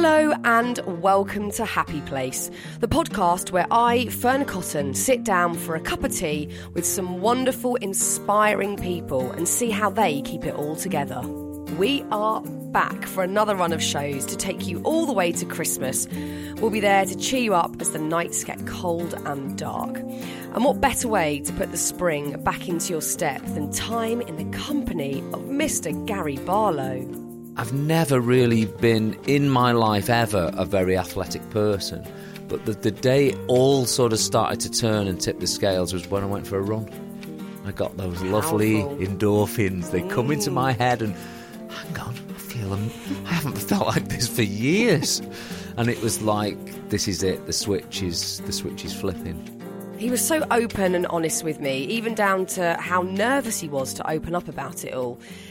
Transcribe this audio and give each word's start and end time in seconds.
Hello 0.00 0.32
and 0.44 0.78
welcome 1.02 1.50
to 1.50 1.64
Happy 1.64 2.00
Place, 2.02 2.52
the 2.78 2.86
podcast 2.86 3.50
where 3.50 3.66
I, 3.68 4.06
Fearne 4.06 4.44
Cotton, 4.44 4.94
sit 4.94 5.24
down 5.24 5.54
for 5.54 5.74
a 5.74 5.80
cup 5.80 6.04
of 6.04 6.14
tea 6.14 6.54
with 6.72 6.86
some 6.86 7.20
wonderful, 7.20 7.74
inspiring 7.74 8.76
people 8.76 9.32
and 9.32 9.48
see 9.48 9.70
how 9.70 9.90
they 9.90 10.22
keep 10.22 10.44
it 10.44 10.54
all 10.54 10.76
together. 10.76 11.20
We 11.78 12.04
are 12.12 12.40
back 12.42 13.06
for 13.06 13.24
another 13.24 13.56
run 13.56 13.72
of 13.72 13.82
shows 13.82 14.24
to 14.26 14.36
take 14.36 14.68
you 14.68 14.80
all 14.82 15.04
the 15.04 15.12
way 15.12 15.32
to 15.32 15.44
Christmas. 15.44 16.06
We'll 16.60 16.70
be 16.70 16.78
there 16.78 17.04
to 17.04 17.16
cheer 17.16 17.40
you 17.40 17.54
up 17.54 17.80
as 17.80 17.90
the 17.90 17.98
nights 17.98 18.44
get 18.44 18.64
cold 18.68 19.14
and 19.26 19.58
dark. 19.58 19.96
And 19.96 20.64
what 20.64 20.80
better 20.80 21.08
way 21.08 21.40
to 21.40 21.52
put 21.54 21.72
the 21.72 21.76
spring 21.76 22.40
back 22.44 22.68
into 22.68 22.92
your 22.92 23.02
step 23.02 23.42
than 23.46 23.72
time 23.72 24.20
in 24.20 24.36
the 24.36 24.56
company 24.56 25.18
of 25.32 25.40
Mr. 25.46 26.06
Gary 26.06 26.36
Barlow? 26.36 27.27
I've 27.58 27.72
never 27.72 28.20
really 28.20 28.66
been 28.66 29.14
in 29.26 29.50
my 29.50 29.72
life 29.72 30.08
ever 30.08 30.52
a 30.54 30.64
very 30.64 30.96
athletic 30.96 31.50
person. 31.50 32.06
But 32.46 32.66
the, 32.66 32.72
the 32.72 32.92
day 32.92 33.30
it 33.30 33.38
all 33.48 33.84
sort 33.84 34.12
of 34.12 34.20
started 34.20 34.60
to 34.60 34.70
turn 34.70 35.08
and 35.08 35.20
tip 35.20 35.40
the 35.40 35.48
scales 35.48 35.92
was 35.92 36.08
when 36.08 36.22
I 36.22 36.26
went 36.26 36.46
for 36.46 36.56
a 36.56 36.62
run. 36.62 36.88
I 37.66 37.72
got 37.72 37.96
those 37.96 38.22
lovely 38.22 38.82
Powerful. 38.82 38.98
endorphins. 38.98 39.90
They 39.90 40.02
come 40.02 40.30
into 40.30 40.52
my 40.52 40.70
head 40.70 41.02
and 41.02 41.16
hang 41.68 41.98
on, 41.98 42.14
I 42.30 42.38
feel 42.38 42.70
them. 42.70 42.92
I 43.26 43.32
haven't 43.32 43.58
felt 43.68 43.88
like 43.88 44.08
this 44.08 44.28
for 44.28 44.42
years. 44.42 45.20
And 45.76 45.88
it 45.88 46.00
was 46.00 46.22
like, 46.22 46.56
this 46.90 47.08
is 47.08 47.24
it. 47.24 47.44
The 47.46 47.52
switch 47.52 48.04
is 48.04 48.38
the 48.42 48.52
switch 48.52 48.84
is 48.84 48.94
flipping. 48.94 49.54
He 49.98 50.10
was 50.10 50.24
so 50.24 50.46
open 50.52 50.94
and 50.94 51.06
honest 51.08 51.42
with 51.42 51.58
me, 51.58 51.78
even 51.86 52.14
down 52.14 52.46
to 52.46 52.74
how 52.74 53.02
nervous 53.02 53.58
he 53.58 53.68
was 53.68 53.92
to 53.94 54.08
open 54.08 54.36
up 54.36 54.46
about 54.46 54.84
it 54.84 54.94
all. 54.94 55.18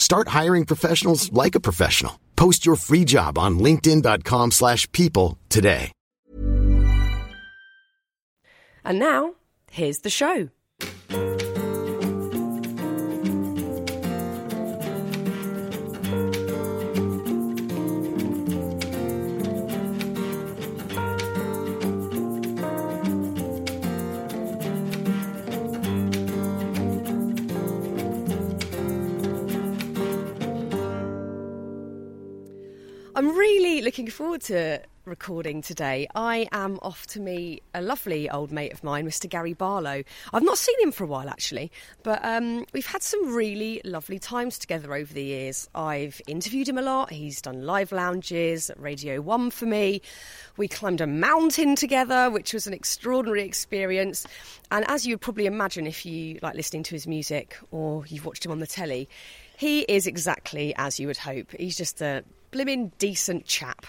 Start 0.00 0.34
hiring 0.38 0.64
professionals 0.64 1.32
like 1.32 1.54
a 1.54 1.60
professional. 1.60 2.18
Post 2.34 2.66
your 2.66 2.76
free 2.76 3.04
job 3.04 3.38
on 3.38 3.60
linkedin.com/people 3.60 4.50
slash 4.50 4.90
people 4.90 5.38
today. 5.48 5.92
And 8.82 8.98
now, 8.98 9.34
here's 9.70 10.00
the 10.00 10.10
show. 10.10 10.48
Looking 33.82 34.08
forward 34.08 34.42
to 34.42 34.82
recording 35.06 35.62
today. 35.62 36.06
I 36.14 36.46
am 36.52 36.78
off 36.82 37.06
to 37.08 37.20
meet 37.20 37.62
a 37.74 37.80
lovely 37.80 38.28
old 38.28 38.52
mate 38.52 38.72
of 38.72 38.84
mine, 38.84 39.06
Mr. 39.06 39.28
Gary 39.28 39.54
Barlow. 39.54 40.04
I've 40.32 40.42
not 40.42 40.58
seen 40.58 40.78
him 40.80 40.92
for 40.92 41.04
a 41.04 41.06
while 41.06 41.28
actually, 41.28 41.72
but 42.02 42.22
um, 42.22 42.66
we've 42.72 42.86
had 42.86 43.02
some 43.02 43.34
really 43.34 43.80
lovely 43.84 44.18
times 44.18 44.58
together 44.58 44.94
over 44.94 45.12
the 45.12 45.22
years. 45.22 45.68
I've 45.74 46.20
interviewed 46.26 46.68
him 46.68 46.76
a 46.76 46.82
lot. 46.82 47.10
He's 47.10 47.40
done 47.40 47.62
live 47.62 47.90
lounges 47.90 48.68
at 48.68 48.78
Radio 48.78 49.20
1 49.20 49.50
for 49.50 49.66
me. 49.66 50.02
We 50.58 50.68
climbed 50.68 51.00
a 51.00 51.06
mountain 51.06 51.74
together, 51.74 52.30
which 52.30 52.52
was 52.52 52.66
an 52.66 52.74
extraordinary 52.74 53.42
experience. 53.42 54.26
And 54.70 54.84
as 54.88 55.06
you 55.06 55.14
would 55.14 55.22
probably 55.22 55.46
imagine 55.46 55.86
if 55.86 56.04
you 56.04 56.38
like 56.42 56.54
listening 56.54 56.82
to 56.84 56.94
his 56.94 57.06
music 57.06 57.56
or 57.70 58.04
you've 58.06 58.26
watched 58.26 58.44
him 58.44 58.52
on 58.52 58.58
the 58.58 58.66
telly, 58.66 59.08
he 59.56 59.80
is 59.82 60.06
exactly 60.06 60.74
as 60.76 61.00
you 61.00 61.06
would 61.06 61.16
hope. 61.16 61.52
He's 61.58 61.76
just 61.76 62.02
a 62.02 62.24
blimmin' 62.50 62.92
decent 62.98 63.46
chap. 63.46 63.86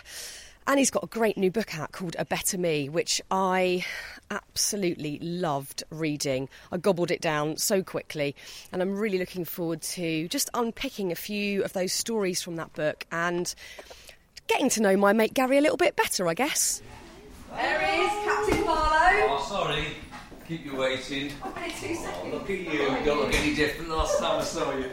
And 0.67 0.77
he's 0.77 0.91
got 0.91 1.03
a 1.03 1.07
great 1.07 1.37
new 1.37 1.49
book 1.49 1.77
out 1.77 1.91
called 1.91 2.15
A 2.19 2.25
Better 2.25 2.57
Me, 2.57 2.87
which 2.87 3.19
I 3.31 3.83
absolutely 4.29 5.17
loved 5.19 5.83
reading. 5.89 6.49
I 6.71 6.77
gobbled 6.77 7.11
it 7.11 7.19
down 7.19 7.57
so 7.57 7.81
quickly, 7.81 8.35
and 8.71 8.81
I'm 8.81 8.95
really 8.95 9.17
looking 9.17 9.43
forward 9.43 9.81
to 9.81 10.27
just 10.27 10.49
unpicking 10.53 11.11
a 11.11 11.15
few 11.15 11.63
of 11.63 11.73
those 11.73 11.93
stories 11.93 12.41
from 12.41 12.57
that 12.57 12.73
book 12.73 13.05
and 13.11 13.53
getting 14.47 14.69
to 14.69 14.81
know 14.81 14.95
my 14.95 15.13
mate 15.13 15.33
Gary 15.33 15.57
a 15.57 15.61
little 15.61 15.77
bit 15.77 15.95
better, 15.95 16.27
I 16.27 16.35
guess. 16.35 16.81
There 17.53 17.81
he 17.81 18.01
is, 18.03 18.11
Captain 18.23 18.63
Barlow. 18.63 19.37
Oh, 19.37 19.45
sorry. 19.49 19.87
Keep 20.47 20.65
you 20.65 20.75
waiting. 20.75 21.31
I've 21.43 21.55
been 21.55 21.63
here 21.63 21.95
two 21.95 21.99
oh, 21.99 22.03
seconds. 22.03 22.33
Look 22.33 22.49
at 22.49 22.59
you. 22.59 22.71
You 22.71 23.05
don't 23.05 23.19
look 23.19 23.33
any 23.33 23.55
different 23.55 23.89
than 23.89 23.97
last 23.97 24.19
time 24.19 24.39
I 24.39 24.43
saw 24.43 24.77
you. 24.77 24.85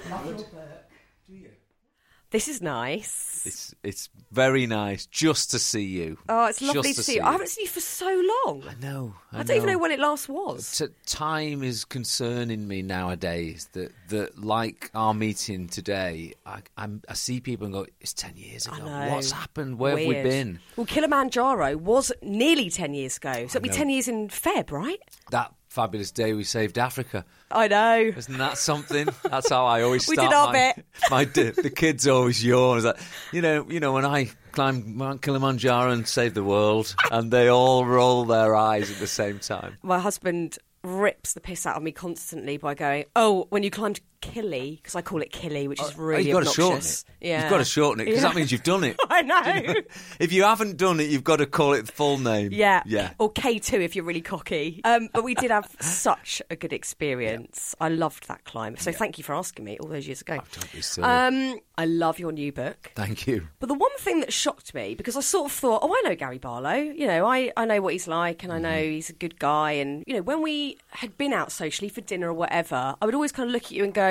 This 2.31 2.47
is 2.47 2.61
nice. 2.61 3.43
It's 3.47 3.75
it's 3.83 4.11
very 4.31 4.67
nice 4.67 5.07
just 5.07 5.53
to 5.53 5.59
see 5.59 5.85
you. 5.85 6.19
Oh, 6.29 6.47
it's 6.47 6.61
lovely 6.61 6.83
Just 6.93 6.99
to 6.99 7.03
see 7.05 7.15
you. 7.15 7.23
I 7.23 7.33
haven't 7.33 7.49
seen 7.49 7.65
you 7.65 7.71
for 7.71 7.81
so 7.81 8.07
long. 8.45 8.65
I 8.69 8.75
know. 8.85 9.15
I, 9.33 9.41
I 9.41 9.43
don't 9.45 9.57
even 9.57 9.69
know 9.71 9.79
when 9.79 9.93
it 9.93 9.99
last 9.99 10.29
was. 10.29 10.77
T- 10.77 10.87
time 11.07 11.63
is 11.63 11.87
concerning 11.87 12.69
me 12.69 12.83
nowadays. 12.83 13.71
That 13.73 13.93
that 14.09 14.39
like 14.39 14.91
our 14.95 15.15
meeting 15.15 15.69
today, 15.69 16.35
I 16.45 16.61
I'm, 16.77 17.01
I 17.09 17.15
see 17.15 17.41
people 17.41 17.65
and 17.65 17.73
go, 17.73 17.87
"It's 18.01 18.13
ten 18.13 18.37
years 18.37 18.67
ago. 18.67 18.77
know. 18.77 19.15
What's 19.15 19.31
happened? 19.31 19.79
Where 19.79 19.97
have 19.97 20.07
we 20.07 20.15
been?" 20.15 20.61
Well, 20.77 20.87
Kilimanjaro 20.87 21.77
was 21.79 22.13
nearly 22.23 22.71
10 22.71 22.95
years 22.95 23.17
ago. 23.17 23.33
So 23.33 23.39
it'll 23.41 23.61
be 23.63 23.69
know. 23.69 23.75
10 23.75 23.91
years 23.91 24.09
in 24.09 24.29
Feb, 24.29 24.71
right? 24.71 25.01
That 25.31 25.53
fabulous 25.79 26.11
day 26.11 26.33
we 26.33 26.43
saved 26.43 26.77
Africa. 26.77 27.25
I 27.53 27.69
know. 27.69 28.13
Isn't 28.17 28.39
that 28.39 28.59
something? 28.59 29.09
That's 29.23 29.49
how 29.49 29.65
I 29.65 29.83
always 29.83 30.03
start. 30.13 30.19
We 30.19 30.25
did 30.25 30.35
our 30.35 30.47
my, 30.49 30.73
bit. 30.75 30.87
my 31.11 31.25
di- 31.25 31.51
the 31.51 31.71
kids 31.71 32.09
always 32.09 32.45
yawn. 32.45 32.79
It's 32.79 32.85
like, 32.85 32.99
you 33.31 33.41
know, 33.41 33.65
you 33.71 33.79
know 33.79 33.93
when 33.93 34.05
I 34.05 34.31
climb 34.51 34.97
Mount 34.97 35.23
Kilimanjaro 35.23 35.93
and 35.93 36.09
save 36.09 36.35
the 36.35 36.43
world, 36.43 36.97
and 37.13 37.31
they 37.31 37.47
all 37.47 37.85
roll 37.85 38.25
their 38.25 38.57
eyes 38.57 38.91
at 38.91 38.99
the 38.99 39.07
same 39.07 39.39
time. 39.39 39.79
My 39.85 40.01
husband 40.01 40.59
rips 40.83 41.35
the 41.35 41.41
piss 41.41 41.65
out 41.65 41.77
of 41.77 41.85
me 41.85 41.93
constantly 41.93 42.57
by 42.57 42.75
going, 42.75 43.05
"Oh, 43.15 43.47
when 43.51 43.63
you 43.63 43.71
climbed 43.71 44.01
Killy, 44.21 44.77
because 44.77 44.95
I 44.95 45.03
call 45.03 45.23
it 45.23 45.31
Killy, 45.33 45.69
which 45.69 45.81
is 45.81 45.93
Oh, 45.97 46.03
really 46.03 46.25
you've 46.25 46.33
got 46.35 46.45
to 46.45 46.51
shorten 46.55 46.79
it. 46.81 47.05
Yeah, 47.21 47.43
You've 47.43 47.51
got 47.51 47.59
to 47.59 47.65
shorten 47.65 48.01
it 48.01 48.05
because 48.07 48.23
Yeah. 48.23 48.29
that 48.29 48.37
means 48.37 48.53
you've 48.53 48.63
done 48.63 48.85
it. 48.85 48.97
I 49.11 49.23
know. 49.23 49.75
if 50.21 50.33
you 50.33 50.43
haven't 50.45 50.77
done 50.77 51.01
it, 51.01 51.09
you've 51.11 51.25
got 51.25 51.37
to 51.37 51.47
call 51.47 51.73
it 51.75 51.87
the 51.87 51.93
full 51.93 52.19
name. 52.19 52.51
Yeah. 52.53 52.83
yeah. 52.87 53.13
Or 53.19 53.33
K2 53.33 53.81
if 53.81 53.97
you're 53.97 54.05
really 54.05 54.21
cocky. 54.21 54.81
Um, 54.85 55.09
but 55.13 55.25
we 55.25 55.35
did 55.35 55.51
have 55.51 55.75
such 55.81 56.43
a 56.51 56.57
good 56.57 56.73
experience. 56.73 57.75
I 57.81 57.89
loved 57.89 58.29
that 58.29 58.45
climb. 58.45 58.77
So 58.77 58.93
thank 58.93 59.19
you 59.19 59.25
for 59.25 59.35
asking 59.35 59.65
me 59.65 59.79
all 59.79 59.89
those 59.89 60.07
years 60.07 60.21
ago. 60.21 60.37
Don't 60.53 60.73
be 60.73 60.81
silly. 60.83 61.07
Um, 61.07 61.61
I 61.77 61.85
love 61.87 62.19
your 62.19 62.33
new 62.33 62.53
book. 62.53 62.93
Thank 62.95 63.27
you. 63.27 63.49
But 63.61 63.69
the 63.69 63.75
one 63.75 63.97
thing 63.99 64.21
that 64.21 64.33
shocked 64.33 64.75
me, 64.75 64.95
because 64.95 65.17
I 65.17 65.21
sort 65.21 65.47
of 65.47 65.53
thought, 65.53 65.81
oh, 65.83 65.93
I 65.97 66.09
know 66.09 66.15
Gary 66.17 66.39
Barlow. 66.39 66.75
You 66.75 67.07
know, 67.07 67.27
I, 67.27 67.53
I 67.57 67.65
know 67.67 67.81
what 67.81 67.93
he's 67.93 68.09
like 68.09 68.43
and 68.45 68.53
I 68.53 68.59
know 68.59 68.83
he's 68.83 69.11
a 69.11 69.15
good 69.15 69.39
guy. 69.39 69.73
And, 69.73 70.05
you 70.07 70.15
know, 70.15 70.23
when 70.23 70.43
we 70.43 70.77
had 70.91 71.17
been 71.17 71.33
out 71.33 71.53
socially 71.53 71.89
for 71.89 72.01
dinner 72.01 72.29
or 72.29 72.35
whatever, 72.35 72.95
I 73.01 73.05
would 73.07 73.15
always 73.15 73.33
kind 73.33 73.49
of 73.49 73.53
look 73.53 73.65
at 73.65 73.71
you 73.73 73.85
and 73.85 73.95
go, 73.95 74.08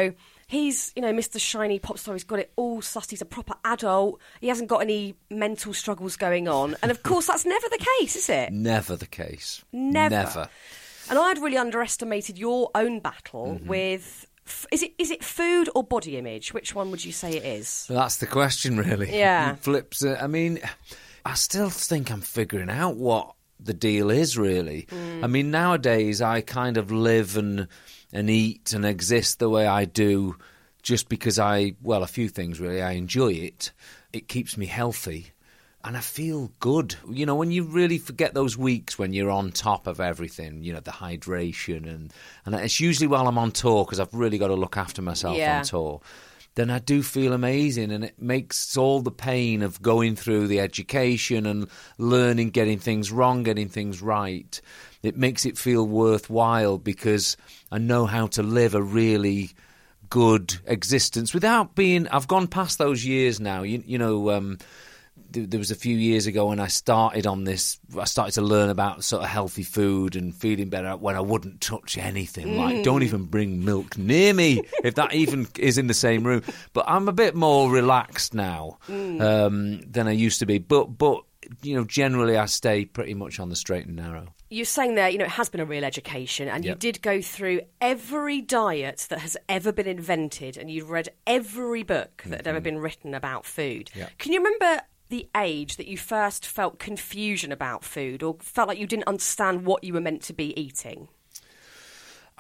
he's, 0.48 0.92
you 0.96 1.02
know, 1.02 1.12
Mr. 1.14 1.40
Shiny 1.40 1.80
pop 1.80 1.98
star. 1.98 2.14
He's 2.16 2.24
got 2.24 2.40
it 2.40 2.52
all 2.56 2.82
sussed. 2.82 3.10
He's 3.12 3.22
a 3.22 3.26
proper 3.26 3.56
adult. 3.66 4.20
He 4.42 4.48
hasn't 4.48 4.70
got 4.70 4.80
any 4.82 5.16
mental 5.30 5.74
struggles 5.74 6.16
going 6.18 6.48
on. 6.48 6.76
And 6.82 6.92
of 6.92 7.04
course, 7.04 7.28
that's 7.28 7.46
never 7.46 7.68
the 7.70 7.86
case, 8.00 8.16
is 8.16 8.30
it? 8.30 8.52
Never 8.52 8.96
the 8.96 9.08
case. 9.08 9.64
Never. 9.72 10.16
Never. 10.16 10.50
And 11.10 11.18
I'd 11.18 11.38
really 11.40 11.58
underestimated 11.58 12.38
your 12.38 12.70
own 12.76 13.00
battle 13.00 13.56
Mm-hmm. 13.60 13.68
with. 13.68 14.26
Is 14.72 14.82
it 14.82 14.94
is 14.98 15.12
it 15.12 15.24
food 15.26 15.70
or 15.76 15.84
body 15.84 16.16
image? 16.18 16.54
Which 16.54 16.74
one 16.74 16.90
would 16.92 17.04
you 17.04 17.12
say 17.12 17.32
it 17.36 17.44
is? 17.44 17.86
That's 17.90 18.16
the 18.18 18.28
question, 18.28 18.78
really. 18.78 19.12
Yeah. 19.18 19.52
It 19.54 19.60
flips 19.60 20.04
it. 20.04 20.18
I 20.22 20.28
mean, 20.28 20.60
I 21.26 21.34
still 21.34 21.70
think 21.70 22.10
I'm 22.12 22.22
figuring 22.22 22.70
out 22.70 22.96
what 22.96 23.34
the 23.60 23.74
deal 23.74 24.10
is, 24.10 24.38
really. 24.38 24.88
Mm. 24.90 25.24
I 25.26 25.28
mean, 25.28 25.52
nowadays 25.52 26.22
I 26.22 26.40
kind 26.40 26.78
of 26.78 26.92
live 26.92 27.36
and 27.36 27.68
and 28.14 28.30
eat 28.30 28.74
and 28.74 28.86
exist 28.86 29.40
the 29.40 29.50
way 29.50 29.68
I 29.68 29.86
do 29.86 30.36
just 30.82 31.10
because 31.10 31.38
I, 31.40 31.74
well, 31.82 32.04
a 32.04 32.08
few 32.08 32.30
things 32.30 32.60
really. 32.60 32.82
I 32.82 32.92
enjoy 32.94 33.34
it. 33.34 33.72
It 34.14 34.28
keeps 34.28 34.58
me 34.58 34.66
healthy. 34.68 35.32
And 35.84 35.96
I 35.96 36.02
feel 36.02 36.52
good. 36.60 36.96
You 37.10 37.26
know, 37.26 37.36
when 37.36 37.52
you 37.52 37.64
really 37.64 37.98
forget 37.98 38.34
those 38.34 38.58
weeks 38.58 38.98
when 39.00 39.14
you're 39.14 39.30
on 39.30 39.52
top 39.52 39.88
of 39.88 40.00
everything, 40.02 40.64
you 40.64 40.74
know, 40.74 40.80
the 40.82 40.92
hydration 40.92 41.88
and, 41.88 42.14
and 42.46 42.56
it's 42.56 42.80
usually 42.80 43.08
while 43.08 43.28
I'm 43.28 43.38
on 43.38 43.52
tour 43.52 43.86
because 43.86 44.00
I've 44.00 44.14
really 44.14 44.38
got 44.38 44.48
to 44.48 44.56
look 44.56 44.76
after 44.76 45.02
myself 45.02 45.38
Yeah. 45.38 45.60
on 45.60 45.64
tour 45.66 46.02
then 46.56 46.72
I 46.72 46.80
do 46.80 47.04
feel 47.04 47.34
amazing, 47.34 47.92
and 47.92 48.04
it 48.04 48.20
makes 48.20 48.76
all 48.78 49.00
the 49.02 49.12
pain 49.12 49.62
of 49.62 49.80
going 49.80 50.16
through 50.16 50.48
the 50.48 50.60
education 50.60 51.46
and 51.46 51.68
learning, 52.00 52.50
getting 52.50 52.80
things 52.80 53.12
wrong, 53.12 53.44
getting 53.44 53.70
things 53.70 54.02
right. 54.02 54.60
It 55.04 55.18
makes 55.18 55.46
it 55.46 55.58
feel 55.58 55.88
worthwhile 55.88 56.78
because 56.78 57.38
I 57.72 57.78
know 57.78 58.06
how 58.06 58.28
to 58.28 58.44
live 58.44 58.76
a 58.76 58.82
really 58.82 59.52
good 60.10 60.58
existence 60.66 61.34
without 61.34 61.76
being. 61.76 62.08
I've 62.08 62.28
gone 62.28 62.48
past 62.48 62.78
those 62.78 63.06
years 63.06 63.40
now. 63.40 63.64
You, 63.64 63.84
you 63.86 63.98
know. 63.98 64.32
Um, 64.32 64.58
there 65.30 65.60
was 65.60 65.72
a 65.72 65.76
few 65.76 65.96
years 65.98 66.26
ago 66.26 66.48
when 66.48 66.60
I 66.60 66.68
started 66.68 67.28
on 67.28 67.44
this. 67.44 67.80
I 68.00 68.06
started 68.06 68.34
to 68.34 68.42
learn 68.42 68.70
about 68.70 69.04
sort 69.04 69.24
of 69.24 69.30
healthy 69.30 69.64
food 69.64 70.16
and 70.16 70.34
feeling 70.34 70.70
better 70.70 70.96
when 70.96 71.16
I 71.16 71.22
wouldn't 71.22 71.62
touch 71.62 71.98
anything. 71.98 72.48
Mm. 72.48 72.58
Like, 72.58 72.84
don't 72.84 73.04
even 73.04 73.26
bring 73.26 73.66
milk 73.66 73.98
near 73.98 74.34
me 74.34 74.64
if 74.84 74.96
that 74.96 75.14
even 75.14 75.48
is 75.58 75.78
in 75.78 75.88
the 75.88 75.94
same 75.94 76.26
room. 76.26 76.44
But 76.74 76.86
I'm 76.88 77.08
a 77.08 77.14
bit 77.14 77.36
more 77.36 77.70
relaxed 77.70 78.34
now 78.34 78.78
mm. 78.88 79.22
um, 79.22 79.82
than 79.82 80.08
I 80.08 80.12
used 80.12 80.40
to 80.40 80.46
be. 80.46 80.60
But 80.60 80.98
but 80.98 81.24
you 81.62 81.76
know, 81.76 81.84
generally 81.84 82.38
I 82.38 82.46
stay 82.46 82.86
pretty 82.86 83.14
much 83.14 83.40
on 83.40 83.50
the 83.50 83.56
straight 83.56 83.86
and 83.86 83.96
narrow. 83.96 84.28
You're 84.50 84.66
saying 84.66 84.96
there, 84.96 85.10
you 85.10 85.18
know, 85.18 85.26
it 85.26 85.32
has 85.32 85.50
been 85.50 85.60
a 85.60 85.66
real 85.66 85.84
education, 85.84 86.48
and 86.48 86.64
yep. 86.64 86.76
you 86.76 86.80
did 86.80 87.02
go 87.02 87.22
through 87.22 87.62
every 87.82 88.42
diet 88.42 89.08
that 89.10 89.20
has 89.20 89.36
ever 89.50 89.74
been 89.74 89.88
invented, 89.88 90.56
and 90.56 90.72
you've 90.72 90.90
read 90.90 91.10
every 91.26 91.84
book 91.84 92.24
that 92.24 92.24
mm-hmm. 92.24 92.34
had 92.34 92.48
ever 92.48 92.60
mm-hmm. 92.60 92.64
been 92.64 92.80
written 92.80 93.14
about 93.14 93.46
food. 93.46 93.92
Yep. 93.94 94.12
Can 94.18 94.32
you 94.32 94.40
remember 94.40 94.84
the 95.10 95.28
age 95.36 95.78
that 95.78 95.88
you 95.88 95.98
first 95.98 96.46
felt 96.46 96.80
confusion 96.80 97.52
about 97.52 97.84
food 97.84 98.24
or 98.24 98.38
felt 98.40 98.68
like 98.68 98.80
you 98.80 98.88
didn't 98.88 99.08
understand 99.08 99.66
what 99.66 99.84
you 99.84 99.94
were 99.94 100.02
meant 100.02 100.22
to 100.24 100.34
be 100.34 100.58
eating? 100.60 101.08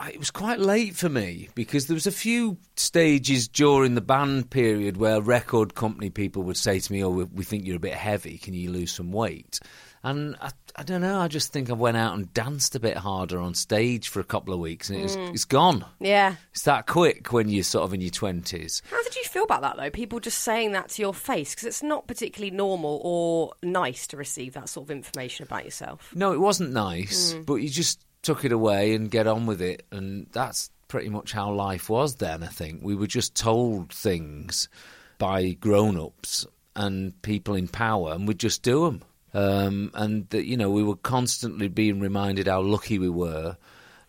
It 0.07 0.19
was 0.19 0.29
quite 0.29 0.59
late 0.59 0.95
for 0.95 1.09
me 1.09 1.49
because 1.55 1.87
there 1.87 1.95
was 1.95 2.05
a 2.05 2.11
few 2.11 2.57
stages 2.75 3.47
during 3.47 3.95
the 3.95 4.01
band 4.01 4.51
period 4.51 4.97
where 4.97 5.19
record 5.19 5.73
company 5.73 6.11
people 6.11 6.43
would 6.43 6.57
say 6.57 6.79
to 6.79 6.93
me, 6.93 7.03
"Oh, 7.03 7.09
we 7.09 7.43
think 7.43 7.65
you're 7.65 7.77
a 7.77 7.79
bit 7.79 7.95
heavy. 7.95 8.37
Can 8.37 8.53
you 8.53 8.69
lose 8.69 8.91
some 8.91 9.11
weight?" 9.11 9.59
And 10.09 10.37
I, 10.39 10.51
I 10.77 10.83
don't 10.83 11.01
know. 11.01 11.19
I 11.19 11.27
just 11.27 11.51
think 11.51 11.69
I 11.69 11.73
went 11.73 11.97
out 11.97 12.15
and 12.15 12.33
danced 12.33 12.75
a 12.75 12.79
bit 12.79 12.95
harder 12.95 13.39
on 13.39 13.53
stage 13.53 14.07
for 14.07 14.21
a 14.21 14.23
couple 14.23 14.53
of 14.53 14.61
weeks, 14.61 14.89
and 14.89 14.99
it 14.99 15.03
was, 15.03 15.17
mm. 15.17 15.33
it's 15.33 15.43
gone. 15.43 15.83
Yeah, 15.99 16.35
it's 16.51 16.63
that 16.63 16.87
quick 16.87 17.33
when 17.33 17.49
you're 17.49 17.63
sort 17.63 17.83
of 17.83 17.93
in 17.93 17.99
your 17.99 18.11
twenties. 18.11 18.81
How 18.89 19.03
did 19.03 19.17
you 19.17 19.25
feel 19.25 19.43
about 19.43 19.63
that 19.63 19.75
though? 19.75 19.89
People 19.89 20.21
just 20.21 20.37
saying 20.39 20.71
that 20.71 20.87
to 20.91 21.01
your 21.01 21.13
face 21.13 21.53
because 21.53 21.65
it's 21.65 21.83
not 21.83 22.07
particularly 22.07 22.55
normal 22.55 23.01
or 23.03 23.51
nice 23.61 24.07
to 24.07 24.17
receive 24.17 24.53
that 24.53 24.69
sort 24.69 24.87
of 24.87 24.91
information 24.91 25.43
about 25.43 25.65
yourself. 25.65 26.09
No, 26.15 26.31
it 26.31 26.39
wasn't 26.39 26.71
nice, 26.71 27.33
mm. 27.33 27.45
but 27.45 27.55
you 27.55 27.67
just 27.67 27.99
took 28.21 28.45
it 28.45 28.53
away 28.53 28.95
and 28.95 29.11
get 29.11 29.27
on 29.27 29.45
with 29.45 29.61
it, 29.61 29.85
and 29.91 30.27
that's 30.31 30.69
pretty 30.87 31.09
much 31.09 31.33
how 31.33 31.51
life 31.51 31.89
was 31.89 32.15
then. 32.15 32.43
I 32.43 32.47
think 32.47 32.79
we 32.81 32.95
were 32.95 33.07
just 33.07 33.35
told 33.35 33.91
things 33.91 34.69
by 35.17 35.51
grown-ups 35.51 36.47
and 36.77 37.21
people 37.23 37.55
in 37.55 37.67
power, 37.67 38.13
and 38.13 38.25
we'd 38.25 38.39
just 38.39 38.63
do 38.63 38.85
them. 38.85 39.01
Um, 39.33 39.91
and 39.93 40.29
that 40.29 40.45
you 40.45 40.57
know 40.57 40.69
we 40.69 40.83
were 40.83 40.95
constantly 40.95 41.67
being 41.67 41.99
reminded 41.99 42.47
how 42.47 42.61
lucky 42.61 42.97
we 42.97 43.09
were, 43.09 43.57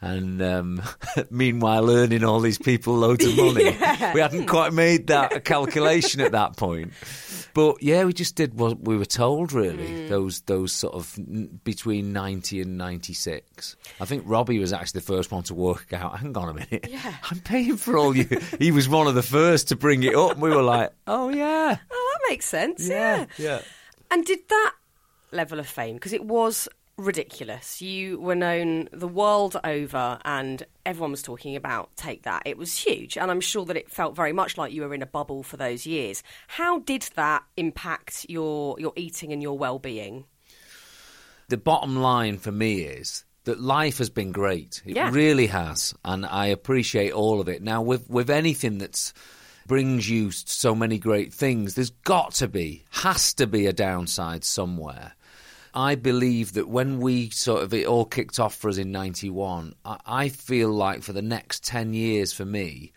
and 0.01 0.41
um, 0.41 0.83
meanwhile 1.31 1.91
earning 1.91 2.25
all 2.25 2.41
these 2.41 2.59
people 2.59 2.95
loads 2.95 3.25
of 3.25 3.37
money. 3.37 3.65
yeah. 3.81 4.15
We 4.15 4.21
hadn't 4.21 4.47
quite 4.47 4.73
made 4.73 5.09
that 5.09 5.45
calculation 5.45 6.21
at 6.21 6.33
that 6.33 6.57
point. 6.57 6.93
But 7.53 7.83
yeah, 7.83 8.05
we 8.05 8.13
just 8.13 8.37
did 8.37 8.59
what 8.59 8.81
we 8.81 8.97
were 8.97 9.05
told. 9.05 9.53
Really, 9.53 9.89
mm. 9.89 10.09
those 10.09 10.43
those 10.43 10.73
sort 10.73 10.95
of 10.95 11.19
between 11.65 12.13
ninety 12.13 12.61
and 12.61 12.79
ninety 12.79 13.15
six. 13.15 13.77
I 14.01 14.05
think 14.05 14.23
Robbie 14.27 14.61
was 14.61 14.73
actually 14.73 15.01
the 15.01 15.07
first 15.07 15.33
one 15.33 15.43
to 15.45 15.55
work 15.55 15.93
out. 15.93 16.21
Hang 16.21 16.37
on 16.37 16.49
a 16.51 16.55
minute, 16.55 16.87
yeah. 16.89 17.17
I'm 17.31 17.41
paying 17.41 17.77
for 17.77 17.99
all 17.99 18.17
you. 18.17 18.29
he 18.61 18.71
was 18.71 18.89
one 18.89 19.09
of 19.09 19.17
the 19.17 19.23
first 19.23 19.69
to 19.69 19.77
bring 19.77 20.05
it 20.05 20.15
up. 20.15 20.33
And 20.33 20.43
we 20.43 20.51
were 20.51 20.63
like, 20.63 20.93
oh 21.09 21.31
yeah, 21.31 21.77
oh 21.91 22.13
that 22.13 22.31
makes 22.31 22.47
sense. 22.47 22.87
Yeah, 22.87 23.27
yeah. 23.37 23.57
yeah. 23.57 23.63
And 24.11 24.25
did 24.25 24.41
that 24.49 24.75
level 25.31 25.59
of 25.59 25.67
fame 25.67 25.95
because 25.95 26.13
it 26.13 26.25
was 26.25 26.69
ridiculous. 26.99 27.81
You 27.81 28.19
were 28.21 28.35
known 28.35 28.89
the 28.93 29.09
world 29.09 29.59
over, 29.65 30.19
and 30.25 30.63
everyone 30.85 31.13
was 31.13 31.23
talking 31.23 31.57
about 31.57 31.95
Take 31.97 32.25
That. 32.25 32.43
It 32.45 32.59
was 32.59 32.77
huge, 32.77 33.17
and 33.17 33.31
I'm 33.31 33.41
sure 33.41 33.65
that 33.65 33.77
it 33.77 33.91
felt 33.91 34.17
very 34.17 34.33
much 34.33 34.59
like 34.59 34.73
you 34.73 34.83
were 34.83 34.93
in 34.95 35.03
a 35.03 35.07
bubble 35.07 35.43
for 35.43 35.57
those 35.57 35.87
years. 35.87 36.23
How 36.49 36.81
did 36.81 37.09
that 37.15 37.45
impact 37.57 38.27
your 38.29 38.79
your 38.79 38.93
eating 38.97 39.33
and 39.33 39.43
your 39.43 39.57
well 39.57 39.79
being? 39.79 40.25
The 41.49 41.57
bottom 41.57 41.97
line 41.97 42.37
for 42.37 42.53
me 42.53 42.83
is 42.83 43.25
that 43.45 43.61
life 43.61 43.97
has 43.99 44.11
been 44.11 44.33
great. 44.33 44.83
It 44.85 44.97
yeah. 44.97 45.11
really 45.11 45.47
has, 45.47 45.95
and 46.05 46.27
I 46.27 46.47
appreciate 46.47 47.13
all 47.13 47.41
of 47.41 47.49
it. 47.49 47.63
Now, 47.63 47.81
with 47.81 48.11
with 48.11 48.29
anything 48.29 48.79
that's 48.79 49.15
brings 49.67 50.09
you 50.09 50.31
so 50.33 50.75
many 50.75 50.99
great 50.99 51.33
things, 51.33 51.75
there's 51.75 51.91
got 51.91 52.33
to 52.33 52.49
be, 52.49 52.85
has 52.91 53.35
to 53.35 53.47
be 53.47 53.67
a 53.67 53.73
downside 53.73 54.43
somewhere. 54.43 55.13
I 55.79 55.95
believe 55.95 56.55
that 56.55 56.69
when 56.69 56.99
we 56.99 57.31
sort 57.31 57.63
of 57.63 57.73
it 57.73 57.87
all 57.87 58.05
kicked 58.05 58.41
off 58.41 58.57
for 58.57 58.69
us 58.69 58.79
in 58.79 58.91
'91, 58.91 59.77
I, 59.85 59.99
I 60.05 60.29
feel 60.29 60.71
like 60.71 61.05
for 61.05 61.13
the 61.13 61.23
next 61.23 61.65
ten 61.65 61.95
years 61.95 62.33
for 62.33 62.45
me, 62.45 62.93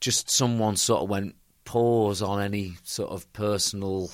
just 0.00 0.28
someone 0.28 0.74
sort 0.74 1.04
of 1.04 1.08
went 1.08 1.36
pause 1.64 2.20
on 2.20 2.42
any 2.42 2.74
sort 2.82 3.10
of 3.10 3.32
personal 3.32 4.10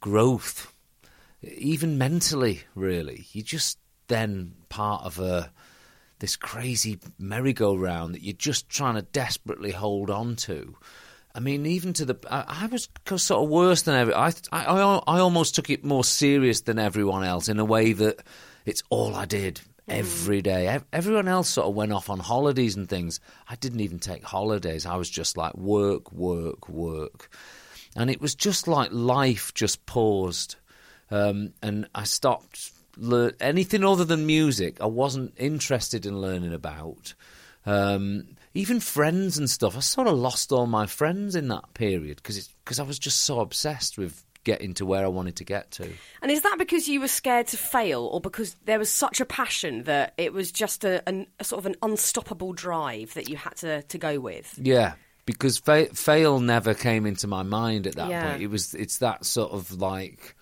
growth, 0.00 0.72
even 1.42 1.98
mentally. 1.98 2.62
Really, 2.74 3.26
you're 3.32 3.44
just 3.44 3.78
then 4.06 4.54
part 4.70 5.04
of 5.04 5.18
a 5.18 5.52
this 6.20 6.34
crazy 6.34 6.98
merry-go-round 7.18 8.14
that 8.14 8.22
you're 8.22 8.32
just 8.32 8.70
trying 8.70 8.94
to 8.94 9.02
desperately 9.02 9.72
hold 9.72 10.08
on 10.08 10.34
to. 10.34 10.74
I 11.34 11.40
mean, 11.40 11.66
even 11.66 11.92
to 11.94 12.04
the, 12.04 12.16
I, 12.30 12.64
I 12.64 12.66
was 12.66 12.88
sort 13.22 13.44
of 13.44 13.48
worse 13.48 13.82
than 13.82 13.94
every. 13.94 14.14
I, 14.14 14.32
I, 14.50 14.64
I 14.64 15.18
almost 15.20 15.54
took 15.54 15.70
it 15.70 15.84
more 15.84 16.04
serious 16.04 16.62
than 16.62 16.78
everyone 16.78 17.24
else 17.24 17.48
in 17.48 17.58
a 17.58 17.64
way 17.64 17.92
that 17.92 18.22
it's 18.66 18.82
all 18.90 19.14
I 19.14 19.24
did 19.24 19.60
every 19.88 20.42
day. 20.42 20.80
Everyone 20.92 21.28
else 21.28 21.48
sort 21.48 21.68
of 21.68 21.74
went 21.74 21.92
off 21.92 22.10
on 22.10 22.18
holidays 22.18 22.76
and 22.76 22.88
things. 22.88 23.20
I 23.48 23.56
didn't 23.56 23.80
even 23.80 23.98
take 23.98 24.24
holidays. 24.24 24.84
I 24.84 24.96
was 24.96 25.08
just 25.08 25.36
like 25.36 25.54
work, 25.56 26.12
work, 26.12 26.68
work, 26.68 27.30
and 27.94 28.10
it 28.10 28.20
was 28.20 28.34
just 28.34 28.66
like 28.66 28.90
life 28.92 29.54
just 29.54 29.86
paused, 29.86 30.56
um, 31.10 31.52
and 31.62 31.88
I 31.94 32.04
stopped. 32.04 32.72
learning 32.96 33.36
anything 33.40 33.84
other 33.84 34.04
than 34.04 34.26
music, 34.26 34.80
I 34.80 34.86
wasn't 34.86 35.34
interested 35.36 36.04
in 36.04 36.20
learning 36.20 36.52
about. 36.52 37.14
Um, 37.64 38.36
even 38.54 38.80
friends 38.80 39.38
and 39.38 39.48
stuff. 39.48 39.76
I 39.76 39.80
sort 39.80 40.06
of 40.06 40.18
lost 40.18 40.52
all 40.52 40.66
my 40.66 40.86
friends 40.86 41.34
in 41.34 41.48
that 41.48 41.74
period 41.74 42.16
because 42.16 42.48
because 42.64 42.80
I 42.80 42.82
was 42.82 42.98
just 42.98 43.20
so 43.20 43.40
obsessed 43.40 43.98
with 43.98 44.24
getting 44.44 44.72
to 44.72 44.86
where 44.86 45.04
I 45.04 45.08
wanted 45.08 45.36
to 45.36 45.44
get 45.44 45.70
to. 45.72 45.90
And 46.22 46.30
is 46.30 46.40
that 46.42 46.56
because 46.58 46.88
you 46.88 47.00
were 47.00 47.08
scared 47.08 47.48
to 47.48 47.56
fail, 47.56 48.04
or 48.06 48.20
because 48.20 48.54
there 48.64 48.78
was 48.78 48.90
such 48.90 49.20
a 49.20 49.26
passion 49.26 49.82
that 49.84 50.14
it 50.16 50.32
was 50.32 50.50
just 50.50 50.84
a, 50.84 51.02
a, 51.06 51.26
a 51.38 51.44
sort 51.44 51.58
of 51.58 51.66
an 51.66 51.76
unstoppable 51.82 52.52
drive 52.52 53.14
that 53.14 53.28
you 53.28 53.36
had 53.36 53.56
to, 53.56 53.82
to 53.82 53.98
go 53.98 54.18
with? 54.20 54.58
Yeah, 54.60 54.94
because 55.26 55.58
fa- 55.58 55.94
fail 55.94 56.40
never 56.40 56.72
came 56.72 57.04
into 57.04 57.26
my 57.26 57.42
mind 57.42 57.86
at 57.86 57.96
that 57.96 58.08
yeah. 58.08 58.30
point. 58.30 58.42
It 58.42 58.46
was 58.46 58.72
it's 58.74 58.98
that 58.98 59.26
sort 59.26 59.52
of 59.52 59.72
like 59.78 60.34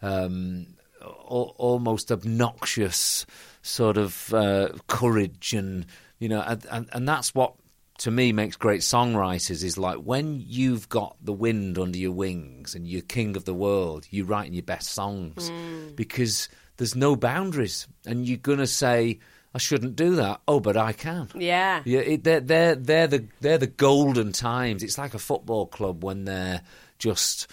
um, 0.00 0.66
almost 1.02 2.10
obnoxious 2.10 3.26
sort 3.62 3.98
of 3.98 4.32
uh, 4.32 4.70
courage 4.86 5.52
and 5.52 5.84
you 6.20 6.28
know 6.28 6.40
and, 6.46 6.64
and, 6.70 6.88
and 6.92 7.08
that's 7.08 7.34
what 7.34 7.54
to 8.00 8.10
me 8.10 8.32
makes 8.32 8.56
great 8.56 8.80
songwriters 8.80 9.62
is 9.62 9.76
like 9.76 9.98
when 9.98 10.42
you've 10.46 10.88
got 10.88 11.16
the 11.20 11.34
wind 11.34 11.76
under 11.78 11.98
your 11.98 12.12
wings 12.12 12.74
and 12.74 12.88
you're 12.88 13.02
king 13.02 13.36
of 13.36 13.44
the 13.44 13.52
world, 13.52 14.06
you're 14.08 14.24
writing 14.24 14.54
your 14.54 14.62
best 14.62 14.88
songs 14.92 15.50
mm. 15.50 15.94
because 15.94 16.48
there's 16.78 16.96
no 16.96 17.14
boundaries, 17.14 17.86
and 18.06 18.26
you're 18.26 18.38
gonna 18.38 18.66
say. 18.66 19.18
I 19.52 19.58
shouldn't 19.58 19.96
do 19.96 20.14
that. 20.14 20.42
Oh, 20.46 20.60
but 20.60 20.76
I 20.76 20.92
can. 20.92 21.28
Yeah, 21.34 21.82
yeah. 21.84 21.98
It, 21.98 22.22
they're 22.22 22.38
they're 22.38 22.76
they're 22.76 23.08
the 23.08 23.26
they're 23.40 23.58
the 23.58 23.66
golden 23.66 24.30
times. 24.30 24.84
It's 24.84 24.96
like 24.96 25.12
a 25.12 25.18
football 25.18 25.66
club 25.66 26.04
when 26.04 26.24
they're 26.24 26.62
just 27.00 27.50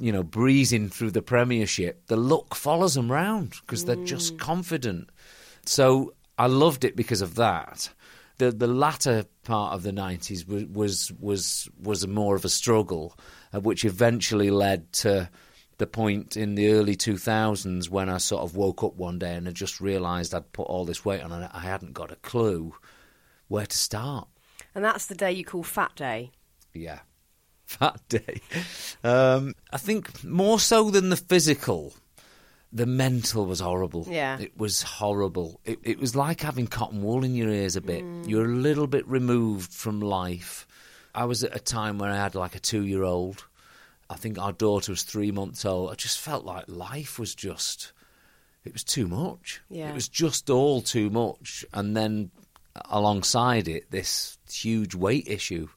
you 0.00 0.10
know 0.10 0.22
breezing 0.22 0.88
through 0.88 1.10
the 1.10 1.20
Premiership. 1.20 2.06
The 2.06 2.16
luck 2.16 2.54
follows 2.54 2.94
them 2.94 3.12
round 3.12 3.56
because 3.60 3.84
mm. 3.84 3.88
they're 3.88 4.04
just 4.06 4.36
mm. 4.36 4.38
confident. 4.38 5.10
So 5.66 6.14
I 6.38 6.46
loved 6.46 6.84
it 6.84 6.96
because 6.96 7.20
of 7.22 7.34
that 7.36 7.92
the 8.38 8.50
the 8.50 8.66
latter 8.66 9.24
part 9.44 9.74
of 9.74 9.82
the 9.82 9.92
nineties 9.92 10.46
was, 10.46 10.64
was 10.66 11.12
was 11.20 11.68
was 11.80 12.06
more 12.06 12.34
of 12.34 12.44
a 12.44 12.48
struggle, 12.48 13.16
uh, 13.54 13.60
which 13.60 13.84
eventually 13.84 14.50
led 14.50 14.92
to 14.92 15.28
the 15.78 15.86
point 15.86 16.36
in 16.36 16.54
the 16.54 16.72
early 16.72 16.94
two 16.94 17.16
thousands 17.16 17.88
when 17.88 18.08
I 18.08 18.18
sort 18.18 18.42
of 18.42 18.56
woke 18.56 18.82
up 18.82 18.94
one 18.94 19.18
day 19.18 19.34
and 19.34 19.48
I 19.48 19.52
just 19.52 19.80
realised 19.80 20.34
I'd 20.34 20.52
put 20.52 20.64
all 20.64 20.84
this 20.84 21.04
weight 21.04 21.22
on 21.22 21.32
and 21.32 21.48
I 21.52 21.60
hadn't 21.60 21.92
got 21.92 22.12
a 22.12 22.16
clue 22.16 22.74
where 23.48 23.66
to 23.66 23.76
start. 23.76 24.28
And 24.74 24.84
that's 24.84 25.06
the 25.06 25.14
day 25.14 25.32
you 25.32 25.44
call 25.44 25.62
Fat 25.62 25.94
Day. 25.96 26.30
Yeah, 26.72 27.00
Fat 27.66 28.00
Day. 28.08 28.40
Um, 29.04 29.54
I 29.72 29.78
think 29.78 30.24
more 30.24 30.58
so 30.58 30.90
than 30.90 31.10
the 31.10 31.16
physical 31.16 31.94
the 32.72 32.86
mental 32.86 33.46
was 33.46 33.60
horrible. 33.60 34.06
Yeah. 34.08 34.38
It 34.38 34.56
was 34.56 34.82
horrible. 34.82 35.60
It, 35.64 35.78
it 35.82 35.98
was 35.98 36.16
like 36.16 36.40
having 36.40 36.66
cotton 36.66 37.02
wool 37.02 37.22
in 37.22 37.34
your 37.34 37.50
ears 37.50 37.76
a 37.76 37.80
bit. 37.80 38.02
Mm. 38.02 38.28
You're 38.28 38.46
a 38.46 38.54
little 38.54 38.86
bit 38.86 39.06
removed 39.06 39.72
from 39.72 40.00
life. 40.00 40.66
I 41.14 41.26
was 41.26 41.44
at 41.44 41.54
a 41.54 41.60
time 41.60 41.98
where 41.98 42.10
I 42.10 42.16
had 42.16 42.34
like 42.34 42.54
a 42.54 42.60
two 42.60 42.84
year 42.84 43.02
old. 43.02 43.44
I 44.08 44.16
think 44.16 44.38
our 44.38 44.52
daughter 44.52 44.92
was 44.92 45.02
three 45.02 45.30
months 45.30 45.64
old. 45.64 45.90
I 45.90 45.94
just 45.94 46.18
felt 46.18 46.44
like 46.44 46.64
life 46.68 47.18
was 47.18 47.34
just, 47.34 47.92
it 48.64 48.72
was 48.72 48.84
too 48.84 49.06
much. 49.06 49.60
Yeah. 49.68 49.90
It 49.90 49.94
was 49.94 50.08
just 50.08 50.48
all 50.48 50.80
too 50.80 51.10
much. 51.10 51.64
And 51.74 51.96
then 51.96 52.30
alongside 52.90 53.68
it, 53.68 53.90
this 53.90 54.38
huge 54.50 54.94
weight 54.94 55.28
issue 55.28 55.68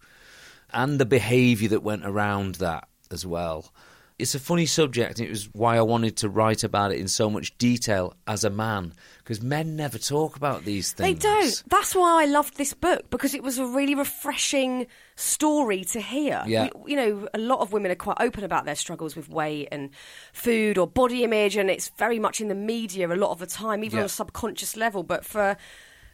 and 0.71 0.99
the 0.99 1.05
behaviour 1.05 1.69
that 1.69 1.83
went 1.83 2.05
around 2.05 2.55
that 2.55 2.87
as 3.11 3.25
well. 3.25 3.71
It's 4.17 4.33
a 4.33 4.39
funny 4.39 4.65
subject, 4.65 5.19
and 5.19 5.27
it 5.27 5.29
was 5.29 5.49
why 5.53 5.75
I 5.75 5.81
wanted 5.81 6.15
to 6.17 6.29
write 6.29 6.63
about 6.63 6.93
it 6.93 7.01
in 7.01 7.09
so 7.09 7.29
much 7.29 7.57
detail 7.57 8.13
as 8.27 8.45
a 8.45 8.49
man, 8.49 8.93
because 9.17 9.41
men 9.41 9.75
never 9.75 9.97
talk 9.97 10.37
about 10.37 10.63
these 10.63 10.93
things. 10.93 11.19
They 11.19 11.19
don't. 11.19 11.63
That's 11.69 11.93
why 11.93 12.21
I 12.23 12.25
loved 12.25 12.55
this 12.55 12.73
book 12.73 13.09
because 13.09 13.33
it 13.33 13.43
was 13.43 13.57
a 13.57 13.65
really 13.65 13.93
refreshing 13.93 14.87
story 15.17 15.83
to 15.85 15.99
hear. 15.99 16.41
Yeah. 16.47 16.69
We- 16.75 16.91
you 16.91 16.97
know, 16.97 17.27
a 17.33 17.37
lot 17.37 17.59
of 17.59 17.73
women 17.73 17.91
are 17.91 17.95
quite 17.95 18.15
open 18.21 18.45
about 18.45 18.63
their 18.63 18.75
struggles 18.75 19.17
with 19.17 19.27
weight 19.27 19.67
and 19.73 19.89
food 20.31 20.77
or 20.77 20.87
body 20.87 21.25
image, 21.25 21.57
and 21.57 21.69
it's 21.69 21.89
very 21.97 22.17
much 22.17 22.39
in 22.39 22.47
the 22.47 22.55
media 22.55 23.09
a 23.11 23.15
lot 23.17 23.31
of 23.31 23.39
the 23.39 23.47
time, 23.47 23.83
even 23.83 23.97
Yeah. 23.97 24.03
on 24.03 24.05
a 24.05 24.09
subconscious 24.09 24.77
level. 24.77 25.03
But 25.03 25.25
for 25.25 25.57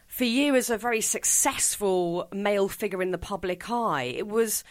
for 0.08 0.24
you 0.24 0.56
as 0.56 0.70
a 0.70 0.76
very 0.76 1.00
successful 1.00 2.26
male 2.32 2.68
figure 2.68 3.00
in 3.00 3.12
the 3.12 3.18
public 3.18 3.70
eye, 3.70 4.12
it 4.16 4.26
was. 4.26 4.64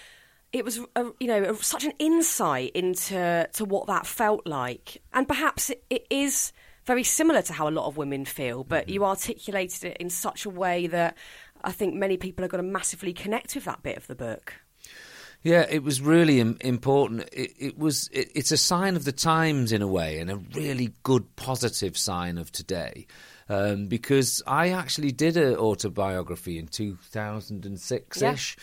It 0.53 0.65
was, 0.65 0.79
a, 0.95 1.05
you 1.19 1.27
know, 1.27 1.43
a, 1.43 1.55
such 1.55 1.85
an 1.85 1.93
insight 1.99 2.71
into 2.75 3.47
to 3.53 3.65
what 3.65 3.87
that 3.87 4.05
felt 4.05 4.45
like, 4.45 5.01
and 5.13 5.27
perhaps 5.27 5.69
it, 5.69 5.83
it 5.89 6.05
is 6.09 6.51
very 6.85 7.03
similar 7.03 7.41
to 7.43 7.53
how 7.53 7.67
a 7.67 7.71
lot 7.71 7.87
of 7.87 7.97
women 7.97 8.25
feel, 8.25 8.63
but 8.63 8.89
you 8.89 9.05
articulated 9.05 9.83
it 9.83 9.97
in 9.97 10.09
such 10.09 10.45
a 10.45 10.49
way 10.49 10.87
that 10.87 11.17
I 11.63 11.71
think 11.71 11.93
many 11.93 12.17
people 12.17 12.43
are 12.43 12.47
going 12.47 12.63
to 12.63 12.69
massively 12.69 13.13
connect 13.13 13.55
with 13.55 13.65
that 13.65 13.83
bit 13.83 13.97
of 13.97 14.07
the 14.07 14.15
book. 14.15 14.55
Yeah, 15.43 15.65
it 15.69 15.83
was 15.83 16.01
really 16.01 16.39
Im- 16.39 16.57
important. 16.61 17.27
It, 17.31 17.53
it 17.57 17.77
was. 17.77 18.09
It, 18.11 18.31
it's 18.35 18.51
a 18.51 18.57
sign 18.57 18.95
of 18.95 19.05
the 19.05 19.11
times 19.11 19.71
in 19.71 19.81
a 19.81 19.87
way, 19.87 20.19
and 20.19 20.29
a 20.29 20.35
really 20.35 20.93
good, 21.01 21.35
positive 21.35 21.97
sign 21.97 22.37
of 22.37 22.51
today. 22.51 23.07
Um, 23.49 23.87
because 23.87 24.41
I 24.45 24.69
actually 24.69 25.11
did 25.11 25.37
an 25.37 25.55
autobiography 25.55 26.57
in 26.57 26.67
2006 26.67 28.21
ish. 28.21 28.55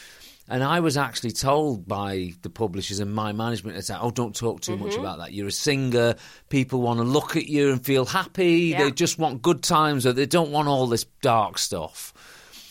And 0.50 0.64
I 0.64 0.80
was 0.80 0.96
actually 0.96 1.32
told 1.32 1.86
by 1.86 2.32
the 2.42 2.48
publishers 2.48 3.00
and 3.00 3.12
my 3.12 3.32
management 3.32 3.82
say, 3.84 3.96
"Oh, 4.00 4.10
don't 4.10 4.34
talk 4.34 4.62
too 4.62 4.76
much 4.76 4.92
mm-hmm. 4.92 5.00
about 5.00 5.18
that. 5.18 5.32
You're 5.32 5.48
a 5.48 5.52
singer. 5.52 6.14
People 6.48 6.80
want 6.80 6.98
to 7.00 7.04
look 7.04 7.36
at 7.36 7.46
you 7.46 7.70
and 7.70 7.84
feel 7.84 8.06
happy. 8.06 8.52
Yeah. 8.70 8.84
They 8.84 8.90
just 8.90 9.18
want 9.18 9.42
good 9.42 9.62
times, 9.62 10.06
or 10.06 10.12
they 10.14 10.26
don't 10.26 10.50
want 10.50 10.68
all 10.68 10.86
this 10.86 11.04
dark 11.20 11.58
stuff." 11.58 12.14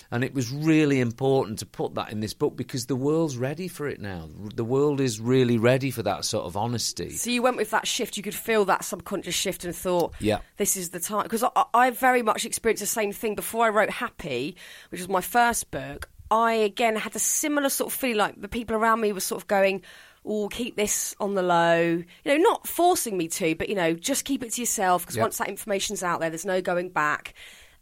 And 0.10 0.24
it 0.24 0.34
was 0.34 0.50
really 0.50 1.01
important 1.01 1.60
to 1.60 1.65
put 1.65 1.96
that 1.96 2.13
in 2.13 2.22
this 2.22 2.34
book 2.34 2.55
because 2.55 2.86
the 2.86 2.96
world's 2.96 3.36
ready 3.36 3.67
for 3.67 3.89
it 3.89 4.00
now. 4.00 4.29
The 4.55 4.63
world 4.63 5.01
is 5.01 5.19
really 5.19 5.57
ready 5.57 5.91
for 5.91 6.01
that 6.03 6.24
sort 6.24 6.46
of 6.46 6.55
honesty. 6.55 7.10
So 7.10 7.29
you 7.29 7.41
went 7.41 7.57
with 7.57 7.72
that 7.72 7.86
shift. 7.86 8.15
You 8.15 8.24
could 8.24 8.34
feel 8.34 8.63
that 8.65 8.86
subconscious 8.86 9.36
shift 9.36 9.65
and 9.65 9.75
thought, 9.75 10.13
Yeah. 10.19 10.39
this 10.55 10.77
is 10.77 10.91
the 10.91 11.01
time." 11.01 11.24
Because 11.24 11.43
I, 11.43 11.65
I 11.74 11.89
very 11.91 12.22
much 12.22 12.46
experienced 12.46 12.81
the 12.81 12.88
same 12.88 13.12
thing 13.12 13.36
before 13.36 13.65
I 13.65 13.69
wrote 13.69 13.89
Happy, 13.89 14.55
which 14.89 15.01
was 15.01 15.10
my 15.10 15.22
first 15.22 15.69
book. 15.72 16.10
I 16.29 16.53
again 16.53 16.96
had 16.96 17.15
a 17.15 17.19
similar 17.19 17.69
sort 17.69 17.93
of 17.93 18.00
feeling 18.00 18.17
like 18.17 18.41
the 18.41 18.48
people 18.48 18.75
around 18.75 19.01
me 19.01 19.12
were 19.13 19.19
sort 19.19 19.41
of 19.41 19.48
going. 19.48 19.81
Oh, 20.29 20.50
keep 20.50 20.75
this 20.75 21.15
on 21.22 21.36
the 21.36 21.41
low. 21.41 21.84
You 21.86 22.03
know, 22.25 22.36
not 22.36 22.67
forcing 22.67 23.17
me 23.17 23.29
to, 23.29 23.55
but 23.55 23.69
you 23.69 23.75
know, 23.75 23.93
just 23.93 24.25
keep 24.25 24.43
it 24.43 24.51
to 24.53 24.62
yourself 24.62 25.03
because 25.03 25.15
Yeah. 25.15 25.22
once 25.22 25.38
that 25.38 25.48
information's 25.48 26.03
out 26.03 26.19
there, 26.19 26.29
there's 26.29 26.43
no 26.46 26.60
going 26.62 26.89
back. 26.89 27.34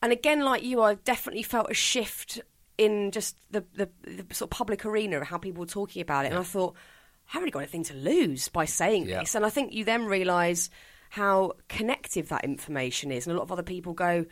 And 0.04 0.12
again, 0.14 0.42
like 0.42 0.62
you, 0.62 0.80
I 0.84 0.94
definitely 0.94 1.42
felt 1.42 1.72
a 1.72 1.74
shift 1.74 2.40
in 2.78 3.10
just 3.10 3.36
the, 3.50 3.66
the, 3.74 3.90
the 4.04 4.36
sort 4.36 4.52
of 4.52 4.56
public 4.56 4.86
arena 4.86 5.18
of 5.22 5.24
how 5.28 5.40
people 5.40 5.62
were 5.62 5.66
talking 5.66 6.04
about 6.04 6.25
it. 6.25 6.34
And 6.34 6.38
I 6.38 6.44
thought, 6.44 6.75
I 6.75 7.32
haven't 7.32 7.46
really 7.46 7.52
got 7.52 7.60
anything 7.60 7.84
to 7.86 7.96
lose 7.96 8.48
by 8.50 8.66
saying 8.66 9.08
Yeah. 9.08 9.22
this. 9.22 9.34
And 9.34 9.44
I 9.44 9.50
think 9.50 9.74
you 9.74 9.84
then 9.84 10.06
realise 10.06 10.70
how 11.10 11.54
connective 11.68 12.30
that 12.30 12.44
information 12.44 13.12
is. 13.12 13.25
And 13.25 13.34
a 13.34 13.38
lot 13.40 13.44
of 13.46 13.52
other 13.54 13.64
people 13.64 13.94
go, 13.94 14.25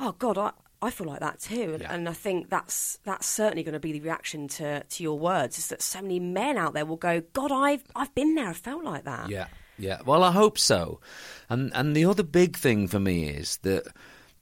oh, 0.00 0.10
God, 0.18 0.38
I, 0.38 0.50
I 0.82 0.90
feel 0.90 1.06
like 1.06 1.20
that 1.20 1.40
too. 1.40 1.72
And, 1.74 1.80
Yeah. 1.82 1.92
and 1.92 2.08
I 2.08 2.12
think 2.12 2.48
that's 2.48 2.98
that's 3.04 3.26
certainly 3.26 3.62
going 3.62 3.74
to 3.74 3.80
be 3.80 3.92
the 3.92 4.00
reaction 4.00 4.48
to, 4.48 4.82
to 4.82 5.02
your 5.02 5.18
words 5.18 5.58
is 5.58 5.68
that 5.68 5.82
so 5.82 6.00
many 6.00 6.18
men 6.20 6.56
out 6.56 6.72
there 6.74 6.86
will 6.86 6.96
go, 6.96 7.20
God, 7.32 7.52
I've, 7.52 7.84
I've 7.94 8.14
been 8.14 8.34
there, 8.34 8.48
I 8.48 8.52
felt 8.54 8.82
like 8.84 9.04
that. 9.04 9.28
Yeah, 9.28 9.48
yeah. 9.78 10.00
Well, 10.06 10.24
I 10.24 10.32
hope 10.32 10.58
so. 10.58 11.00
And 11.48 11.70
and 11.74 11.94
the 11.94 12.06
other 12.06 12.22
big 12.22 12.56
thing 12.56 12.88
for 12.88 12.98
me 13.00 13.28
is 13.28 13.58
that 13.58 13.84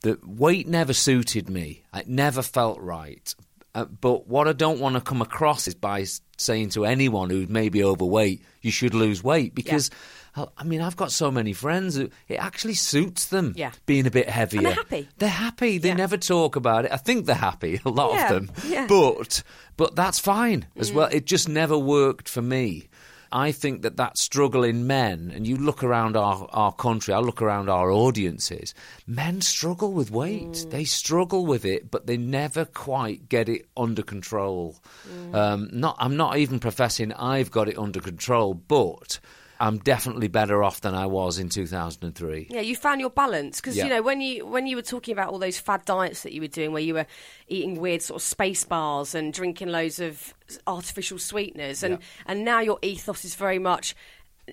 that 0.01 0.25
weight 0.27 0.67
never 0.67 0.93
suited 0.93 1.49
me. 1.49 1.83
It 1.93 2.07
never 2.07 2.41
felt 2.41 2.79
right. 2.79 3.35
Uh, 3.75 3.85
but 3.85 4.27
what 4.27 4.47
I 4.47 4.53
don't 4.53 4.79
want 4.79 4.95
to 4.95 5.01
come 5.01 5.21
across 5.21 5.67
is 5.67 5.75
by 5.75 6.05
saying 6.37 6.69
to 6.69 6.85
anyone 6.85 7.29
who's 7.29 7.49
maybe 7.49 7.83
overweight, 7.83 8.41
you 8.61 8.71
should 8.71 8.93
lose 8.93 9.23
weight 9.23 9.53
because. 9.55 9.89
I- 9.91 9.95
I 10.35 10.63
mean, 10.63 10.81
I've 10.81 10.95
got 10.95 11.11
so 11.11 11.31
many 11.31 11.53
friends 11.53 11.95
who 11.97 12.09
it 12.27 12.35
actually 12.35 12.75
suits 12.75 13.25
them 13.25 13.53
Yeah. 13.57 13.71
being 13.85 14.05
a 14.07 14.11
bit 14.11 14.29
heavier. 14.29 14.61
they're 14.61 14.71
happy. 14.73 15.09
They're 15.17 15.29
happy. 15.29 15.77
They 15.79 15.89
Yeah. 15.89 15.95
never 15.95 16.17
talk 16.17 16.55
about 16.55 16.85
it. 16.85 16.91
I 16.91 16.97
think 16.97 17.25
they're 17.25 17.35
happy, 17.35 17.79
a 17.85 17.89
lot 17.89 18.13
Yeah, 18.13 18.23
of 18.23 18.29
them. 18.47 18.55
yeah. 18.67 18.87
But 18.87 19.43
but 19.77 19.95
that's 19.95 20.19
fine 20.19 20.67
as 20.75 20.91
Mm. 20.91 20.95
well. 20.95 21.09
It 21.11 21.25
just 21.25 21.47
never 21.49 21.77
worked 21.77 22.29
for 22.29 22.41
me. 22.41 22.87
I 23.31 23.51
think 23.51 23.83
that 23.83 23.97
that 23.97 24.17
struggle 24.17 24.63
in 24.63 24.87
men, 24.87 25.31
and 25.35 25.45
you 25.47 25.55
look 25.55 25.83
around 25.83 26.17
our, 26.17 26.47
our 26.51 26.71
country, 26.73 27.13
I 27.13 27.19
look 27.19 27.43
around 27.43 27.69
our 27.69 27.91
audiences, 27.91 28.73
men 29.05 29.41
struggle 29.41 29.91
with 29.93 30.09
weight. 30.09 30.51
Mm. 30.53 30.71
They 30.71 30.83
struggle 30.83 31.45
with 31.45 31.63
it, 31.63 31.91
but 31.91 32.07
they 32.07 32.17
never 32.17 32.65
quite 32.65 33.29
get 33.29 33.47
it 33.47 33.67
under 33.77 34.01
control. 34.01 34.77
Mm. 35.07 35.35
Um, 35.35 35.69
not, 35.71 35.95
I'm 35.99 36.17
not 36.17 36.37
even 36.37 36.59
professing 36.59 37.13
I've 37.13 37.51
got 37.51 37.69
it 37.69 37.77
under 37.77 37.99
control, 37.99 38.55
but 38.55 39.19
I'm 39.61 39.77
definitely 39.79 40.29
better 40.29 40.63
off 40.63 40.81
than 40.81 40.95
I 40.95 41.05
was 41.05 41.37
in 41.37 41.49
2003. 41.49 42.47
Yeah, 42.49 42.61
you 42.61 42.75
found 42.75 43.01
your 43.01 43.09
balance 43.09 43.59
because 43.59 43.75
Yeah. 43.75 43.83
you 43.85 43.89
know 43.89 44.01
when 44.01 44.21
you 44.21 44.45
when 44.45 44.67
you 44.67 44.75
were 44.75 44.81
talking 44.81 45.11
about 45.11 45.29
all 45.29 45.39
those 45.39 45.59
fad 45.59 45.83
diets 45.85 46.23
that 46.23 46.31
you 46.31 46.41
were 46.41 46.47
doing, 46.47 46.71
where 46.71 46.81
you 46.81 46.93
were 46.93 47.05
eating 47.47 47.79
weird 47.79 48.01
sort 48.01 48.21
of 48.21 48.23
space 48.23 48.63
bars 48.63 49.13
and 49.13 49.33
drinking 49.33 49.67
loads 49.69 49.99
of 49.99 50.33
artificial 50.65 51.19
sweeteners, 51.19 51.83
and 51.83 51.95
Yeah. 51.95 52.05
and 52.27 52.45
now 52.45 52.59
your 52.61 52.79
ethos 52.81 53.25
is 53.25 53.35
very 53.35 53.59
much 53.59 53.95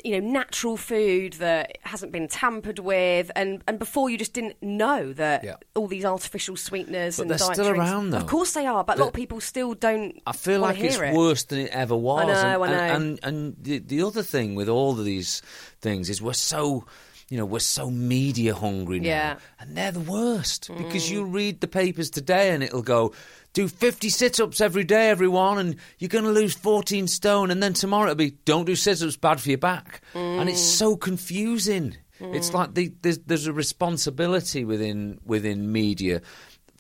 you 0.04 0.20
know 0.20 0.28
natural 0.28 0.76
food 0.76 1.34
that 1.34 1.78
hasn't 1.82 2.12
been 2.12 2.28
tampered 2.28 2.78
with, 2.78 3.30
and 3.36 3.62
and 3.66 3.78
before 3.78 4.10
you 4.10 4.18
just 4.18 4.32
didn't 4.32 4.56
know 4.62 5.12
that 5.14 5.44
Yeah. 5.44 5.56
all 5.74 5.86
these 5.86 6.04
artificial 6.04 6.56
sweeteners 6.56 7.16
But 7.16 7.22
and 7.22 7.30
they're 7.30 7.38
diet 7.38 7.54
still 7.54 7.68
around, 7.68 8.10
though. 8.10 8.18
Of 8.18 8.26
course 8.26 8.52
they 8.52 8.66
are, 8.66 8.84
but 8.84 8.96
a 8.98 9.00
lot 9.00 9.08
of 9.08 9.14
people 9.14 9.40
still 9.40 9.74
don't. 9.74 10.20
I 10.26 10.32
feel 10.32 10.60
like 10.60 10.78
it's 10.80 10.98
it. 10.98 11.14
worse 11.14 11.44
than 11.44 11.60
it 11.60 11.70
ever 11.70 11.96
was. 11.96 12.26
know, 12.26 12.62
and, 12.62 12.74
I 12.74 12.88
know. 12.88 12.94
And, 12.94 13.02
and, 13.02 13.18
and 13.22 13.56
the, 13.60 13.78
the 13.78 14.02
other 14.02 14.22
thing 14.22 14.54
with 14.54 14.68
all 14.68 14.98
of 14.98 15.04
these 15.04 15.42
things 15.80 16.10
is 16.10 16.20
we're 16.22 16.32
so, 16.32 16.84
you 17.28 17.36
know, 17.36 17.44
we're 17.44 17.58
so 17.58 17.90
media 17.90 18.54
hungry 18.54 19.00
now. 19.00 19.08
Yeah. 19.08 19.36
And 19.58 19.76
they're 19.76 19.92
the 19.92 20.00
worst 20.00 20.68
mm. 20.68 20.78
because 20.78 21.10
you 21.10 21.24
read 21.24 21.60
the 21.60 21.66
papers 21.66 22.10
today 22.10 22.50
and 22.50 22.62
it'll 22.62 22.82
go, 22.82 23.12
do 23.52 23.68
50 23.68 24.08
sit 24.10 24.38
ups 24.38 24.60
every 24.60 24.84
day, 24.84 25.08
everyone, 25.08 25.58
and 25.58 25.76
you're 25.98 26.08
going 26.08 26.24
to 26.24 26.30
lose 26.30 26.54
14 26.54 27.08
stone. 27.08 27.50
And 27.50 27.62
then 27.62 27.72
tomorrow 27.72 28.10
it'll 28.10 28.16
be, 28.16 28.32
don't 28.44 28.66
do 28.66 28.76
sit 28.76 29.02
ups, 29.02 29.16
bad 29.16 29.40
for 29.40 29.48
your 29.48 29.58
back. 29.58 30.02
And 30.14 30.48
it's 30.48 30.60
mm. 30.60 30.78
so 30.78 30.96
confusing. 30.96 31.96
It's 32.20 32.50
mm. 32.50 32.54
like 32.54 32.74
the, 32.74 32.92
there's, 33.02 33.18
there's 33.18 33.46
a 33.46 33.52
responsibility 33.52 34.64
within 34.64 35.18
within 35.24 35.72
media 35.72 36.22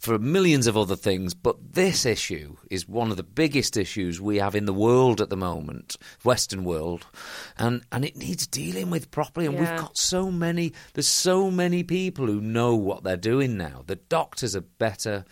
for 0.06 0.18
millions 0.18 0.66
of 0.66 0.76
other 0.76 0.96
things, 0.96 1.34
but 1.34 1.56
this 1.74 2.06
issue 2.06 2.56
is 2.70 2.88
one 2.88 3.10
of 3.10 3.16
the 3.18 3.22
biggest 3.22 3.76
issues 3.76 4.20
we 4.20 4.38
have 4.38 4.54
in 4.54 4.64
the 4.64 4.72
world 4.72 5.20
at 5.20 5.28
the 5.28 5.36
moment, 5.36 5.96
Western 6.24 6.64
world, 6.64 7.06
and 7.58 7.82
and 7.92 8.04
it 8.04 8.16
needs 8.16 8.46
dealing 8.46 8.88
with 8.90 9.10
properly. 9.10 9.46
And 9.46 9.54
Yeah. 9.56 9.60
we've 9.72 9.80
got 9.80 9.98
so 9.98 10.30
many. 10.30 10.72
There's 10.94 11.06
so 11.08 11.50
many 11.50 11.82
people 11.82 12.26
who 12.26 12.40
know 12.40 12.74
what 12.74 13.04
they're 13.04 13.16
doing 13.18 13.56
now. 13.58 13.84
The 13.86 13.96
doctors 13.96 14.56
are 14.56 14.62
better. 14.62 15.24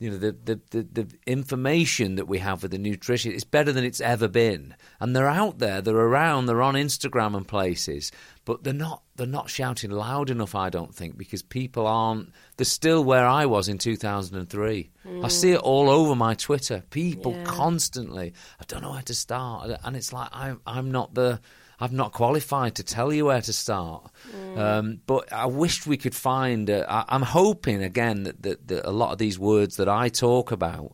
You 0.00 0.10
know 0.10 0.16
the, 0.18 0.32
the, 0.32 0.60
the, 0.70 0.82
the 0.82 1.06
information 1.24 2.16
that 2.16 2.26
we 2.26 2.38
have 2.38 2.62
with 2.62 2.72
the 2.72 2.78
nutrition 2.78 3.30
is 3.30 3.44
better 3.44 3.70
than 3.72 3.84
it's 3.84 4.00
ever 4.00 4.26
been, 4.26 4.74
and 5.00 5.14
they're 5.14 5.28
out 5.28 5.60
there, 5.60 5.80
they're 5.80 5.94
around, 5.96 6.46
they're 6.46 6.62
on 6.62 6.74
Instagram 6.74 7.36
and 7.36 7.46
places, 7.46 8.10
but 8.44 8.64
they're 8.64 8.74
not 8.74 9.02
they're 9.14 9.26
not 9.26 9.48
shouting 9.50 9.92
loud 9.92 10.30
enough. 10.30 10.54
I 10.56 10.68
don't 10.68 10.94
think 10.94 11.16
because 11.16 11.42
people 11.42 11.86
aren't. 11.86 12.32
They're 12.56 12.64
still 12.64 13.02
where 13.02 13.26
I 13.26 13.46
was 13.46 13.68
in 13.68 13.78
2003. 13.78 14.90
I 15.22 15.28
see 15.28 15.50
it 15.52 15.58
all 15.60 15.90
over 15.90 16.14
my 16.14 16.34
Twitter. 16.34 16.82
People 16.90 17.32
Yeah. 17.32 17.44
constantly. 17.44 18.32
I 18.60 18.64
don't 18.68 18.82
know 18.82 18.92
where 18.92 19.02
to 19.02 19.14
start, 19.14 19.70
and 19.84 19.96
it's 19.96 20.12
like 20.12 20.28
I'm 20.32 20.60
I'm 20.66 20.90
not 20.90 21.14
the. 21.14 21.40
I'm 21.80 21.96
not 21.96 22.12
qualified 22.12 22.76
to 22.76 22.84
tell 22.84 23.12
you 23.12 23.24
where 23.26 23.42
to 23.42 23.52
start, 23.52 24.08
um, 24.54 25.00
but 25.06 25.32
I 25.32 25.46
wished 25.46 25.88
we 25.88 25.96
could 25.96 26.14
find. 26.14 26.70
Uh, 26.70 26.86
I, 26.88 27.04
I'm 27.08 27.22
hoping 27.22 27.82
again 27.82 28.22
that, 28.22 28.42
that, 28.44 28.68
that 28.68 28.88
a 28.88 28.92
lot 28.92 29.10
of 29.10 29.18
these 29.18 29.40
words 29.40 29.76
that 29.78 29.88
I 29.88 30.08
talk 30.08 30.52
about, 30.52 30.92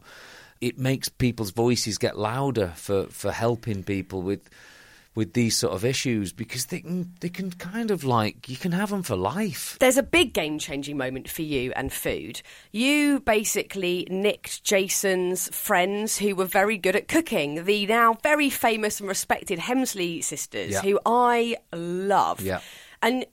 it 0.62 0.78
makes 0.78 1.10
people's 1.10 1.50
voices 1.50 1.98
get 1.98 2.18
louder 2.18 2.72
for, 2.76 3.06
for 3.08 3.30
helping 3.30 3.82
people 3.84 4.22
with 4.22 4.48
with 5.20 5.34
these 5.34 5.54
sort 5.56 5.74
of 5.74 5.84
issues 5.84 6.32
because 6.32 6.64
they 6.66 6.80
can 6.80 7.12
they 7.20 7.28
can 7.28 7.50
kind 7.52 7.90
of 7.90 8.04
like 8.04 8.48
you 8.48 8.56
can 8.56 8.72
have 8.72 8.88
them 8.88 9.02
for 9.02 9.16
life. 9.16 9.76
There's 9.78 9.98
a 9.98 10.02
big 10.02 10.32
game 10.32 10.58
changing 10.58 10.96
moment 10.96 11.28
for 11.28 11.42
you 11.42 11.72
and 11.76 11.92
food. 11.92 12.40
You 12.72 13.20
basically 13.20 14.06
nicked 14.10 14.64
Jason's 14.64 15.54
friends 15.54 16.16
who 16.16 16.34
were 16.34 16.46
very 16.60 16.78
good 16.78 16.96
at 16.96 17.06
cooking, 17.06 17.64
the 17.64 17.86
now 17.86 18.14
very 18.22 18.48
famous 18.50 18.98
and 19.00 19.08
respected 19.08 19.58
Hemsley 19.58 20.24
sisters, 20.24 20.72
Yeah. 20.72 20.80
who 20.82 20.98
I 21.04 21.56
love. 21.72 22.40
Yeah. 22.40 22.60
And 23.02 23.26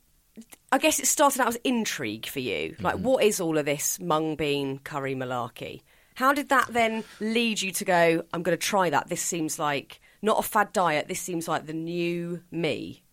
I 0.72 0.78
guess 0.78 1.00
it 1.00 1.08
started 1.08 1.40
out 1.42 1.48
as 1.48 1.58
intrigue 1.64 2.26
for 2.28 2.42
you. 2.42 2.76
Like, 2.82 2.96
Mm-hmm. 2.96 3.04
what 3.04 3.24
is 3.24 3.40
all 3.40 3.58
of 3.58 3.66
this 3.66 3.98
mung 4.00 4.36
bean 4.36 4.80
curry 4.80 5.16
malarkey? 5.16 5.82
How 6.16 6.34
did 6.34 6.50
that 6.50 6.68
then 6.74 7.04
lead 7.20 7.62
you 7.62 7.72
to 7.72 7.86
go, 7.86 8.24
I'm 8.34 8.44
going 8.44 8.58
to 8.58 8.66
try 8.74 8.90
that? 8.90 9.08
This 9.08 9.22
seems 9.22 9.58
like 9.58 10.02
not 10.22 10.40
a 10.40 10.44
fad 10.44 10.74
diet. 10.74 11.08
This 11.08 11.20
seems 11.20 11.48
like 11.48 11.66
the 11.66 11.74
new 11.74 12.42
me. 12.52 13.04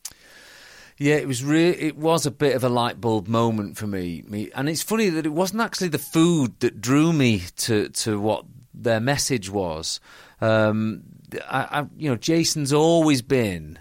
Yeah, 0.97 1.17
it 1.17 1.27
was 1.27 1.43
really 1.43 1.81
it 1.81 1.97
was 1.97 2.25
a 2.25 2.31
bit 2.31 2.55
of 2.55 2.63
a 2.63 2.69
light 2.69 3.01
bulb 3.01 3.27
moment 3.27 3.77
for 3.77 3.87
me. 3.87 4.23
Me, 4.29 4.51
and 4.55 4.69
it's 4.69 4.83
funny 4.83 5.09
that 5.09 5.27
it 5.27 5.33
wasn't 5.33 5.61
actually 5.61 5.89
the 5.89 5.99
food 5.99 6.61
that 6.61 6.81
drew 6.81 7.13
me 7.13 7.43
to 7.57 7.89
to 7.89 8.21
what 8.21 8.45
their 8.73 9.01
message 9.01 9.51
was. 9.51 9.99
Um, 10.41 11.03
I, 11.49 11.81
I, 11.81 11.87
you 11.97 12.11
know, 12.11 12.17
Jason's 12.17 12.73
always 12.73 13.23
been 13.23 13.79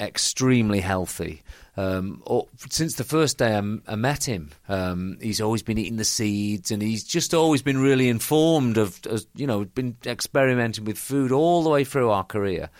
extremely 0.00 0.80
healthy. 0.80 1.42
Um, 1.78 2.22
or, 2.24 2.48
since 2.70 2.94
the 2.94 3.04
first 3.04 3.36
day 3.36 3.52
I, 3.52 3.58
m- 3.58 3.82
I 3.86 3.96
met 3.96 4.24
him, 4.24 4.50
um, 4.68 5.18
he's 5.20 5.42
always 5.42 5.62
been 5.62 5.76
eating 5.76 5.96
the 5.96 6.04
seeds, 6.04 6.70
and 6.70 6.80
he's 6.80 7.04
just 7.04 7.34
always 7.34 7.60
been 7.60 7.78
really 7.78 8.08
informed 8.08 8.78
of, 8.78 8.98
as, 9.10 9.26
you 9.34 9.46
know, 9.46 9.64
been 9.64 9.96
experimenting 10.06 10.86
with 10.86 10.96
food 10.96 11.32
all 11.32 11.62
the 11.62 11.68
way 11.68 11.84
through 11.84 12.10
our 12.10 12.24
career. 12.24 12.70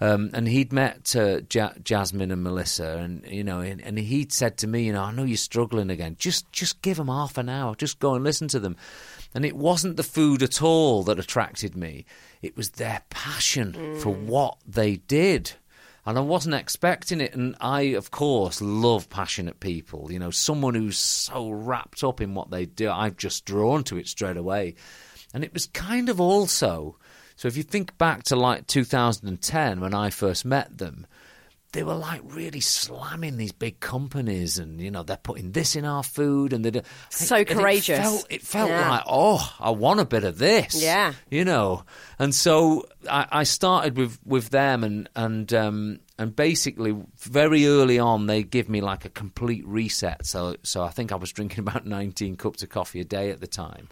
Um, 0.00 0.30
and 0.34 0.48
he'd 0.48 0.72
met 0.72 1.14
uh, 1.14 1.42
ja- 1.48 1.74
Jasmine 1.84 2.32
and 2.32 2.42
Melissa, 2.42 2.98
and 2.98 3.24
you 3.28 3.44
know, 3.44 3.60
and, 3.60 3.80
and 3.80 3.96
he'd 3.96 4.32
said 4.32 4.56
to 4.56 4.66
me, 4.66 4.82
you 4.82 4.92
know, 4.92 5.04
I 5.04 5.12
know 5.12 5.22
you're 5.22 5.36
struggling 5.36 5.90
again. 5.90 6.16
Just, 6.18 6.50
just 6.50 6.82
give 6.82 6.96
them 6.96 7.06
half 7.06 7.38
an 7.38 7.48
hour. 7.48 7.76
Just 7.76 8.00
go 8.00 8.14
and 8.16 8.24
listen 8.24 8.48
to 8.48 8.58
them. 8.58 8.74
And 9.32 9.44
it 9.44 9.54
wasn't 9.54 9.96
the 9.96 10.02
food 10.02 10.42
at 10.42 10.60
all 10.60 11.04
that 11.04 11.20
attracted 11.20 11.76
me. 11.76 12.04
It 12.42 12.56
was 12.56 12.70
their 12.70 13.02
passion 13.10 13.94
for 14.00 14.10
what 14.10 14.56
they 14.66 14.96
did. 14.96 15.52
And 16.04 16.18
I 16.18 16.20
wasn't 16.20 16.56
expecting 16.56 17.20
it. 17.20 17.34
And 17.34 17.54
I, 17.60 17.82
of 17.94 18.10
course, 18.10 18.60
love 18.60 19.08
passionate 19.08 19.60
people. 19.60 20.10
You 20.10 20.18
know, 20.18 20.30
someone 20.30 20.74
who's 20.74 20.98
so 20.98 21.50
wrapped 21.50 22.02
up 22.02 22.20
in 22.20 22.34
what 22.34 22.50
they 22.50 22.66
do. 22.66 22.90
I'm 22.90 23.14
just 23.16 23.44
drawn 23.44 23.84
to 23.84 23.96
it 23.98 24.08
straight 24.08 24.36
away. 24.36 24.74
And 25.32 25.44
it 25.44 25.52
was 25.52 25.66
kind 25.66 26.08
of 26.08 26.20
also. 26.20 26.96
So 27.36 27.48
if 27.48 27.56
you 27.56 27.62
think 27.62 27.96
back 27.98 28.24
to 28.24 28.36
like 28.36 28.66
2010 28.66 29.80
when 29.80 29.94
I 29.94 30.10
first 30.10 30.44
met 30.44 30.78
them, 30.78 31.06
they 31.72 31.82
were 31.82 31.94
like 31.94 32.20
really 32.24 32.60
slamming 32.60 33.36
these 33.38 33.52
big 33.52 33.80
companies, 33.80 34.58
and 34.58 34.80
you 34.80 34.90
know 34.90 35.02
they're 35.02 35.16
putting 35.16 35.52
this 35.52 35.74
in 35.74 35.84
our 35.84 36.02
food, 36.02 36.52
and 36.52 36.64
they're 36.64 36.82
So 37.10 37.44
courageous. 37.44 37.98
It 37.98 38.02
felt, 38.02 38.26
it 38.30 38.42
felt 38.42 38.70
Yeah. 38.70 38.90
like, 38.90 39.04
oh, 39.08 39.54
I 39.58 39.70
want 39.70 40.00
a 40.00 40.04
bit 40.04 40.24
of 40.24 40.38
this. 40.38 40.82
Yeah. 40.82 41.14
you 41.30 41.44
know. 41.44 41.84
And 42.18 42.34
so 42.34 42.84
I, 43.10 43.26
I 43.32 43.42
started 43.44 43.96
with 43.96 44.18
with 44.24 44.50
them, 44.50 44.84
and 44.84 45.08
and 45.16 45.52
um, 45.54 46.00
and 46.18 46.36
basically 46.36 46.94
very 47.18 47.66
early 47.66 47.98
on 47.98 48.26
they 48.26 48.42
give 48.42 48.68
me 48.68 48.80
like 48.80 49.04
a 49.04 49.08
complete 49.10 49.66
reset. 49.66 50.26
So 50.26 50.56
so 50.62 50.82
I 50.82 50.90
think 50.90 51.10
I 51.10 51.16
was 51.16 51.32
drinking 51.32 51.60
about 51.66 51.86
19 51.86 52.36
cups 52.36 52.62
of 52.62 52.68
coffee 52.68 53.00
a 53.00 53.04
day 53.04 53.30
at 53.30 53.40
the 53.40 53.46
time. 53.46 53.88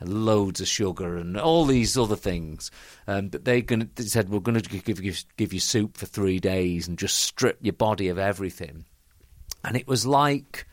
And 0.00 0.24
loads 0.24 0.60
of 0.60 0.68
sugar 0.68 1.16
and 1.16 1.36
all 1.36 1.64
these 1.64 1.98
other 1.98 2.14
things, 2.14 2.70
um, 3.08 3.30
but 3.30 3.44
they, 3.44 3.62
gonna, 3.62 3.88
they 3.96 4.04
said 4.04 4.28
we're 4.28 4.38
going 4.38 4.60
to 4.60 4.80
give 4.80 5.00
you 5.00 5.12
give 5.36 5.52
you 5.52 5.58
soup 5.58 5.96
for 5.96 6.06
three 6.06 6.38
days 6.38 6.86
and 6.86 6.96
just 6.96 7.16
strip 7.16 7.58
your 7.60 7.72
body 7.72 8.06
of 8.08 8.16
everything, 8.16 8.84
and 9.64 9.76
it 9.76 9.88
was 9.88 10.06
like 10.06 10.66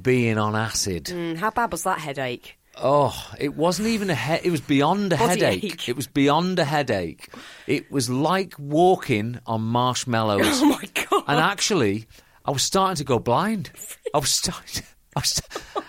being 0.00 0.38
on 0.38 0.56
acid. 0.56 1.04
Mm, 1.04 1.36
how 1.36 1.50
bad 1.50 1.70
was 1.72 1.82
that 1.82 1.98
headache? 1.98 2.56
Oh, 2.82 3.14
it 3.38 3.54
wasn't 3.54 3.88
even 3.88 4.08
a 4.08 4.14
head. 4.14 4.40
It 4.44 4.50
was 4.50 4.62
beyond 4.62 5.12
a 5.12 5.16
Body 5.18 5.40
headache. 5.42 5.64
ache. 5.64 5.88
It 5.90 5.96
was 5.96 6.06
beyond 6.06 6.58
a 6.58 6.64
headache. 6.64 7.28
It 7.66 7.90
was 7.92 8.08
like 8.08 8.54
walking 8.58 9.40
on 9.46 9.60
marshmallows. 9.60 10.40
Oh 10.62 10.66
my 10.66 10.88
god! 11.10 11.24
And 11.28 11.38
actually, 11.38 12.06
I 12.46 12.50
was 12.50 12.62
starting 12.62 12.96
to 12.96 13.04
go 13.04 13.18
blind. 13.18 13.72
I 14.14 14.18
was 14.18 14.30
starting. 14.30 14.84
I, 15.16 15.20
was, 15.20 15.42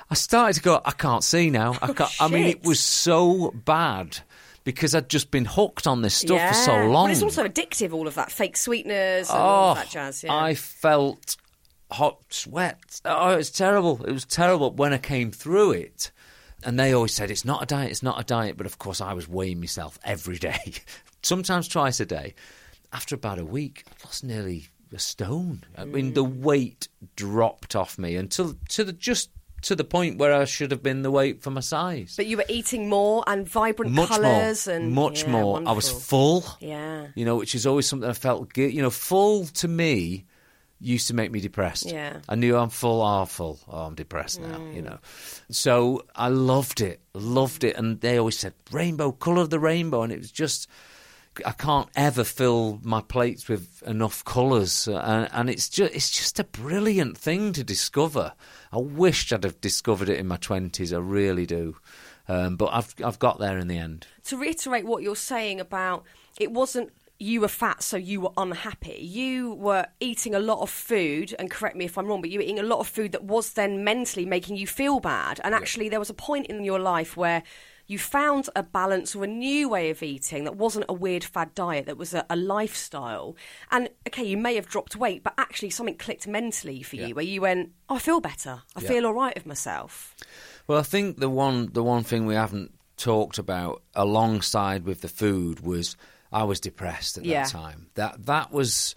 I 0.10 0.14
started 0.16 0.56
to 0.56 0.62
go. 0.62 0.82
I 0.84 0.92
can't 0.92 1.24
see 1.24 1.50
now. 1.50 1.74
I 1.82 1.90
oh, 1.90 1.94
can't. 1.94 2.12
I 2.20 2.28
mean, 2.28 2.48
it 2.48 2.64
was 2.64 2.80
so 2.80 3.52
bad 3.52 4.20
because 4.64 4.96
I'd 4.96 5.10
just 5.10 5.32
been 5.32 5.46
hooked 5.46 5.88
on 5.88 6.02
this 6.02 6.16
stuff 6.16 6.38
yeah. 6.38 6.50
for 6.50 6.54
so 6.54 6.86
long. 6.88 7.08
But 7.08 7.12
it's 7.12 7.24
also 7.24 7.48
addictive, 7.48 7.94
all 7.94 8.08
of 8.08 8.16
that 8.16 8.32
fake 8.32 8.58
sweetness 8.58 9.30
and 9.30 9.40
all 9.40 9.72
of 9.72 9.78
that 9.78 9.90
jazz. 9.90 10.24
Yeah. 10.24 10.36
I 10.36 10.56
felt 10.56 11.38
hot 11.92 12.22
sweat. 12.30 13.02
Oh, 13.06 13.34
it 13.34 13.38
was 13.38 13.52
terrible. 13.52 14.04
It 14.06 14.12
was 14.12 14.26
terrible 14.26 14.72
when 14.72 14.94
I 14.94 14.98
came 14.98 15.32
through 15.32 15.72
it. 15.74 16.12
And 16.64 16.80
they 16.80 16.94
always 16.94 17.14
said, 17.14 17.32
it's 17.32 17.46
not 17.46 17.64
a 17.64 17.66
diet, 17.66 17.90
it's 17.90 18.04
not 18.04 18.20
a 18.20 18.24
diet. 18.24 18.56
But 18.56 18.68
of 18.68 18.78
course, 18.78 19.02
I 19.02 19.14
was 19.14 19.28
weighing 19.28 19.60
myself 19.60 19.98
every 20.04 20.38
day, 20.38 20.74
sometimes 21.24 21.68
twice 21.68 22.00
a 22.00 22.06
day. 22.06 22.36
After 22.94 23.16
about 23.16 23.40
a 23.40 23.46
week, 23.46 23.84
I 23.88 24.06
lost 24.06 24.24
nearly 24.24 24.68
a 24.94 25.00
stone. 25.00 25.64
I 25.78 25.86
mean, 25.86 26.14
the 26.14 26.24
weight 26.24 26.88
dropped 27.16 27.76
off 27.76 27.98
me 27.98 28.16
until 28.16 28.56
to 28.70 28.84
the 28.84 28.94
just 28.94 29.30
to 29.64 29.76
the 29.76 29.84
point 29.84 30.18
where 30.18 30.34
I 30.34 30.46
should 30.46 30.72
have 30.72 30.82
been 30.82 31.04
the 31.04 31.12
weight 31.12 31.44
for 31.44 31.52
my 31.52 31.62
size. 31.62 32.16
but 32.18 32.26
you 32.26 32.36
were 32.38 32.46
eating 32.50 32.90
more 32.90 33.24
and 33.28 33.48
vibrant 33.48 33.92
much 33.92 34.10
colours 34.10 34.66
more, 34.68 34.76
and 34.76 34.92
much 34.92 35.24
yeah, 35.24 35.30
more. 35.32 35.62
I 35.68 35.72
was 35.74 35.90
full 35.92 36.44
Yeah. 36.60 37.08
you 37.14 37.26
know, 37.26 37.36
which 37.36 37.54
is 37.54 37.68
always 37.68 37.86
something 37.88 38.10
I 38.10 38.14
felt, 38.14 38.52
gu- 38.54 38.64
you 38.70 38.82
know, 38.82 38.90
full 38.90 39.46
to 39.46 39.68
me 39.68 40.26
used 40.80 41.08
to 41.10 41.14
make 41.14 41.32
me 41.32 41.40
depressed. 41.40 41.86
Yeah. 41.92 42.22
I 42.28 42.34
knew 42.34 42.58
I'm 42.58 42.70
full, 42.72 43.04
oh, 43.04 43.26
full, 43.26 43.60
oh, 43.70 43.82
I'm 43.86 43.94
depressed 43.94 44.42
now, 44.42 44.58
Mm. 44.58 44.74
you 44.74 44.82
know. 44.82 44.98
So 45.52 46.06
I 46.16 46.30
loved 46.30 46.82
it, 46.82 47.00
loved 47.14 47.64
it. 47.64 47.76
And 47.78 48.02
they 48.02 48.18
always 48.18 48.40
said, 48.40 48.54
rainbow, 48.72 49.12
colour 49.12 49.44
of 49.44 49.52
the 49.52 49.60
rainbow. 49.60 50.02
And 50.02 50.12
it 50.12 50.18
was 50.18 50.32
just, 50.32 50.68
I 51.46 51.52
can't 51.52 51.90
ever 51.96 52.24
fill 52.24 52.80
my 52.84 53.02
plates 53.02 53.48
with 53.48 53.82
enough 53.86 54.24
colours. 54.26 54.88
Uh, 54.88 54.98
And, 54.98 55.30
and 55.32 55.50
it's, 55.50 55.70
just, 55.70 55.94
it's 55.94 56.10
just 56.10 56.40
a 56.40 56.44
brilliant 56.44 57.18
thing 57.18 57.54
to 57.54 57.64
discover. 57.64 58.34
I 58.72 58.78
wished 58.80 59.32
I'd 59.32 59.44
have 59.44 59.62
discovered 59.62 60.10
it 60.10 60.20
in 60.20 60.28
my 60.28 60.38
20s, 60.38 60.94
I 60.94 61.00
really 61.00 61.46
do. 61.46 61.78
Um, 62.28 62.56
but 62.56 62.70
I've, 62.74 62.94
I've 63.04 63.20
got 63.20 63.40
there 63.40 63.58
in 63.58 63.68
the 63.68 63.78
end. 63.78 64.08
to 64.26 64.38
reiterate 64.38 64.86
what 64.86 65.04
you're 65.04 65.16
saying 65.16 65.60
about 65.60 66.04
it 66.40 66.52
wasn't 66.52 66.92
you 67.18 67.42
were 67.42 67.48
fat 67.48 67.84
so 67.84 67.98
you 67.98 68.20
were 68.22 68.32
unhappy 68.38 68.98
you 69.00 69.54
were 69.54 69.86
eating 70.00 70.34
a 70.34 70.40
lot 70.40 70.60
of 70.62 70.70
food 70.70 71.36
and 71.38 71.52
correct 71.52 71.76
me 71.76 71.86
if 71.86 71.98
i'm 71.98 72.08
wrong 72.08 72.22
but 72.22 72.30
you 72.32 72.40
were 72.40 72.44
eating 72.44 72.58
a 72.60 72.64
lot 72.64 72.80
of 72.80 72.88
food 72.88 73.12
that 73.12 73.24
was 73.24 73.54
then 73.54 73.84
mentally 73.84 74.26
making 74.26 74.56
you 74.58 74.66
feel 74.66 75.00
bad 75.00 75.40
and 75.44 75.54
actually 75.54 75.88
there 75.90 76.00
was 76.00 76.10
a 76.10 76.16
point 76.16 76.48
in 76.48 76.64
your 76.64 76.80
life 76.80 77.16
where 77.18 77.44
you 77.92 78.00
found 78.00 78.50
a 78.56 78.64
balance 78.64 79.16
or 79.16 79.24
a 79.24 79.28
new 79.28 79.68
way 79.70 79.90
of 79.90 80.02
eating 80.02 80.44
that 80.46 80.56
wasn't 80.56 80.86
a 80.88 80.94
weird 80.94 81.24
fad 81.24 81.54
diet 81.56 81.86
that 81.86 81.98
was 81.98 82.14
a, 82.14 82.26
a 82.30 82.36
lifestyle 82.36 83.36
and 83.72 83.90
okay 84.08 84.24
you 84.24 84.38
may 84.38 84.56
have 84.56 84.68
dropped 84.68 84.96
weight 84.96 85.24
but 85.24 85.34
actually 85.38 85.70
something 85.70 85.98
clicked 85.98 86.26
mentally 86.28 86.82
for 86.84 86.96
you 86.96 87.14
where 87.16 87.26
you 87.26 87.42
went 87.42 87.72
oh, 87.90 87.96
i 87.96 88.00
feel 88.00 88.22
better 88.22 88.62
i 88.76 88.82
Yeah. 88.82 88.88
feel 88.88 89.06
all 89.06 89.14
right 89.14 89.36
with 89.36 89.46
myself 89.46 90.16
Well, 90.68 90.80
I 90.80 90.84
think 90.84 91.20
the 91.20 91.30
one 91.30 91.70
the 91.74 91.84
one 91.84 92.04
thing 92.04 92.26
we 92.26 92.36
haven't 92.36 92.72
talked 92.98 93.38
about 93.40 93.82
alongside 93.96 94.86
with 94.86 95.02
the 95.02 95.10
food 95.10 95.60
was 95.62 95.98
I 96.32 96.44
was 96.46 96.60
depressed 96.62 97.18
at 97.18 97.26
Yeah. 97.26 97.44
that 97.44 97.50
time. 97.52 97.88
That 97.96 98.26
that 98.28 98.52
was 98.54 98.96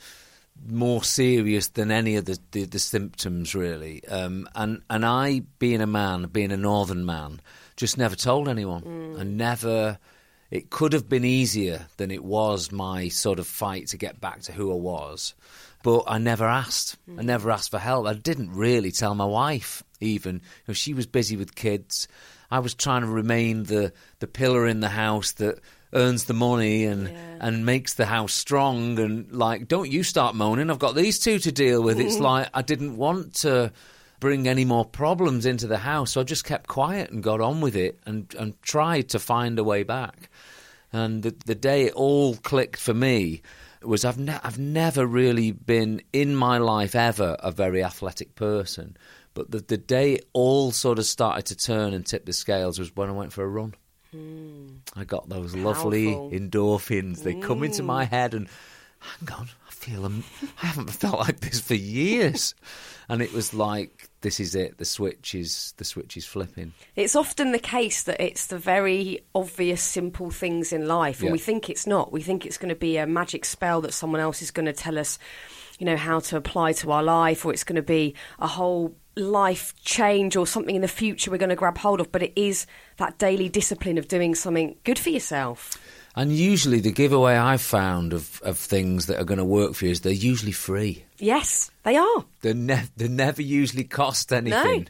more 0.69 1.03
serious 1.03 1.69
than 1.69 1.91
any 1.91 2.15
of 2.17 2.25
the, 2.27 2.39
the, 2.53 2.65
the 2.65 2.79
symptoms 2.79 3.55
really. 3.55 4.05
Um, 4.07 4.47
and 4.55 4.83
and 4.89 5.05
I, 5.05 5.41
being 5.59 5.81
a 5.81 5.87
man, 5.87 6.27
being 6.29 6.53
a 6.53 6.57
northern 6.57 7.05
man, 7.05 7.41
just 7.77 7.99
never 7.99 8.17
told 8.17 8.49
anyone. 8.49 8.83
Mm. 8.83 9.21
and 9.21 9.37
never. 9.37 9.99
It 10.51 10.71
could 10.71 10.93
have 10.93 11.09
been 11.09 11.25
easier 11.25 11.87
than 11.97 12.13
it 12.13 12.23
was 12.23 12.71
my 12.71 13.09
sort 13.09 13.41
of 13.41 13.47
fight 13.47 13.89
to 13.89 13.97
get 13.97 14.21
back 14.21 14.43
to 14.43 14.53
who 14.53 14.71
I 14.71 14.77
was. 14.77 15.35
But 15.83 16.05
I 16.07 16.19
never 16.19 16.47
asked. 16.47 16.97
I 17.09 17.23
mm. 17.23 17.25
never 17.25 17.51
asked 17.51 17.71
for 17.71 17.79
help. 17.79 18.07
I 18.07 18.15
didn't 18.15 18.55
really 18.55 18.93
tell 18.93 19.15
my 19.15 19.25
wife 19.25 19.83
even. 20.01 20.37
You 20.37 20.41
know, 20.69 20.75
she 20.75 20.95
was 20.95 21.07
busy 21.07 21.37
with 21.37 21.57
kids. 21.57 22.07
I 22.51 22.61
was 22.61 22.75
trying 22.75 23.03
to 23.03 23.09
remain 23.09 23.65
the, 23.65 23.93
the 24.21 24.29
pillar 24.29 24.69
in 24.69 24.81
the 24.81 24.89
house 24.89 25.33
that 25.33 25.59
earns 25.95 26.25
the 26.25 26.35
money 26.35 26.85
and 26.85 27.09
and 27.41 27.65
makes 27.65 27.95
the 27.95 28.07
house 28.07 28.33
strong 28.33 28.99
and 28.99 29.31
like 29.31 29.69
don't 29.69 29.89
you 29.91 30.03
start 30.03 30.35
moaning 30.35 30.69
i've 30.69 30.79
got 30.81 30.97
these 30.97 31.21
two 31.21 31.39
to 31.39 31.53
deal 31.53 31.81
with 31.83 32.01
it's 32.01 32.19
like 32.31 32.49
i 32.53 32.63
didn't 32.63 32.97
want 32.97 33.33
to 33.33 33.73
bring 34.25 34.49
any 34.49 34.65
more 34.65 34.87
problems 34.87 35.45
into 35.45 35.67
the 35.67 35.77
house. 35.77 36.13
So 36.13 36.23
i 36.23 36.25
just 36.25 36.47
kept 36.47 36.67
quiet 36.67 37.11
and 37.11 37.23
got 37.23 37.43
on 37.43 37.61
with 37.61 37.77
it 37.77 38.01
and 38.07 38.35
and 38.39 38.61
tried 38.63 39.11
to 39.11 39.19
find 39.19 39.59
a 39.59 39.65
way 39.65 39.83
back. 39.83 40.31
And 40.95 41.23
the, 41.23 41.35
the 41.45 41.55
day 41.55 41.83
it 41.83 41.93
all 41.93 42.35
clicked 42.37 42.81
for 42.81 42.95
me 42.95 43.43
was 43.83 44.03
I've 44.03 44.19
ne- 44.19 44.41
I've 44.43 44.59
never 44.59 45.05
really 45.07 45.53
been 45.53 46.01
in 46.15 46.35
my 46.35 46.57
life 46.57 46.95
ever 46.95 47.37
a 47.39 47.51
very 47.53 47.85
athletic 47.85 48.35
person, 48.35 48.97
but 49.35 49.51
the 49.51 49.59
the 49.59 49.77
day 49.77 50.15
it 50.15 50.25
all 50.33 50.73
sort 50.73 50.99
of 50.99 51.05
started 51.05 51.45
to 51.47 51.57
turn 51.57 51.93
and 51.93 52.07
tip 52.07 52.25
the 52.25 52.33
scales 52.33 52.79
was 52.79 52.97
when 52.97 53.11
I 53.11 53.13
went 53.13 53.35
for 53.35 53.45
a 53.45 53.49
run. 53.49 53.75
Hmm. 54.11 54.69
I 54.97 55.05
got 55.05 55.29
those 55.29 55.55
lovely 55.55 56.07
endorphins. 56.07 57.25
They 57.25 57.35
come 57.35 57.63
into 57.63 57.83
my 57.83 58.05
head 58.05 58.33
and 58.33 58.49
hang 59.01 59.37
on, 59.37 59.49
I 59.69 59.71
feel 59.71 60.07
am- 60.07 60.25
I 60.63 60.67
haven't 60.69 60.91
felt 61.03 61.19
like 61.19 61.41
this 61.41 61.61
for 61.61 61.75
years, 61.75 62.55
and 63.09 63.21
it 63.21 63.35
was 63.35 63.53
like 63.53 64.09
this 64.25 64.41
is 64.41 64.55
it. 64.55 64.79
The 64.79 64.85
switch 64.85 65.35
is 65.35 65.75
the 65.77 65.85
switch 65.85 66.17
is 66.17 66.25
flipping. 66.27 66.73
It's 66.97 67.15
often 67.15 67.53
the 67.53 67.59
case 67.59 68.03
that 68.05 68.21
it's 68.21 68.47
the 68.47 68.59
very 68.59 69.21
obvious, 69.35 69.83
simple 69.83 70.31
things 70.31 70.73
in 70.73 70.89
life, 70.89 71.21
and 71.21 71.27
Yeah. 71.29 71.33
we 71.33 71.39
think 71.39 71.71
it's 71.71 71.87
not. 71.87 72.11
We 72.11 72.23
think 72.23 72.45
it's 72.45 72.59
going 72.59 72.71
to 72.71 72.75
be 72.75 72.97
a 72.97 73.07
magic 73.07 73.45
spell 73.45 73.81
that 73.83 73.93
someone 73.93 74.21
else 74.21 74.43
is 74.43 74.51
going 74.51 74.67
to 74.67 74.73
tell 74.73 74.99
us, 74.99 75.19
you 75.79 75.87
know, 75.87 75.97
how 75.97 76.21
to 76.21 76.37
apply 76.37 76.73
to 76.73 76.91
our 76.91 77.03
life, 77.03 77.45
or 77.45 77.53
it's 77.53 77.65
going 77.65 77.77
to 77.77 77.83
be 77.83 78.15
a 78.41 78.47
whole 78.49 78.97
life 79.17 79.75
change 79.85 80.35
or 80.37 80.47
something 80.47 80.75
in 80.75 80.83
the 80.83 80.89
future 80.89 81.31
we're 81.31 81.37
going 81.37 81.49
to 81.51 81.55
grab 81.55 81.79
hold 81.79 82.01
of. 82.01 82.11
But 82.11 82.23
it 82.23 82.33
is 82.35 82.67
that 82.97 83.19
daily 83.19 83.49
discipline 83.49 83.99
of 83.99 84.09
doing 84.09 84.35
something 84.35 84.75
good 84.85 84.99
for 84.99 85.11
yourself. 85.11 85.79
And 86.17 86.33
usually, 86.33 86.81
the 86.81 86.93
giveaway 86.93 87.35
I've 87.35 87.61
found 87.61 88.13
of, 88.13 88.41
of 88.45 88.57
things 88.57 89.07
that 89.07 89.19
are 89.21 89.25
going 89.25 89.39
to 89.39 89.45
work 89.45 89.75
for 89.75 89.85
you 89.87 89.91
is 89.91 90.03
they're 90.03 90.13
usually 90.13 90.53
free. 90.53 91.05
Yes, 91.19 91.71
they 91.83 91.97
are. 91.97 92.25
They 92.43 92.55
ne- 92.55 92.89
they 92.97 93.09
never 93.09 93.43
usually 93.43 93.85
cost 93.85 94.33
anything. 94.33 94.89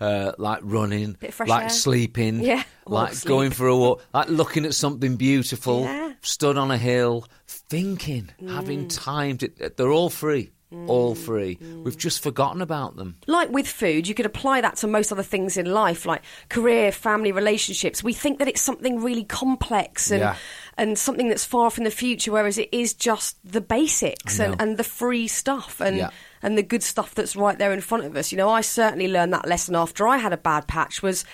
Uh, 0.00 0.32
like 0.36 0.58
running, 0.62 1.12
Bit 1.12 1.28
of 1.30 1.34
fresh 1.36 1.48
like 1.48 1.62
air. 1.64 1.68
sleeping, 1.70 2.40
Yeah, 2.40 2.62
like 2.86 3.14
sleep. 3.14 3.28
going 3.28 3.50
for 3.52 3.66
a 3.66 3.74
walk, 3.76 4.02
like 4.12 4.28
looking 4.28 4.66
at 4.66 4.74
something 4.74 5.16
beautiful, 5.16 5.82
Yeah. 5.84 6.12
stood 6.20 6.58
on 6.58 6.70
a 6.70 6.76
hill, 6.76 7.26
thinking, 7.46 8.28
having 8.46 8.86
Mm. 8.88 9.02
time 9.04 9.38
to. 9.38 9.48
They're 9.74 9.90
all 9.92 10.10
free, 10.10 10.50
all 10.88 11.14
free. 11.14 11.56
Mm. 11.62 11.84
We've 11.84 11.96
just 11.96 12.22
forgotten 12.22 12.60
about 12.60 12.96
them. 12.96 13.16
like 13.28 13.50
with 13.50 13.68
food, 13.68 14.08
you 14.08 14.14
could 14.14 14.26
apply 14.26 14.60
that 14.62 14.76
to 14.76 14.86
most 14.88 15.12
other 15.12 15.22
things 15.22 15.56
in 15.56 15.66
life, 15.72 16.04
like 16.06 16.22
career, 16.48 16.90
family, 16.90 17.30
relationships. 17.32 18.02
We 18.02 18.12
think 18.12 18.40
that 18.40 18.48
it's 18.48 18.60
something 18.60 19.00
really 19.02 19.24
complex 19.24 20.10
and 20.10 20.20
Yeah. 20.20 20.36
and 20.76 20.98
something 20.98 21.28
that's 21.28 21.44
far 21.44 21.70
from 21.70 21.84
the 21.84 21.90
future, 21.90 22.32
whereas 22.32 22.58
it 22.58 22.68
is 22.72 22.94
just 22.94 23.38
the 23.44 23.60
basics 23.60 24.40
and, 24.40 24.60
and 24.60 24.76
the 24.76 24.84
free 24.84 25.28
stuff 25.28 25.80
and 25.80 25.96
Yeah. 25.98 26.10
and 26.42 26.58
the 26.58 26.62
good 26.64 26.82
stuff 26.82 27.14
that's 27.14 27.36
right 27.36 27.56
there 27.58 27.72
in 27.72 27.80
front 27.80 28.04
of 28.04 28.16
us. 28.16 28.32
You 28.32 28.38
know, 28.38 28.50
I 28.50 28.60
certainly 28.60 29.08
learned 29.08 29.32
that 29.34 29.46
lesson 29.46 29.76
after 29.76 30.06
I 30.08 30.16
had 30.18 30.32
a 30.32 30.36
bad 30.36 30.66
patch. 30.66 31.00
Was 31.02 31.24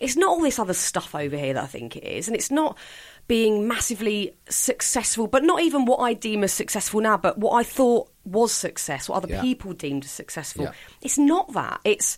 it's 0.00 0.16
not 0.16 0.30
all 0.30 0.40
this 0.40 0.58
other 0.58 0.74
stuff 0.74 1.14
over 1.14 1.36
here 1.36 1.54
that 1.54 1.62
I 1.64 1.66
think 1.66 1.94
it 1.96 2.04
is, 2.04 2.26
and 2.26 2.36
it's 2.36 2.50
not 2.50 2.78
being 3.26 3.68
massively 3.68 4.32
successful, 4.48 5.26
but 5.26 5.44
not 5.44 5.60
even 5.60 5.84
what 5.84 5.98
I 5.98 6.14
deem 6.14 6.42
as 6.44 6.52
successful 6.52 7.00
now, 7.02 7.16
but 7.18 7.36
what 7.36 7.52
I 7.52 7.62
thought 7.62 8.08
was 8.28 8.52
success, 8.52 9.08
what 9.08 9.16
other 9.16 9.28
Yeah. 9.34 9.40
people 9.42 9.72
deemed 9.72 10.04
as 10.04 10.10
successful. 10.10 10.64
Yeah. 10.64 10.72
It's 11.02 11.18
not 11.18 11.52
that. 11.54 11.80
It's 11.84 12.16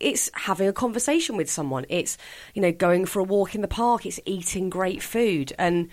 it's 0.00 0.30
having 0.34 0.68
a 0.68 0.72
conversation 0.72 1.36
with 1.36 1.50
someone. 1.50 1.84
It's 1.88 2.16
you 2.54 2.62
know 2.62 2.70
going 2.72 3.04
for 3.04 3.18
a 3.20 3.24
walk 3.24 3.54
in 3.54 3.60
the 3.62 3.68
park. 3.68 4.06
It's 4.06 4.20
eating 4.26 4.70
great 4.70 5.02
food, 5.02 5.52
and 5.58 5.88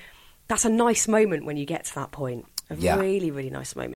that's 0.47 0.63
a 0.65 0.69
nice 0.69 1.07
moment 1.07 1.45
when 1.45 1.57
you 1.57 1.65
get 1.65 1.85
to 1.85 1.95
that 1.95 2.11
point. 2.11 2.45
A 2.69 2.75
Yeah. 2.75 2.97
really 2.99 3.31
really 3.31 3.49
nice 3.49 3.75
moment. 3.75 3.95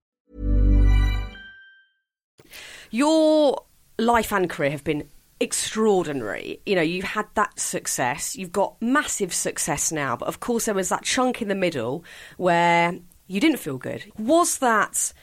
Your 2.91 3.63
life 3.97 4.31
and 4.31 4.49
career 4.49 4.71
have 4.71 4.83
been 4.83 5.09
extraordinary. 5.39 6.61
You 6.65 6.75
know, 6.75 6.81
you've 6.81 7.03
had 7.03 7.25
that 7.33 7.59
success, 7.59 8.35
you've 8.35 8.51
got 8.51 8.79
massive 8.81 9.33
success 9.33 9.91
now, 9.91 10.15
but 10.15 10.27
of 10.27 10.39
course 10.39 10.65
there 10.65 10.75
was 10.75 10.89
that 10.89 11.03
chunk 11.03 11.41
in 11.41 11.47
the 11.47 11.55
middle 11.55 12.03
where 12.37 12.97
you 13.27 13.39
didn't 13.39 13.57
feel 13.57 13.77
good. 13.77 14.05
Was 14.17 14.59
that 14.59 15.13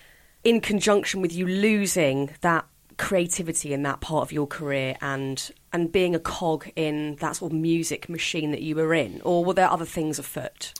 in 0.43 0.61
conjunction 0.61 1.21
with 1.21 1.33
you 1.33 1.47
losing 1.47 2.31
that 2.41 2.67
creativity 2.97 3.73
in 3.73 3.85
that 3.85 4.01
part 4.01 4.23
of 4.23 4.33
your 4.33 4.47
career 4.47 4.97
and 5.01 5.53
and 5.73 5.93
being 5.93 6.17
a 6.17 6.19
cog 6.19 6.69
in 6.75 7.15
that 7.17 7.37
sort 7.37 7.53
of 7.53 7.59
music 7.59 8.09
machine 8.09 8.51
that 8.51 8.63
you 8.63 8.75
were 8.75 8.93
in 8.93 9.21
or 9.25 9.45
were 9.45 9.55
there 9.55 9.71
other 9.71 9.85
things 9.85 10.19
afoot? 10.19 10.73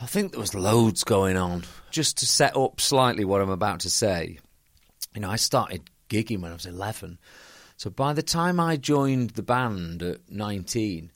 I 0.00 0.06
think 0.06 0.32
there 0.32 0.40
was 0.40 0.54
loads 0.54 1.04
going 1.04 1.36
on. 1.36 1.64
Just 1.90 2.16
to 2.18 2.26
set 2.26 2.56
up 2.56 2.80
slightly 2.80 3.24
what 3.24 3.42
I'm 3.42 3.50
about 3.50 3.80
to 3.80 3.90
say, 3.90 4.38
you 5.14 5.20
know, 5.20 5.30
I 5.30 5.36
started 5.36 5.90
gigging 6.12 6.40
when 6.42 6.50
I 6.50 6.54
was 6.54 6.66
11. 6.66 7.18
So 7.76 7.90
by 7.90 8.12
the 8.12 8.22
time 8.22 8.60
I 8.60 8.76
joined 8.76 9.30
the 9.30 9.42
band 9.42 10.02
at 10.02 10.30
19, 10.30 11.10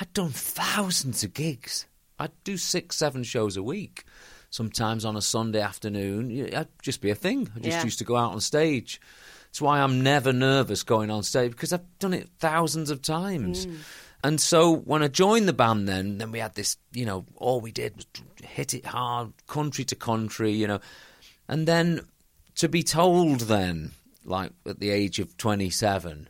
I'd 0.00 0.12
done 0.12 0.30
thousands 0.30 1.24
of 1.24 1.34
gigs. 1.34 1.86
I'd 2.18 2.32
do 2.44 2.56
six, 2.56 2.96
seven 2.96 3.24
shows 3.24 3.56
a 3.56 3.62
week. 3.62 4.04
Sometimes 4.50 5.04
on 5.04 5.16
a 5.16 5.22
Sunday 5.22 5.60
afternoon, 5.60 6.54
I'd 6.54 6.68
just 6.80 7.00
be 7.00 7.10
a 7.10 7.14
thing. 7.14 7.50
I 7.54 7.58
just 7.58 7.78
Yeah. 7.78 7.84
used 7.84 7.98
to 7.98 8.04
go 8.04 8.16
out 8.16 8.32
on 8.32 8.40
stage. 8.40 9.00
That's 9.46 9.60
why 9.60 9.80
I'm 9.80 10.02
never 10.02 10.32
nervous 10.32 10.82
going 10.82 11.10
on 11.10 11.22
stage 11.24 11.50
because 11.50 11.72
I've 11.72 11.98
done 11.98 12.14
it 12.14 12.30
thousands 12.38 12.90
of 12.90 13.02
times. 13.02 13.66
Mm. 13.66 13.76
And 14.24 14.40
so 14.40 14.74
when 14.74 15.02
I 15.02 15.08
joined 15.08 15.46
the 15.48 15.52
band, 15.52 15.88
then 15.88 16.18
then 16.18 16.30
we 16.32 16.38
had 16.38 16.54
this, 16.54 16.76
you 16.92 17.04
know, 17.04 17.26
all 17.36 17.60
we 17.60 17.72
did 17.72 17.96
was 17.96 18.06
hit 18.42 18.72
it 18.72 18.86
hard, 18.86 19.32
country 19.46 19.84
to 19.84 19.94
country, 19.94 20.52
you 20.52 20.66
know, 20.66 20.80
and 21.48 21.66
then 21.68 22.00
to 22.56 22.68
be 22.68 22.82
told 22.82 23.40
then, 23.40 23.92
like 24.24 24.52
at 24.66 24.80
the 24.80 24.90
age 24.90 25.18
of 25.18 25.36
twenty 25.36 25.70
seven, 25.70 26.28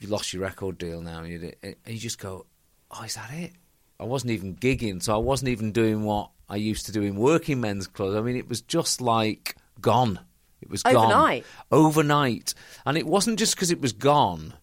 you 0.00 0.08
lost 0.08 0.32
your 0.32 0.42
record 0.42 0.78
deal 0.78 1.00
now, 1.00 1.22
did- 1.22 1.56
and 1.62 1.76
you 1.86 1.98
just 1.98 2.18
go, 2.18 2.46
oh, 2.90 3.02
is 3.04 3.14
that 3.14 3.30
it? 3.32 3.52
I 4.00 4.04
wasn't 4.04 4.32
even 4.32 4.56
gigging, 4.56 5.02
so 5.02 5.14
I 5.14 5.18
wasn't 5.18 5.50
even 5.50 5.70
doing 5.72 6.02
what 6.04 6.30
I 6.48 6.56
used 6.56 6.86
to 6.86 6.92
do 6.92 7.02
in 7.02 7.14
working 7.16 7.60
men's 7.60 7.86
clubs. 7.86 8.16
I 8.16 8.20
mean, 8.20 8.36
it 8.36 8.48
was 8.48 8.60
just 8.62 9.00
like 9.00 9.56
gone. 9.80 10.18
It 10.60 10.70
was 10.70 10.82
Overnight? 10.84 11.44
gone 11.70 11.78
overnight, 11.86 12.54
and 12.86 12.96
it 12.96 13.06
wasn't 13.06 13.38
just 13.38 13.54
because 13.54 13.70
it 13.70 13.80
was 13.80 13.92
gone. 13.92 14.54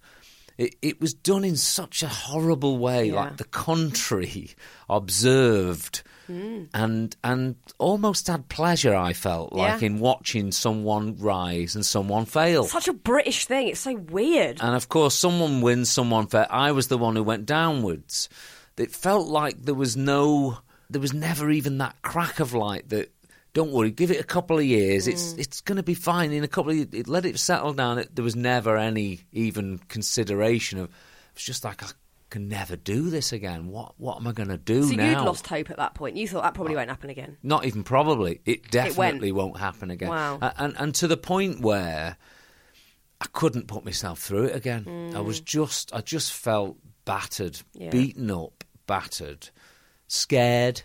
It, 0.58 0.76
it 0.82 1.00
was 1.02 1.14
done 1.14 1.46
in 1.46 1.56
such 1.56 2.04
a 2.04 2.08
horrible 2.10 2.78
way, 2.78 3.08
Yeah. 3.08 3.16
like 3.16 3.38
the 3.38 3.44
country 3.46 4.52
observed, 4.90 6.04
Hmm. 6.30 6.66
and 6.76 7.16
and 7.24 7.56
almost 7.80 8.28
had 8.28 8.50
pleasure. 8.50 8.96
I 8.96 9.14
felt 9.14 9.52
like 9.52 9.82
Yeah. 9.82 9.88
in 9.88 10.00
watching 10.00 10.52
someone 10.52 11.18
rise 11.18 11.74
and 11.74 11.84
someone 11.84 12.26
fail. 12.26 12.66
Such 12.66 12.88
a 12.88 12.94
British 12.94 13.46
thing. 13.48 13.70
It's 13.70 13.80
so 13.80 13.96
weird. 13.96 14.60
And 14.62 14.76
of 14.76 14.90
course, 14.90 15.16
someone 15.16 15.62
wins, 15.62 15.90
someone 15.90 16.28
fails. 16.28 16.48
I 16.52 16.72
was 16.72 16.88
the 16.88 17.00
one 17.00 17.16
who 17.16 17.24
went 17.24 17.48
downwards. 17.48 18.30
It 18.78 18.92
felt 18.92 19.28
like 19.28 19.60
there 19.64 19.74
was 19.74 19.98
no, 19.98 20.60
there 20.90 21.02
was 21.02 21.14
never 21.14 21.50
even 21.50 21.80
that 21.80 22.02
crack 22.04 22.40
of 22.40 22.54
light 22.54 22.90
that. 22.90 23.12
Don't 23.56 23.72
worry, 23.72 23.90
give 23.90 24.12
it 24.12 24.20
a 24.20 24.24
couple 24.24 24.60
of 24.60 24.64
years. 24.64 25.08
It's 25.08 25.34
it's 25.34 25.62
going 25.62 25.78
to 25.78 25.84
be 25.84 25.96
fine 25.96 26.32
in 26.32 26.44
a 26.44 26.48
couple 26.48 26.70
of 26.70 26.78
years. 26.78 26.90
It, 26.94 27.08
let 27.08 27.26
it 27.26 27.40
settle 27.40 27.74
down. 27.74 27.98
It, 27.98 28.16
there 28.16 28.24
was 28.24 28.36
never 28.36 28.78
any 28.78 29.22
even 29.34 29.80
consideration 29.88 30.78
of. 30.78 30.90
It's 31.34 31.44
just 31.44 31.64
like 31.66 31.82
I 31.82 31.88
can 32.30 32.48
never 32.48 32.76
do 32.76 33.10
this 33.10 33.32
again. 33.34 33.68
What 33.68 33.94
what 33.98 34.18
am 34.18 34.28
I 34.28 34.32
going 34.32 34.50
to 34.50 34.58
do 34.58 34.84
so 34.84 34.96
now? 34.96 35.10
you'd 35.10 35.26
lost 35.26 35.48
hope 35.48 35.70
at 35.70 35.78
that 35.78 35.94
point. 35.96 36.16
You 36.16 36.28
thought 36.28 36.44
that 36.44 36.54
probably 36.54 36.76
won't 36.76 36.90
happen 36.90 37.10
again. 37.10 37.38
Not 37.44 37.66
even 37.66 37.84
probably. 37.84 38.42
It 38.46 38.70
definitely 38.70 39.32
went. 39.32 39.48
won't 39.52 39.58
happen 39.60 39.90
again. 39.92 40.10
Wow. 40.10 40.38
And, 40.58 40.76
and 40.78 40.94
to 40.96 41.08
the 41.08 41.18
point 41.18 41.62
where 41.62 42.18
I 43.22 43.26
couldn't 43.34 43.68
put 43.68 43.84
myself 43.84 44.20
through 44.20 44.46
it 44.46 44.56
again. 44.56 45.12
I 45.16 45.20
was 45.20 45.42
just, 45.42 45.94
I 45.94 46.00
just 46.02 46.32
felt 46.32 46.78
battered, 47.04 47.54
Mm. 47.56 47.64
Yeah. 47.74 47.90
beaten 47.90 48.32
up, 48.32 48.64
battered, 48.88 49.50
scared. 50.08 50.84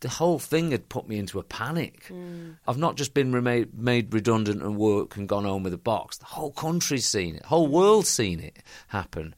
The 0.00 0.08
whole 0.10 0.38
thing 0.38 0.72
had 0.72 0.88
put 0.88 1.08
me 1.08 1.16
into 1.18 1.38
a 1.38 1.42
panic. 1.42 2.04
Mm. 2.08 2.56
I've 2.68 2.76
not 2.76 2.96
just 2.96 3.14
been 3.14 3.32
rema- 3.32 3.66
made 3.72 4.12
redundant 4.12 4.62
and 4.62 4.76
work 4.76 5.16
and 5.16 5.28
gone 5.28 5.44
home 5.44 5.62
with 5.62 5.72
a 5.72 5.78
box. 5.78 6.18
The 6.18 6.26
whole 6.26 6.50
country's 6.52 7.06
seen 7.06 7.36
it. 7.36 7.42
The 7.42 7.48
whole 7.48 7.66
world's 7.66 8.08
seen 8.08 8.40
it 8.40 8.58
happen. 8.88 9.34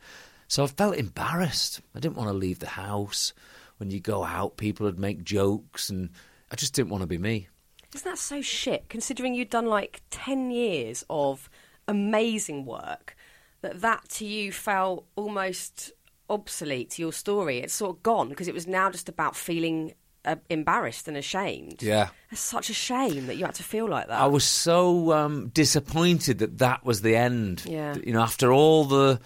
So 0.49 0.65
I 0.65 0.67
felt 0.67 0.97
embarrassed. 0.97 1.81
I 1.95 2.01
didn't 2.01 2.17
want 2.17 2.31
to 2.31 2.37
leave 2.37 2.59
the 2.59 2.67
house. 2.67 3.33
When 3.77 3.91
you 3.91 4.01
go 4.01 4.25
out, 4.25 4.57
people 4.57 4.87
would 4.87 4.99
make 4.99 5.23
jokes, 5.23 5.89
and 5.89 6.11
I 6.51 6.57
just 6.57 6.75
didn't 6.75 6.91
want 6.91 7.03
to 7.03 7.07
be 7.07 7.19
me. 7.19 7.49
Isn't 7.95 8.11
that 8.11 8.19
so 8.19 8.43
shit? 8.43 8.89
Considering 8.89 9.35
you'd 9.35 9.51
done 9.51 9.67
like 9.67 10.03
ten 10.11 10.51
years 10.51 11.05
of 11.09 11.49
amazing 11.87 12.65
work, 12.65 13.17
that 13.61 13.81
that 13.83 14.09
to 14.11 14.27
you 14.27 14.51
felt 14.51 15.07
almost 15.17 15.93
obsolete 16.31 16.91
to 16.91 17.03
your 17.03 17.13
story. 17.13 17.59
It's 17.59 17.75
sort 17.75 17.97
of 17.97 18.03
gone 18.03 18.29
because 18.29 18.49
it 18.49 18.55
was 18.55 18.67
now 18.67 18.91
just 18.91 19.09
about 19.09 19.37
feeling 19.37 19.95
uh, 20.25 20.37
embarrassed 20.51 21.09
and 21.09 21.17
ashamed. 21.17 21.83
Yeah. 21.83 22.09
it's 22.31 22.41
such 22.41 22.71
a 22.71 22.75
shame 22.75 23.27
that 23.27 23.37
you 23.37 23.45
had 23.47 23.55
to 23.55 23.63
feel 23.63 23.89
like 23.89 24.09
that. 24.09 24.21
I 24.21 24.27
was 24.27 24.45
so 24.45 25.13
um, 25.13 25.49
disappointed 25.49 26.39
that 26.39 26.59
that 26.59 26.85
was 26.85 27.03
the 27.03 27.17
end. 27.17 27.63
Yeah. 27.65 27.95
You 27.95 28.13
know, 28.13 28.21
after 28.21 28.53
all 28.53 28.85
the, 28.85 29.21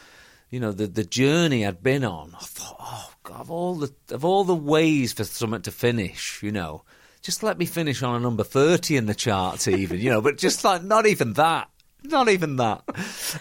you 0.52 0.60
know, 0.60 0.70
the 0.70 0.86
the 0.86 1.02
journey 1.02 1.66
I'd 1.66 1.82
been 1.82 2.04
on, 2.04 2.36
I 2.38 2.44
thought, 2.44 2.76
oh 2.78 3.10
God, 3.24 3.40
of 3.40 3.50
all 3.50 3.74
the 3.74 3.92
of 4.10 4.24
all 4.24 4.44
the 4.44 4.54
ways 4.54 5.14
for 5.14 5.24
something 5.24 5.62
to 5.62 5.72
finish, 5.72 6.42
you 6.42 6.52
know, 6.52 6.84
just 7.22 7.42
let 7.42 7.58
me 7.58 7.64
finish 7.64 8.02
on 8.02 8.14
a 8.14 8.20
number 8.20 8.44
30 8.44 8.98
in 8.98 9.06
the 9.06 9.14
charts, 9.14 9.66
even, 9.66 9.98
you 9.98 10.10
know, 10.10 10.20
but 10.20 10.36
just 10.36 10.62
like 10.62 10.84
not 10.84 11.06
even 11.06 11.32
that. 11.32 11.68
Not 12.04 12.28
even 12.28 12.56
that. 12.56 12.82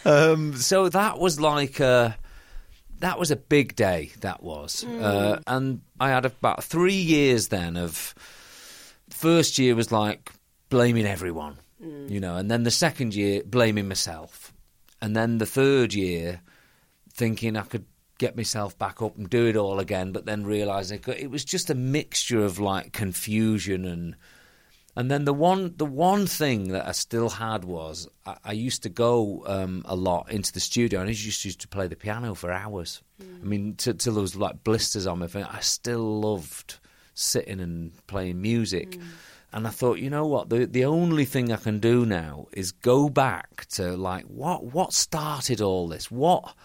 Um, 0.06 0.56
so 0.56 0.88
that 0.88 1.20
was 1.20 1.40
like 1.40 1.80
a, 1.80 2.16
that 3.00 3.20
was 3.20 3.32
a 3.32 3.36
big 3.36 3.76
day, 3.76 4.12
that 4.22 4.42
was. 4.42 4.86
Uh, 4.86 5.42
and 5.48 5.82
I 6.00 6.10
had 6.10 6.26
about 6.26 6.64
three 6.64 6.94
years 6.94 7.48
then 7.50 7.76
of, 7.76 8.14
first 9.10 9.58
year 9.58 9.76
was 9.76 9.92
like 9.92 10.32
blaming 10.70 11.06
everyone, 11.08 11.58
you 12.08 12.20
know, 12.20 12.36
and 12.38 12.50
then 12.50 12.64
the 12.64 12.72
second 12.72 13.16
year, 13.16 13.42
blaming 13.44 13.88
myself. 13.88 14.54
And 15.02 15.16
then 15.16 15.40
the 15.40 15.48
third 15.48 15.94
year, 15.96 16.42
thinking 17.22 17.56
I 17.56 17.62
could 17.62 17.86
get 18.18 18.36
myself 18.36 18.76
back 18.80 19.00
up 19.00 19.16
and 19.16 19.30
do 19.30 19.46
it 19.46 19.56
all 19.56 19.80
again, 19.80 20.12
but 20.12 20.26
then 20.26 20.44
realizing 20.44 21.04
it 21.06 21.30
was 21.30 21.46
just 21.46 21.70
a 21.70 21.76
mixture 21.76 22.44
of 22.44 22.58
like 22.58 22.94
confusion 22.94 23.86
and 23.86 24.16
and 24.96 25.12
then 25.12 25.26
the 25.26 25.34
one 25.34 25.76
the 25.78 25.86
one 25.86 26.26
thing 26.26 26.70
that 26.70 26.88
I 26.88 26.94
still 26.94 27.30
had 27.30 27.64
was 27.64 28.08
I, 28.26 28.38
I 28.44 28.52
used 28.54 28.82
to 28.84 28.90
go 28.90 29.44
um, 29.46 29.84
a 29.86 29.96
lot 29.96 30.32
into 30.32 30.52
the 30.52 30.60
studio 30.60 31.00
and 31.00 31.10
I 31.12 31.14
just 31.14 31.46
used 31.46 31.62
to 31.62 31.68
play 31.68 31.88
the 31.88 31.96
piano 31.96 32.34
for 32.34 32.52
hours. 32.52 33.04
I 33.22 33.46
mean, 33.46 33.76
till 33.76 33.94
there 33.94 34.14
was 34.22 34.36
like 34.36 34.64
blisters 34.64 35.06
on 35.06 35.20
my 35.20 35.28
finger. 35.28 35.48
I 35.52 35.60
still 35.60 36.22
loved 36.22 36.80
sitting 37.14 37.60
and 37.60 37.92
playing 38.08 38.42
music. 38.42 38.98
And 39.54 39.68
I 39.68 39.70
thought, 39.70 40.00
you 40.00 40.10
know 40.10 40.26
what? 40.26 40.50
The 40.50 40.66
the 40.66 40.86
only 40.86 41.26
thing 41.26 41.52
I 41.52 41.58
can 41.58 41.78
do 41.78 42.04
now 42.04 42.48
is 42.52 42.72
go 42.72 43.10
back 43.10 43.68
to 43.78 43.96
like 43.96 44.26
what 44.26 44.64
what 44.64 44.92
started 44.94 45.62
all 45.62 45.88
this. 45.88 46.10
What 46.10 46.56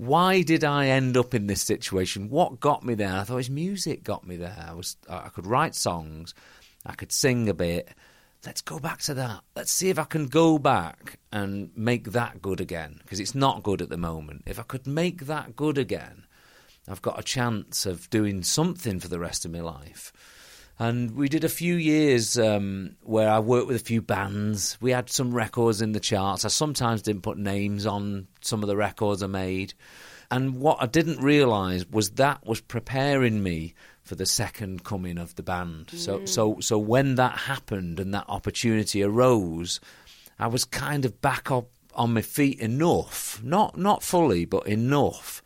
why 0.00 0.40
did 0.40 0.64
I 0.64 0.86
end 0.86 1.18
up 1.18 1.34
in 1.34 1.46
this 1.46 1.60
situation? 1.60 2.30
What 2.30 2.58
got 2.58 2.82
me 2.82 2.94
there? 2.94 3.12
I 3.12 3.24
thought 3.24 3.36
his 3.36 3.50
music 3.50 4.02
got 4.02 4.26
me 4.26 4.36
there. 4.36 4.64
I 4.66 4.72
was 4.72 4.96
I 5.10 5.28
could 5.28 5.46
write 5.46 5.74
songs, 5.74 6.32
I 6.86 6.94
could 6.94 7.12
sing 7.12 7.50
a 7.50 7.54
bit. 7.54 7.90
Let's 8.46 8.62
go 8.62 8.78
back 8.78 9.00
to 9.02 9.14
that. 9.14 9.40
Let's 9.54 9.70
see 9.70 9.90
if 9.90 9.98
I 9.98 10.04
can 10.04 10.28
go 10.28 10.58
back 10.58 11.18
and 11.30 11.70
make 11.76 12.12
that 12.12 12.40
good 12.40 12.62
again 12.62 13.00
because 13.02 13.20
it's 13.20 13.34
not 13.34 13.62
good 13.62 13.82
at 13.82 13.90
the 13.90 13.98
moment. 13.98 14.44
If 14.46 14.58
I 14.58 14.62
could 14.62 14.86
make 14.86 15.26
that 15.26 15.54
good 15.54 15.76
again, 15.76 16.24
I've 16.88 17.02
got 17.02 17.20
a 17.20 17.22
chance 17.22 17.84
of 17.84 18.08
doing 18.08 18.42
something 18.42 19.00
for 19.00 19.08
the 19.08 19.18
rest 19.18 19.44
of 19.44 19.50
my 19.50 19.60
life. 19.60 20.14
And 20.80 21.10
we 21.10 21.28
did 21.28 21.44
a 21.44 21.50
few 21.50 21.74
years 21.74 22.38
um, 22.38 22.96
where 23.02 23.28
I 23.28 23.38
worked 23.38 23.66
with 23.66 23.76
a 23.76 23.84
few 23.84 24.00
bands. 24.00 24.78
We 24.80 24.92
had 24.92 25.10
some 25.10 25.30
records 25.30 25.82
in 25.82 25.92
the 25.92 26.00
charts. 26.00 26.46
I 26.46 26.48
sometimes 26.48 27.02
didn't 27.02 27.20
put 27.20 27.36
names 27.36 27.84
on 27.84 28.28
some 28.40 28.62
of 28.62 28.66
the 28.66 28.78
records 28.78 29.22
I 29.22 29.26
made. 29.26 29.74
And 30.30 30.58
what 30.58 30.78
I 30.80 30.86
didn't 30.86 31.20
realise 31.20 31.84
was 31.90 32.12
that 32.12 32.46
was 32.46 32.62
preparing 32.62 33.42
me 33.42 33.74
for 34.04 34.14
the 34.14 34.24
second 34.24 34.82
coming 34.82 35.18
of 35.18 35.34
the 35.34 35.42
band. 35.42 35.90
So, 35.90 36.24
so, 36.24 36.58
so 36.60 36.78
when 36.78 37.16
that 37.16 37.36
happened 37.36 38.00
and 38.00 38.14
that 38.14 38.24
opportunity 38.26 39.02
arose, 39.02 39.80
I 40.38 40.46
was 40.46 40.64
kind 40.64 41.04
of 41.04 41.20
back 41.20 41.50
up 41.50 41.68
on 41.94 42.14
my 42.14 42.22
feet 42.22 42.58
enough, 42.58 43.38
not 43.44 43.76
not 43.76 44.02
fully, 44.02 44.46
but 44.46 44.66
enough 44.66 45.42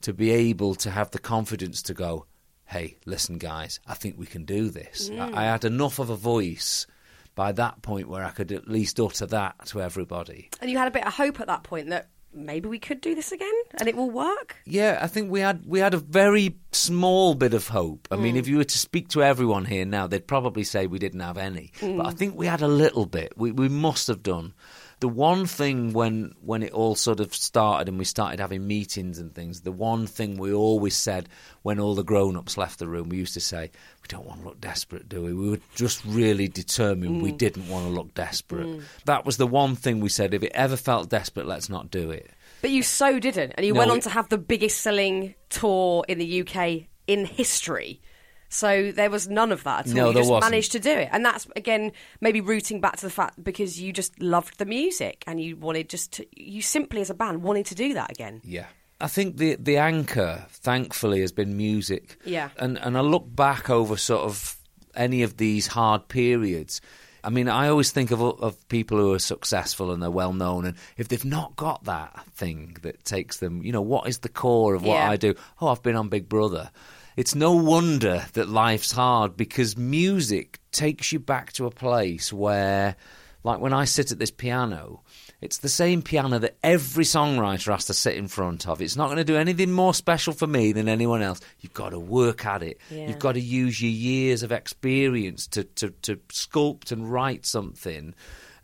to 0.00 0.14
be 0.14 0.30
able 0.30 0.74
to 0.76 0.90
have 0.90 1.10
the 1.10 1.18
confidence 1.18 1.82
to 1.82 1.92
go, 1.92 2.24
hey, 2.68 2.96
listen, 3.06 3.38
guys, 3.38 3.80
I 3.86 3.94
think 3.94 4.18
we 4.18 4.26
can 4.26 4.44
do 4.44 4.68
this. 4.68 5.10
I, 5.10 5.14
I 5.14 5.28
mm. 5.28 5.34
had 5.34 5.64
enough 5.64 5.98
of 5.98 6.10
a 6.10 6.16
voice 6.16 6.86
by 7.34 7.52
that 7.52 7.82
point 7.82 8.08
where 8.08 8.24
I 8.24 8.30
could 8.30 8.52
at 8.52 8.68
least 8.68 9.00
utter 9.00 9.26
that 9.26 9.66
to 9.66 9.80
everybody. 9.80 10.50
And 10.60 10.70
you 10.70 10.76
had 10.76 10.88
a 10.88 10.90
bit 10.90 11.06
of 11.06 11.14
hope 11.14 11.40
at 11.40 11.46
that 11.46 11.62
point 11.62 11.88
that 11.90 12.08
maybe 12.34 12.68
we 12.68 12.78
could 12.78 13.00
do 13.00 13.14
this 13.14 13.32
again 13.32 13.52
and 13.78 13.88
it 13.88 13.96
will 13.96 14.10
work. 14.10 14.56
Yeah, 14.66 14.98
I 15.00 15.06
think 15.06 15.30
we 15.30 15.40
had 15.40 15.64
we 15.66 15.80
had 15.80 15.94
a 15.94 15.98
very 15.98 16.56
small 16.72 17.34
bit 17.34 17.54
of 17.54 17.68
hope. 17.68 18.06
I 18.10 18.16
mean, 18.16 18.34
mm. 18.34 18.38
if 18.38 18.48
you 18.48 18.58
were 18.58 18.64
to 18.64 18.78
speak 18.78 19.08
to 19.10 19.22
everyone 19.22 19.64
here 19.64 19.86
now, 19.86 20.06
they'd 20.06 20.26
probably 20.26 20.64
say 20.64 20.86
we 20.86 20.98
didn't 20.98 21.20
have 21.20 21.38
any. 21.38 21.72
But 21.80 22.06
I 22.06 22.10
mm. 22.10 22.18
think 22.18 22.36
we 22.36 22.46
had 22.46 22.62
a 22.62 22.68
little 22.68 23.06
bit. 23.06 23.32
We 23.36 23.52
we 23.52 23.68
must 23.68 24.08
have 24.08 24.22
done. 24.22 24.52
The 25.00 25.08
one 25.08 25.46
thing 25.46 25.92
when 25.92 26.34
when 26.40 26.62
it 26.62 26.72
all 26.72 26.96
sort 26.96 27.20
of 27.20 27.32
started 27.34 27.88
and 27.88 27.98
we 27.98 28.04
started 28.04 28.40
having 28.40 28.66
meetings 28.66 29.18
and 29.18 29.32
things, 29.32 29.60
the 29.60 29.70
one 29.72 30.06
thing 30.08 30.38
we 30.38 30.52
always 30.52 30.96
said 30.96 31.28
when 31.62 31.78
all 31.78 31.94
the 31.94 32.02
grown-ups 32.02 32.58
left 32.58 32.80
the 32.80 32.88
room, 32.88 33.08
we 33.08 33.16
used 33.16 33.34
to 33.34 33.40
say, 33.40 33.70
"We 34.02 34.08
don't 34.08 34.26
want 34.26 34.40
to 34.40 34.46
look 34.46 34.60
desperate, 34.60 35.08
do 35.08 35.22
we?" 35.22 35.32
We 35.32 35.50
were 35.50 35.60
just 35.76 36.04
really 36.04 36.48
determined 36.48 37.22
we 37.22 37.32
mm. 37.32 37.38
didn't 37.38 37.68
want 37.68 37.86
to 37.86 37.92
look 37.92 38.12
desperate. 38.14 38.66
Mm. 38.66 38.82
That 39.04 39.24
was 39.24 39.36
the 39.36 39.46
one 39.46 39.76
thing 39.76 40.00
we 40.00 40.08
said. 40.08 40.34
If 40.34 40.42
it 40.42 40.52
ever 40.52 40.76
felt 40.76 41.08
desperate, 41.08 41.46
let's 41.46 41.68
not 41.68 41.90
do 41.90 42.10
it. 42.10 42.30
But 42.60 42.70
you 42.70 42.82
so 42.82 43.20
didn't. 43.20 43.52
And 43.56 43.64
you 43.64 43.74
No, 43.74 43.78
went 43.78 43.90
on 43.92 43.98
it- 43.98 44.02
to 44.02 44.10
have 44.10 44.28
the 44.30 44.38
biggest 44.38 44.80
selling 44.80 45.34
tour 45.48 46.04
in 46.08 46.18
the 46.18 46.26
UK 46.42 46.88
in 47.06 47.24
history. 47.24 48.00
So 48.48 48.92
there 48.92 49.10
was 49.10 49.28
none 49.28 49.52
of 49.52 49.62
that 49.64 49.80
at 49.80 49.88
all. 49.88 49.94
No, 49.94 50.08
you 50.08 50.14
just 50.14 50.30
wasn't. 50.30 50.50
managed 50.52 50.72
to 50.72 50.80
do 50.80 50.90
it. 50.90 51.08
And 51.12 51.24
that's, 51.24 51.46
again, 51.54 51.92
maybe 52.20 52.40
rooting 52.40 52.80
back 52.80 52.96
to 52.96 53.06
the 53.06 53.10
fact 53.10 53.42
because 53.42 53.80
you 53.80 53.92
just 53.92 54.18
loved 54.20 54.58
the 54.58 54.64
music 54.64 55.22
and 55.26 55.40
you 55.40 55.56
wanted 55.56 55.88
just 55.90 56.12
to, 56.14 56.26
you 56.34 56.62
simply 56.62 57.00
as 57.00 57.10
a 57.10 57.14
band 57.14 57.42
wanted 57.42 57.66
to 57.66 57.74
do 57.74 57.94
that 57.94 58.10
again. 58.10 58.40
Yeah. 58.44 58.66
I 59.00 59.06
think 59.06 59.36
the 59.36 59.54
the 59.54 59.76
anchor, 59.76 60.44
thankfully, 60.50 61.20
has 61.20 61.30
been 61.30 61.56
music. 61.56 62.18
Yeah. 62.24 62.48
And 62.56 62.78
and 62.78 62.98
I 62.98 63.00
look 63.00 63.26
back 63.32 63.70
over 63.70 63.96
sort 63.96 64.22
of 64.22 64.56
any 64.96 65.22
of 65.22 65.36
these 65.36 65.68
hard 65.68 66.08
periods. 66.08 66.80
I 67.22 67.30
mean, 67.30 67.48
I 67.48 67.68
always 67.68 67.92
think 67.92 68.10
of 68.10 68.20
of 68.20 68.68
people 68.68 68.98
who 68.98 69.12
are 69.12 69.20
successful 69.20 69.92
and 69.92 70.02
they're 70.02 70.10
well 70.10 70.32
known, 70.32 70.64
and 70.64 70.76
if 70.96 71.06
they've 71.06 71.24
not 71.24 71.54
got 71.54 71.84
that 71.84 72.24
thing 72.34 72.76
that 72.82 73.04
takes 73.04 73.36
them, 73.36 73.62
you 73.62 73.70
know, 73.70 73.82
what 73.82 74.08
is 74.08 74.18
the 74.18 74.28
core 74.28 74.74
of 74.74 74.82
what 74.82 74.94
Yeah. 74.94 75.10
I 75.10 75.16
do? 75.16 75.34
Oh, 75.60 75.68
I've 75.68 75.82
been 75.84 75.94
on 75.94 76.08
Big 76.08 76.28
Brother. 76.28 76.70
It's 77.18 77.34
no 77.34 77.50
wonder 77.50 78.24
that 78.34 78.48
life's 78.48 78.92
hard 78.92 79.36
because 79.36 79.76
music 79.76 80.60
takes 80.70 81.10
you 81.10 81.18
back 81.18 81.52
to 81.54 81.66
a 81.66 81.70
place 81.72 82.32
where, 82.32 82.94
like 83.42 83.58
when 83.58 83.72
I 83.72 83.86
sit 83.86 84.12
at 84.12 84.20
this 84.20 84.30
piano, 84.30 85.02
it's 85.40 85.58
the 85.58 85.68
same 85.68 86.00
piano 86.00 86.38
that 86.38 86.58
every 86.62 87.02
songwriter 87.02 87.72
has 87.72 87.86
to 87.86 87.92
sit 87.92 88.14
in 88.14 88.28
front 88.28 88.68
of. 88.68 88.80
It's 88.80 88.94
not 88.94 89.06
going 89.06 89.16
to 89.16 89.24
do 89.24 89.34
anything 89.34 89.72
more 89.72 89.94
special 89.94 90.32
for 90.32 90.46
me 90.46 90.70
than 90.70 90.88
anyone 90.88 91.20
else. 91.20 91.40
You've 91.58 91.74
got 91.74 91.90
to 91.90 91.98
work 91.98 92.46
at 92.46 92.62
it. 92.62 92.78
Yeah. 92.88 93.08
You've 93.08 93.18
got 93.18 93.32
to 93.32 93.40
use 93.40 93.82
your 93.82 93.90
years 93.90 94.44
of 94.44 94.52
experience 94.52 95.48
to, 95.48 95.64
to, 95.64 95.90
to 96.02 96.18
sculpt 96.28 96.92
and 96.92 97.10
write 97.10 97.46
something 97.46 98.14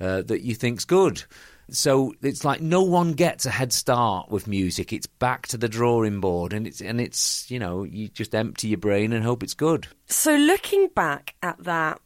uh, 0.01 0.23
that 0.23 0.43
you 0.43 0.55
think's 0.55 0.85
good. 0.85 1.25
So 1.71 2.15
it's 2.23 2.45
like 2.45 2.61
no 2.61 2.83
one 2.83 3.13
gets 3.13 3.47
a 3.47 3.51
head 3.51 3.73
start 3.73 4.31
with 4.31 4.47
music. 4.47 4.93
It's 4.93 5.07
back 5.07 5.47
to 5.49 5.57
the 5.57 5.69
drawing 5.69 6.21
board, 6.21 6.53
and 6.53 6.67
it's 6.67 6.81
and 6.81 7.01
it's 7.01 7.51
you 7.51 7.59
know 7.59 7.85
you 7.85 8.09
just 8.09 8.35
empty 8.35 8.69
your 8.69 8.79
brain 8.79 9.13
and 9.13 9.25
hope 9.25 9.43
it's 9.43 9.55
good. 9.55 9.89
So 10.07 10.37
looking 10.37 10.89
back 10.89 11.35
at 11.43 11.63
that 11.65 12.01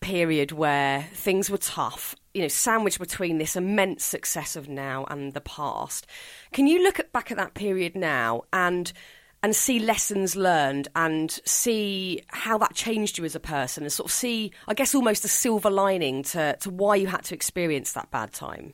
period 0.00 0.52
where 0.52 1.08
things 1.14 1.48
were 1.48 1.58
tough, 1.58 2.14
you 2.34 2.42
know, 2.42 2.48
sandwiched 2.48 2.98
between 2.98 3.38
this 3.38 3.56
immense 3.56 4.04
success 4.04 4.54
of 4.54 4.68
now 4.68 5.06
and 5.10 5.32
the 5.32 5.40
past, 5.40 6.06
can 6.52 6.66
you 6.66 6.82
look 6.82 7.00
at, 7.00 7.10
back 7.12 7.30
at 7.30 7.38
that 7.38 7.54
period 7.54 7.96
now 7.96 8.42
and 8.52 8.92
and 9.42 9.54
see 9.54 9.78
lessons 9.78 10.36
learned 10.36 10.88
and 10.96 11.38
see 11.44 12.22
how 12.28 12.56
that 12.56 12.74
changed 12.74 13.18
you 13.18 13.26
as 13.26 13.34
a 13.34 13.40
person 13.40 13.82
and 13.82 13.92
sort 13.92 14.08
of 14.08 14.12
see, 14.12 14.50
I 14.66 14.72
guess, 14.72 14.94
almost 14.94 15.22
a 15.22 15.28
silver 15.28 15.70
lining 15.70 16.22
to, 16.22 16.56
to 16.60 16.70
why 16.70 16.96
you 16.96 17.08
had 17.08 17.24
to 17.24 17.34
experience 17.34 17.92
that 17.92 18.10
bad 18.10 18.32
time? 18.32 18.72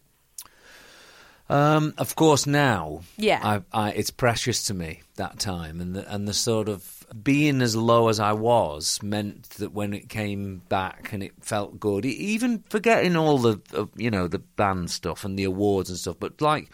Um, 1.50 1.94
of 1.98 2.14
course, 2.14 2.46
now, 2.46 3.00
Yeah. 3.16 3.40
I, 3.42 3.86
I, 3.88 3.90
it's 3.90 4.10
precious 4.10 4.64
to 4.64 4.74
me 4.74 5.02
that 5.16 5.38
time, 5.40 5.80
and 5.80 5.94
the, 5.96 6.12
and 6.14 6.28
the 6.28 6.32
sort 6.34 6.68
of 6.68 7.04
being 7.22 7.60
as 7.60 7.74
low 7.74 8.08
as 8.08 8.20
I 8.20 8.32
was 8.34 9.02
meant 9.02 9.50
that 9.58 9.72
when 9.72 9.92
it 9.92 10.08
came 10.08 10.62
back 10.68 11.12
and 11.12 11.22
it 11.24 11.32
felt 11.40 11.80
good, 11.80 12.06
even 12.06 12.62
forgetting 12.70 13.16
all 13.16 13.38
the 13.38 13.60
uh, 13.74 13.86
you 13.96 14.10
know 14.12 14.28
the 14.28 14.38
band 14.38 14.90
stuff 14.90 15.24
and 15.24 15.36
the 15.36 15.42
awards 15.44 15.90
and 15.90 15.98
stuff, 15.98 16.16
but 16.20 16.40
like 16.40 16.70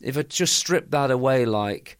if 0.00 0.18
I 0.18 0.22
just 0.22 0.56
stripped 0.56 0.90
that 0.90 1.12
away, 1.12 1.46
like 1.46 1.96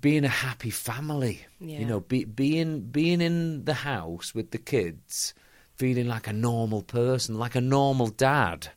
being 0.00 0.24
a 0.24 0.28
happy 0.28 0.70
family, 0.70 1.44
Yeah. 1.60 1.78
you 1.80 1.84
know, 1.84 2.00
be, 2.00 2.24
being 2.24 2.80
being 2.80 3.20
in 3.20 3.66
the 3.66 3.74
house 3.74 4.34
with 4.34 4.50
the 4.50 4.58
kids, 4.58 5.34
feeling 5.76 6.08
like 6.08 6.26
a 6.26 6.32
normal 6.32 6.80
person, 6.82 7.38
like 7.38 7.54
a 7.54 7.60
normal 7.60 8.06
dad. 8.08 8.68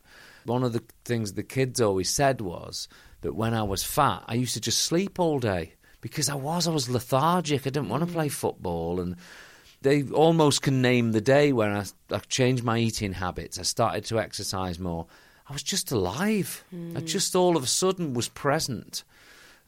One 0.44 0.62
of 0.62 0.72
the 0.72 0.82
things 1.04 1.32
the 1.32 1.42
kids 1.42 1.80
always 1.80 2.08
said 2.08 2.40
was 2.40 2.88
that 3.20 3.34
when 3.34 3.54
I 3.54 3.62
was 3.62 3.84
fat, 3.84 4.24
I 4.26 4.34
used 4.34 4.54
to 4.54 4.60
just 4.60 4.82
sleep 4.82 5.18
all 5.18 5.38
day 5.38 5.74
because 6.00 6.28
I 6.28 6.34
was. 6.34 6.68
I 6.68 6.70
was 6.70 6.88
lethargic. 6.88 7.62
I 7.62 7.70
didn't 7.70 7.88
want 7.88 8.06
to 8.06 8.12
play 8.12 8.28
mm. 8.28 8.32
football. 8.32 9.00
And 9.00 9.16
they 9.82 10.04
almost 10.04 10.62
can 10.62 10.82
name 10.82 11.12
the 11.12 11.20
day 11.20 11.52
when 11.52 11.70
I, 11.70 11.84
I 12.10 12.18
changed 12.18 12.64
my 12.64 12.78
eating 12.78 13.12
habits. 13.12 13.58
I 13.58 13.62
started 13.62 14.04
to 14.06 14.18
exercise 14.18 14.78
more. 14.78 15.06
I 15.48 15.52
was 15.52 15.62
just 15.62 15.90
alive. 15.90 16.64
I 16.72 16.76
mm. 16.76 17.04
just 17.04 17.34
all 17.34 17.56
of 17.56 17.62
a 17.62 17.68
sudden 17.68 18.14
was 18.14 18.28
present. 18.28 19.04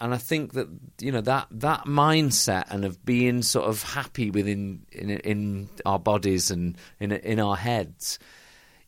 And 0.02 0.14
I 0.14 0.18
think 0.18 0.54
that 0.54 0.68
you 0.98 1.12
know 1.12 1.20
that 1.20 1.48
that 1.50 1.85
mindset 1.85 2.64
and 2.70 2.87
of 2.87 3.04
being 3.04 3.42
sort 3.42 3.68
of 3.68 3.83
happy 3.83 4.30
within 4.30 4.87
in, 4.92 5.11
in 5.11 5.68
our 5.85 5.98
bodies 5.98 6.50
and 6.50 6.78
in 7.00 7.12
in 7.12 7.38
our 7.38 7.56
heads, 7.56 8.18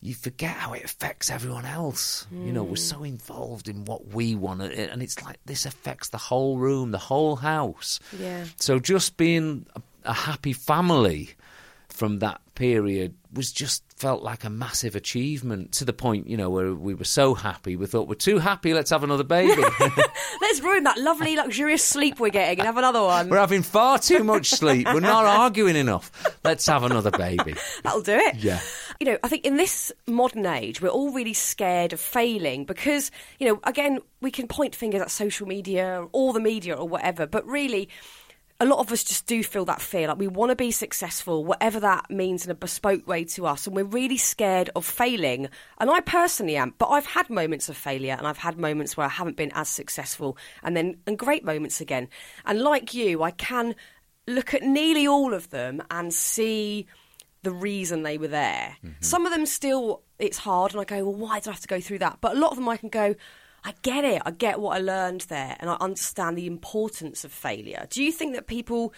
you 0.02 0.14
forget 0.14 0.56
how 0.56 0.72
it 0.72 0.84
affects 0.84 1.30
everyone 1.30 1.64
else. 1.64 2.26
You 2.32 2.52
know, 2.52 2.64
we're 2.64 2.74
so 2.74 2.96
hmm. 2.96 3.04
involved 3.04 3.68
in 3.68 3.84
what 3.84 4.08
we 4.08 4.34
want, 4.34 4.60
and 4.60 5.00
it's 5.00 5.22
like 5.22 5.38
this 5.46 5.64
affects 5.64 6.08
the 6.08 6.18
whole 6.18 6.58
room, 6.58 6.90
the 6.90 6.98
whole 6.98 7.36
house. 7.36 8.00
Yeah. 8.18 8.44
So 8.56 8.80
just 8.80 9.16
being 9.16 9.64
a, 9.76 9.82
a 10.04 10.12
happy 10.12 10.54
family 10.54 11.30
from 11.88 12.18
that 12.18 12.40
period 12.62 13.12
was 13.32 13.50
just 13.50 13.82
felt 13.96 14.22
like 14.22 14.44
a 14.44 14.50
massive 14.50 14.94
achievement 14.94 15.72
to 15.72 15.84
the 15.84 15.92
point, 15.92 16.28
you 16.28 16.36
know, 16.36 16.48
where 16.48 16.72
we 16.72 16.94
were 16.94 17.02
so 17.02 17.34
happy. 17.34 17.74
We 17.74 17.86
thought 17.86 18.06
we're 18.06 18.14
too 18.14 18.38
happy. 18.38 18.72
Let's 18.72 18.90
have 18.90 19.02
another 19.02 19.24
baby. 19.24 19.60
Let's 20.40 20.60
ruin 20.60 20.84
that 20.84 20.96
lovely, 20.96 21.34
luxurious 21.34 21.82
sleep 21.82 22.20
we're 22.20 22.30
getting 22.30 22.60
and 22.60 22.66
have 22.66 22.76
another 22.76 23.02
one. 23.02 23.28
we're 23.30 23.38
having 23.38 23.64
far 23.64 23.98
too 23.98 24.22
much 24.22 24.50
sleep. 24.50 24.86
We're 24.86 25.00
not 25.00 25.24
arguing 25.40 25.74
enough. 25.74 26.12
Let's 26.44 26.64
have 26.66 26.84
another 26.84 27.10
baby. 27.10 27.56
That'll 27.82 28.02
do 28.02 28.14
it. 28.14 28.36
Yeah. 28.36 28.60
You 29.00 29.06
know, 29.06 29.18
I 29.24 29.28
think 29.28 29.44
in 29.44 29.56
this 29.56 29.90
modern 30.06 30.46
age, 30.46 30.80
we're 30.80 30.88
all 30.88 31.10
really 31.10 31.34
scared 31.34 31.92
of 31.92 31.98
failing 31.98 32.64
because, 32.64 33.10
you 33.40 33.48
know, 33.48 33.58
again, 33.64 33.98
we 34.20 34.30
can 34.30 34.46
point 34.46 34.76
fingers 34.76 35.02
at 35.02 35.10
social 35.10 35.48
media 35.48 36.06
or 36.12 36.32
the 36.32 36.38
media 36.38 36.76
or 36.76 36.88
whatever, 36.88 37.26
but 37.26 37.44
really, 37.44 37.88
a 38.62 38.64
lot 38.64 38.78
of 38.78 38.92
us 38.92 39.02
just 39.02 39.26
do 39.26 39.42
feel 39.42 39.64
that 39.64 39.80
fear. 39.80 40.06
Like 40.06 40.18
we 40.18 40.28
want 40.28 40.50
to 40.50 40.56
be 40.56 40.70
successful, 40.70 41.44
whatever 41.44 41.80
that 41.80 42.08
means 42.10 42.44
in 42.44 42.50
a 42.52 42.54
bespoke 42.54 43.08
way 43.08 43.24
to 43.24 43.44
us. 43.46 43.66
And 43.66 43.74
we're 43.74 43.82
really 43.82 44.16
scared 44.16 44.70
of 44.76 44.84
failing. 44.84 45.48
And 45.78 45.90
I 45.90 45.98
personally 45.98 46.56
am, 46.56 46.72
but 46.78 46.86
I've 46.86 47.06
had 47.06 47.28
moments 47.28 47.68
of 47.68 47.76
failure 47.76 48.14
and 48.16 48.24
I've 48.24 48.38
had 48.38 48.58
moments 48.58 48.96
where 48.96 49.04
I 49.04 49.10
haven't 49.10 49.36
been 49.36 49.50
as 49.56 49.68
successful 49.68 50.38
and 50.62 50.76
then, 50.76 50.98
and 51.08 51.18
great 51.18 51.44
moments 51.44 51.80
again. 51.80 52.08
And 52.46 52.60
like 52.60 52.94
you, 52.94 53.24
I 53.24 53.32
can 53.32 53.74
look 54.28 54.54
at 54.54 54.62
nearly 54.62 55.08
all 55.08 55.34
of 55.34 55.50
them 55.50 55.82
and 55.90 56.14
see 56.14 56.86
the 57.42 57.50
reason 57.50 58.04
they 58.04 58.16
were 58.16 58.28
there. 58.28 58.76
Mm-hmm. 58.84 58.94
Some 59.00 59.26
of 59.26 59.32
them 59.32 59.44
still, 59.44 60.02
it's 60.20 60.38
hard, 60.38 60.70
and 60.70 60.80
I 60.80 60.84
go, 60.84 61.02
well, 61.04 61.14
why 61.14 61.40
did 61.40 61.48
I 61.48 61.52
have 61.52 61.60
to 61.62 61.66
go 61.66 61.80
through 61.80 61.98
that? 61.98 62.18
But 62.20 62.36
a 62.36 62.38
lot 62.38 62.52
of 62.52 62.56
them 62.56 62.68
I 62.68 62.76
can 62.76 62.88
go, 62.88 63.16
I 63.64 63.74
get 63.82 64.04
it. 64.04 64.22
I 64.24 64.32
get 64.32 64.60
what 64.60 64.76
I 64.76 64.80
learned 64.80 65.22
there, 65.22 65.56
and 65.60 65.70
I 65.70 65.76
understand 65.80 66.36
the 66.36 66.46
importance 66.46 67.24
of 67.24 67.32
failure. 67.32 67.86
Do 67.90 68.02
you 68.02 68.10
think 68.10 68.34
that 68.34 68.46
people 68.46 68.92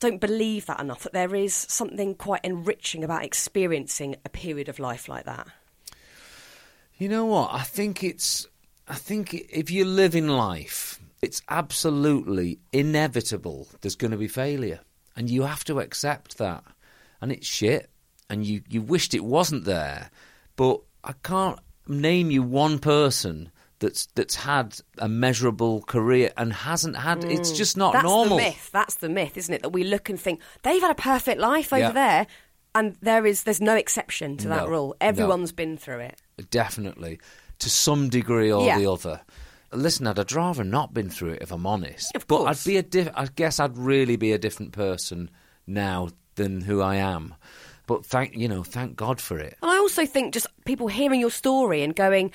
don't 0.00 0.20
believe 0.20 0.66
that 0.66 0.80
enough, 0.80 1.02
that 1.02 1.12
there 1.12 1.34
is 1.34 1.54
something 1.54 2.14
quite 2.14 2.44
enriching 2.44 3.04
about 3.04 3.24
experiencing 3.24 4.16
a 4.24 4.28
period 4.28 4.68
of 4.68 4.78
life 4.78 5.08
like 5.08 5.24
that? 5.24 5.48
You 6.96 7.08
know 7.08 7.26
what? 7.26 7.52
I 7.52 7.62
think 7.62 8.02
it's. 8.02 8.46
I 8.86 8.94
think 8.94 9.34
if 9.34 9.70
you 9.70 9.84
live 9.84 10.14
in 10.14 10.28
life, 10.28 11.00
it's 11.22 11.42
absolutely 11.48 12.58
inevitable. 12.72 13.66
There's 13.80 13.96
going 13.96 14.10
to 14.10 14.16
be 14.16 14.28
failure, 14.28 14.80
and 15.16 15.28
you 15.28 15.42
have 15.42 15.64
to 15.64 15.80
accept 15.80 16.38
that. 16.38 16.64
And 17.20 17.32
it's 17.32 17.46
shit, 17.46 17.90
and 18.30 18.46
you 18.46 18.62
you 18.68 18.80
wished 18.80 19.14
it 19.14 19.24
wasn't 19.24 19.64
there, 19.64 20.10
but 20.56 20.80
I 21.02 21.12
can't 21.22 21.58
name 21.86 22.30
you 22.30 22.42
one 22.42 22.78
person 22.78 23.50
that's 23.80 24.06
that's 24.14 24.34
had 24.36 24.76
a 24.98 25.08
measurable 25.08 25.82
career 25.82 26.30
and 26.36 26.52
hasn't 26.52 26.96
had. 26.96 27.24
It's 27.24 27.52
just 27.52 27.76
not 27.76 27.90
Mm. 27.90 27.96
That's 27.96 28.04
normal. 28.04 28.36
the 28.38 28.42
myth. 28.44 28.70
That's 28.72 28.94
the 28.96 29.08
myth, 29.08 29.36
isn't 29.36 29.54
it? 29.54 29.62
That 29.62 29.70
we 29.70 29.84
look 29.84 30.08
and 30.08 30.18
think 30.20 30.40
they've 30.62 30.80
had 30.80 30.90
a 30.90 30.94
perfect 30.94 31.40
life 31.40 31.72
over 31.72 31.80
Yeah. 31.80 31.90
there, 31.92 32.26
and 32.74 32.96
there 33.02 33.26
is 33.26 33.42
there's 33.42 33.60
no 33.60 33.74
exception 33.74 34.36
to 34.38 34.48
that 34.48 34.64
No, 34.64 34.68
rule. 34.68 34.86
no. 34.88 34.94
Everyone's 35.06 35.52
been 35.52 35.76
through 35.76 36.00
it. 36.00 36.20
Definitely, 36.50 37.20
to 37.58 37.68
some 37.70 38.08
degree 38.08 38.50
or 38.52 38.64
Yeah. 38.64 38.78
the 38.78 38.90
other. 38.90 39.20
Listen, 39.72 40.06
I'd 40.06 40.32
rather 40.32 40.62
not 40.62 40.94
been 40.94 41.10
through 41.10 41.32
it 41.32 41.42
if 41.42 41.50
I'm 41.50 41.66
honest. 41.66 42.14
Of 42.14 42.26
but 42.28 42.38
course. 42.38 42.60
I'd 42.64 42.68
be 42.70 42.76
a 42.76 42.82
diff- 42.82 43.10
I 43.14 43.26
guess 43.34 43.58
I'd 43.58 43.76
really 43.76 44.14
be 44.16 44.32
a 44.32 44.38
different 44.38 44.70
person 44.72 45.30
now 45.66 46.10
than 46.36 46.60
who 46.60 46.80
I 46.80 46.96
am. 46.96 47.34
But 47.86 48.06
thank 48.06 48.34
you 48.36 48.48
know, 48.48 48.62
thank 48.62 48.96
God 48.96 49.20
for 49.20 49.38
it. 49.38 49.58
And 49.60 49.70
I 49.70 49.76
also 49.78 50.06
think 50.06 50.32
just 50.32 50.46
people 50.64 50.86
hearing 50.88 51.20
your 51.20 51.30
story 51.30 51.82
and 51.82 51.94
going, 51.94 52.30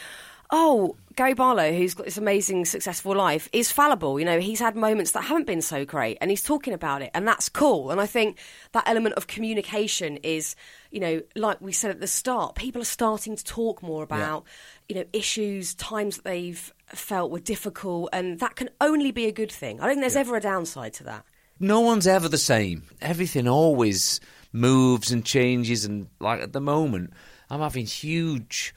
oh, 0.52 0.96
Gary 1.16 1.34
Barlow, 1.34 1.74
who's 1.74 1.94
got 1.94 2.06
this 2.06 2.18
amazing, 2.18 2.66
successful 2.66 3.16
life, 3.16 3.50
is 3.52 3.72
fallible. 3.72 4.20
You 4.20 4.26
know, 4.26 4.40
he's 4.40 4.60
had 4.60 4.76
moments 4.76 5.12
that 5.12 5.24
haven't 5.24 5.46
been 5.46 5.62
so 5.62 5.86
great 5.86 6.18
and 6.22 6.30
he's 6.30 6.42
talking 6.42 6.74
about 6.74 7.02
it, 7.02 7.12
and 7.14 7.28
that's 7.28 7.50
cool. 7.50 7.92
And 7.92 8.00
I 8.00 8.06
think 8.06 8.38
that 8.72 8.84
element 8.88 9.16
of 9.16 9.28
communication 9.28 10.18
is, 10.18 10.56
you 10.92 11.00
know, 11.00 11.22
like 11.36 11.60
we 11.62 11.72
said 11.72 11.92
at 11.92 12.00
the 12.00 12.08
start, 12.08 12.56
people 12.56 12.82
are 12.82 12.86
starting 12.86 13.36
to 13.36 13.44
talk 13.44 13.84
more 13.84 14.02
about, 14.02 14.46
you 14.88 14.96
know, 14.96 15.04
issues, 15.14 15.76
times 15.76 16.18
that 16.18 16.24
they've 16.24 16.74
felt 16.88 17.32
were 17.32 17.40
difficult, 17.40 18.10
and 18.14 18.40
that 18.40 18.56
can 18.56 18.70
only 18.82 19.12
be 19.12 19.26
a 19.26 19.32
good 19.32 19.52
thing. 19.52 19.80
I 19.80 19.86
don't 19.86 19.96
think 19.96 20.02
there's 20.02 20.16
ever 20.16 20.36
a 20.36 20.42
downside 20.42 20.94
to 20.96 21.04
that. 21.04 21.26
No 21.60 21.82
one's 21.82 22.08
ever 22.08 22.30
the 22.30 22.38
same. 22.38 22.84
Everything 23.02 23.48
always 23.48 24.22
moves 24.52 25.12
and 25.12 25.24
changes 25.24 25.86
and 25.86 26.08
like 26.20 26.42
at 26.42 26.54
the 26.54 26.62
moment 26.62 27.14
I'm 27.52 27.60
having 27.60 27.86
huge 27.86 28.74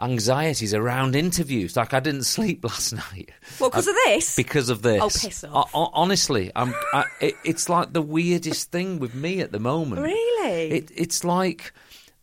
anxieties 0.00 0.74
around 0.74 1.16
interviews. 1.16 1.76
Like 1.76 1.94
I 1.94 2.00
didn't 2.00 2.24
sleep 2.24 2.64
last 2.70 2.92
night. 2.92 3.30
Well, 3.60 3.70
'cause 3.70 3.86
because 3.86 3.88
of 3.88 3.94
this? 4.06 4.36
Because 4.36 4.68
of 4.68 4.82
this. 4.82 5.02
Oh, 5.02 5.08
piss 5.28 5.44
off. 5.44 5.70
O- 5.74 5.84
o- 5.84 5.90
honestly, 5.94 6.50
I'm. 6.54 6.74
I, 6.92 7.04
it, 7.20 7.34
it's 7.44 7.68
like 7.68 7.92
the 7.92 8.02
weirdest 8.02 8.70
thing 8.70 8.98
with 8.98 9.14
me 9.14 9.40
at 9.40 9.52
the 9.52 9.60
moment. 9.60 10.02
Really? 10.02 10.70
It, 10.70 10.90
it's 10.94 11.24
like 11.24 11.72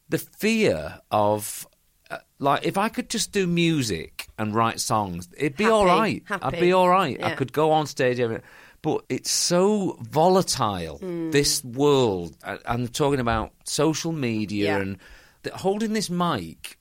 the 0.09 0.17
fear 0.19 0.99
of. 1.11 1.67
uh, 2.11 2.17
Like 2.39 2.65
if 2.65 2.77
I 2.77 2.89
could 2.89 3.09
just 3.09 3.31
do 3.31 3.47
music 3.47 4.27
and 4.37 4.53
write 4.53 4.79
songs, 4.79 5.27
it'd 5.37 5.57
be 5.57 5.63
Happy, 5.65 5.73
all 5.73 5.85
right. 5.85 6.23
I'd 6.29 6.59
be 6.59 6.73
all 6.73 6.89
right. 6.89 7.21
I 7.23 7.35
could 7.35 7.53
go 7.53 7.71
on 7.71 7.87
stage. 7.87 8.19
every- 8.19 8.41
But 8.81 9.05
it's 9.09 9.31
so 9.31 9.97
volatile. 10.01 10.97
Hmm. 10.97 11.31
This 11.31 11.63
world. 11.63 12.35
I- 12.45 12.59
I'm 12.65 12.87
talking 12.87 13.19
about 13.19 13.51
social 13.63 14.11
media 14.11 14.65
Yeah. 14.65 14.77
and 14.81 14.97
the, 15.43 15.51
holding 15.57 15.93
this 15.93 16.09
mic. 16.09 16.77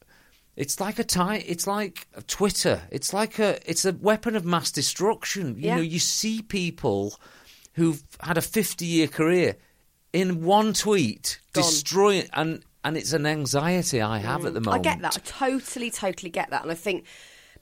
It's 0.56 0.80
like 0.80 0.98
a 0.98 1.04
tie. 1.04 1.42
It's 1.46 1.66
like 1.66 2.06
Twitter. 2.26 2.82
It's 2.90 3.12
like 3.12 3.38
a. 3.38 3.58
It's 3.68 3.84
a 3.84 3.92
weapon 3.92 4.36
of 4.36 4.44
mass 4.44 4.70
destruction. 4.70 5.56
You 5.56 5.68
Yeah. 5.68 5.76
know, 5.76 5.82
you 5.82 5.98
see 5.98 6.42
people 6.42 7.18
who've 7.74 8.02
had 8.20 8.36
a 8.36 8.42
50 8.42 8.84
year 8.84 9.08
career 9.08 9.56
in 10.12 10.42
one 10.44 10.74
tweet 10.74 11.40
Gone. 11.52 11.64
destroy 11.64 12.14
it, 12.16 12.30
and 12.34 12.62
and 12.84 12.96
it's 12.96 13.12
an 13.12 13.26
anxiety 13.26 14.00
I 14.00 14.18
have 14.18 14.44
at 14.44 14.50
mm. 14.50 14.54
the 14.54 14.60
moment. 14.60 14.86
I 14.86 14.90
get 14.90 15.00
that. 15.02 15.16
I 15.16 15.20
totally, 15.20 15.90
totally 15.90 16.30
get 16.30 16.50
that. 16.50 16.62
And 16.62 16.70
I 16.70 16.74
think 16.74 17.06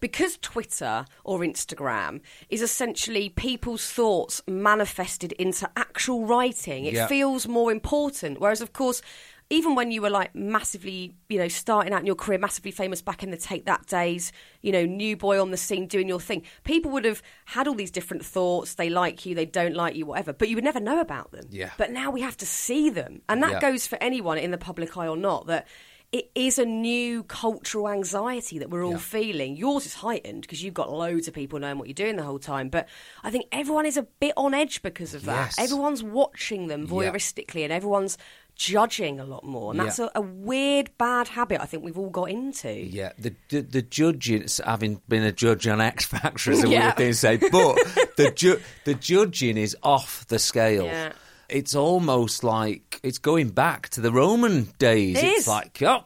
because 0.00 0.38
Twitter 0.38 1.04
or 1.24 1.40
Instagram 1.40 2.20
is 2.48 2.62
essentially 2.62 3.28
people's 3.28 3.86
thoughts 3.86 4.42
manifested 4.48 5.32
into 5.32 5.70
actual 5.76 6.24
writing, 6.24 6.86
it 6.86 7.06
feels 7.06 7.46
more 7.46 7.70
important. 7.70 8.40
Whereas, 8.40 8.62
of 8.62 8.72
course, 8.72 9.02
even 9.52 9.74
when 9.74 9.90
you 9.90 10.00
were 10.00 10.10
like 10.10 10.34
massively, 10.34 11.12
you 11.28 11.38
know, 11.38 11.48
starting 11.48 11.92
out 11.92 12.00
in 12.00 12.06
your 12.06 12.14
career, 12.14 12.38
massively 12.38 12.70
famous 12.70 13.02
back 13.02 13.22
in 13.24 13.30
the 13.32 13.36
Take 13.36 13.66
That 13.66 13.86
days, 13.86 14.30
you 14.62 14.70
know, 14.70 14.86
new 14.86 15.16
boy 15.16 15.40
on 15.40 15.50
the 15.50 15.56
scene 15.56 15.88
doing 15.88 16.08
your 16.08 16.20
thing, 16.20 16.42
people 16.62 16.92
would 16.92 17.04
have 17.04 17.20
had 17.46 17.66
all 17.66 17.74
these 17.74 17.90
different 17.90 18.24
thoughts. 18.24 18.74
They 18.74 18.88
like 18.90 19.26
you, 19.26 19.34
they 19.34 19.46
don't 19.46 19.74
like 19.74 19.96
you, 19.96 20.06
whatever, 20.06 20.32
but 20.32 20.48
you 20.48 20.54
would 20.56 20.64
never 20.64 20.80
know 20.80 21.00
about 21.00 21.32
them. 21.32 21.46
Yeah. 21.50 21.70
But 21.76 21.90
now 21.90 22.10
we 22.12 22.20
have 22.20 22.36
to 22.38 22.46
see 22.46 22.90
them. 22.90 23.22
And 23.28 23.42
that 23.42 23.52
Yeah. 23.54 23.60
goes 23.60 23.86
for 23.88 23.98
anyone 24.00 24.38
in 24.38 24.52
the 24.52 24.58
public 24.58 24.96
eye 24.96 25.08
or 25.08 25.16
not, 25.16 25.48
that 25.48 25.66
it 26.12 26.28
is 26.34 26.58
a 26.58 26.64
new 26.66 27.22
cultural 27.24 27.88
anxiety 27.88 28.58
that 28.58 28.68
we're 28.70 28.84
all 28.84 28.92
Yeah. 28.92 28.98
feeling. 28.98 29.56
Yours 29.56 29.86
is 29.86 29.94
heightened 29.94 30.42
because 30.42 30.60
you've 30.62 30.74
got 30.74 30.92
loads 30.92 31.28
of 31.28 31.34
people 31.34 31.58
knowing 31.60 31.78
what 31.78 31.86
you're 31.86 31.94
doing 31.94 32.16
the 32.16 32.24
whole 32.24 32.40
time. 32.40 32.68
But 32.68 32.88
I 33.22 33.30
think 33.30 33.46
everyone 33.52 33.86
is 33.86 33.96
a 33.96 34.02
bit 34.02 34.32
on 34.36 34.52
edge 34.54 34.82
because 34.82 35.14
of 35.14 35.24
that. 35.26 35.54
Yes. 35.56 35.58
Everyone's 35.58 36.02
watching 36.02 36.66
them 36.66 36.82
Yeah. 36.82 36.88
voyeuristically 36.88 37.62
and 37.62 37.72
everyone's 37.72 38.18
judging 38.60 39.18
a 39.20 39.24
lot 39.24 39.42
more. 39.42 39.70
And 39.72 39.80
that's 39.80 39.98
Yeah. 39.98 40.08
a, 40.14 40.18
a 40.18 40.20
weird, 40.20 40.90
bad 40.98 41.28
habit 41.28 41.60
I 41.62 41.64
think 41.64 41.82
we've 41.82 41.96
all 41.98 42.10
got 42.10 42.30
into. 42.30 42.70
Yeah, 42.70 43.12
the 43.18 43.34
the, 43.48 43.60
the 43.62 43.82
judging, 43.82 44.46
having 44.64 45.00
been 45.08 45.22
a 45.22 45.32
judge 45.32 45.66
on 45.66 45.80
X 45.80 46.04
Factor, 46.04 46.50
is 46.52 46.62
a 46.64 46.68
Yeah. 46.68 46.84
weird 46.84 46.96
thing 46.98 47.08
to 47.08 47.14
say, 47.14 47.36
but 47.38 47.76
the 48.16 48.30
ju- 48.34 48.60
the 48.84 48.94
judging 48.94 49.56
is 49.56 49.74
off 49.82 50.26
the 50.28 50.38
scale. 50.38 50.84
Yeah. 50.84 51.12
It's 51.50 51.74
almost 51.74 52.44
like 52.44 53.00
it's 53.02 53.18
going 53.18 53.50
back 53.50 53.88
to 53.90 54.00
the 54.00 54.12
Roman 54.12 54.68
days. 54.78 55.18
It 55.18 55.24
it's 55.24 55.40
is. 55.40 55.48
like, 55.48 55.80
oh, 55.82 56.04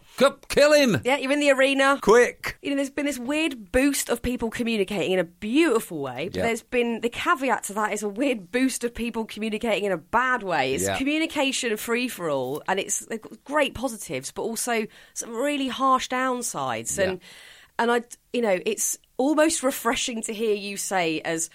kill 0.48 0.72
him, 0.72 1.00
Yeah, 1.04 1.16
you're 1.18 1.32
in 1.32 1.40
the 1.40 1.50
arena. 1.50 1.98
quick. 2.02 2.58
you 2.62 2.70
know, 2.70 2.76
there's 2.76 2.90
been 2.90 3.06
this 3.06 3.18
weird 3.18 3.70
boost 3.72 4.08
of 4.08 4.22
people 4.22 4.50
communicating 4.50 5.12
in 5.12 5.18
a 5.18 5.24
beautiful 5.24 6.00
way, 6.00 6.28
but 6.28 6.36
Yeah. 6.36 6.42
there's 6.46 6.62
been 6.62 7.00
the 7.00 7.08
caveat 7.08 7.64
to 7.64 7.74
that 7.74 7.92
is 7.92 8.02
a 8.02 8.08
weird 8.08 8.50
boost 8.50 8.84
of 8.84 8.94
people 8.94 9.24
communicating 9.24 9.84
in 9.84 9.92
a 9.92 9.98
bad 9.98 10.42
way. 10.42 10.74
It's 10.74 10.84
Yeah. 10.84 10.96
communication 10.98 11.76
free 11.76 12.08
for 12.08 12.30
all, 12.30 12.62
and 12.68 12.78
it's 12.80 13.06
great 13.44 13.74
positives, 13.74 14.30
but 14.30 14.42
also 14.42 14.86
some 15.14 15.34
really 15.34 15.68
harsh 15.68 16.08
downsides. 16.08 16.98
And 16.98 17.20
and 17.78 17.90
I, 17.90 18.02
you 18.32 18.40
know, 18.40 18.60
it's 18.64 18.98
almost 19.16 19.62
refreshing 19.64 20.22
to 20.22 20.32
hear 20.32 20.54
you 20.54 20.76
say 20.76 21.20
as 21.22 21.50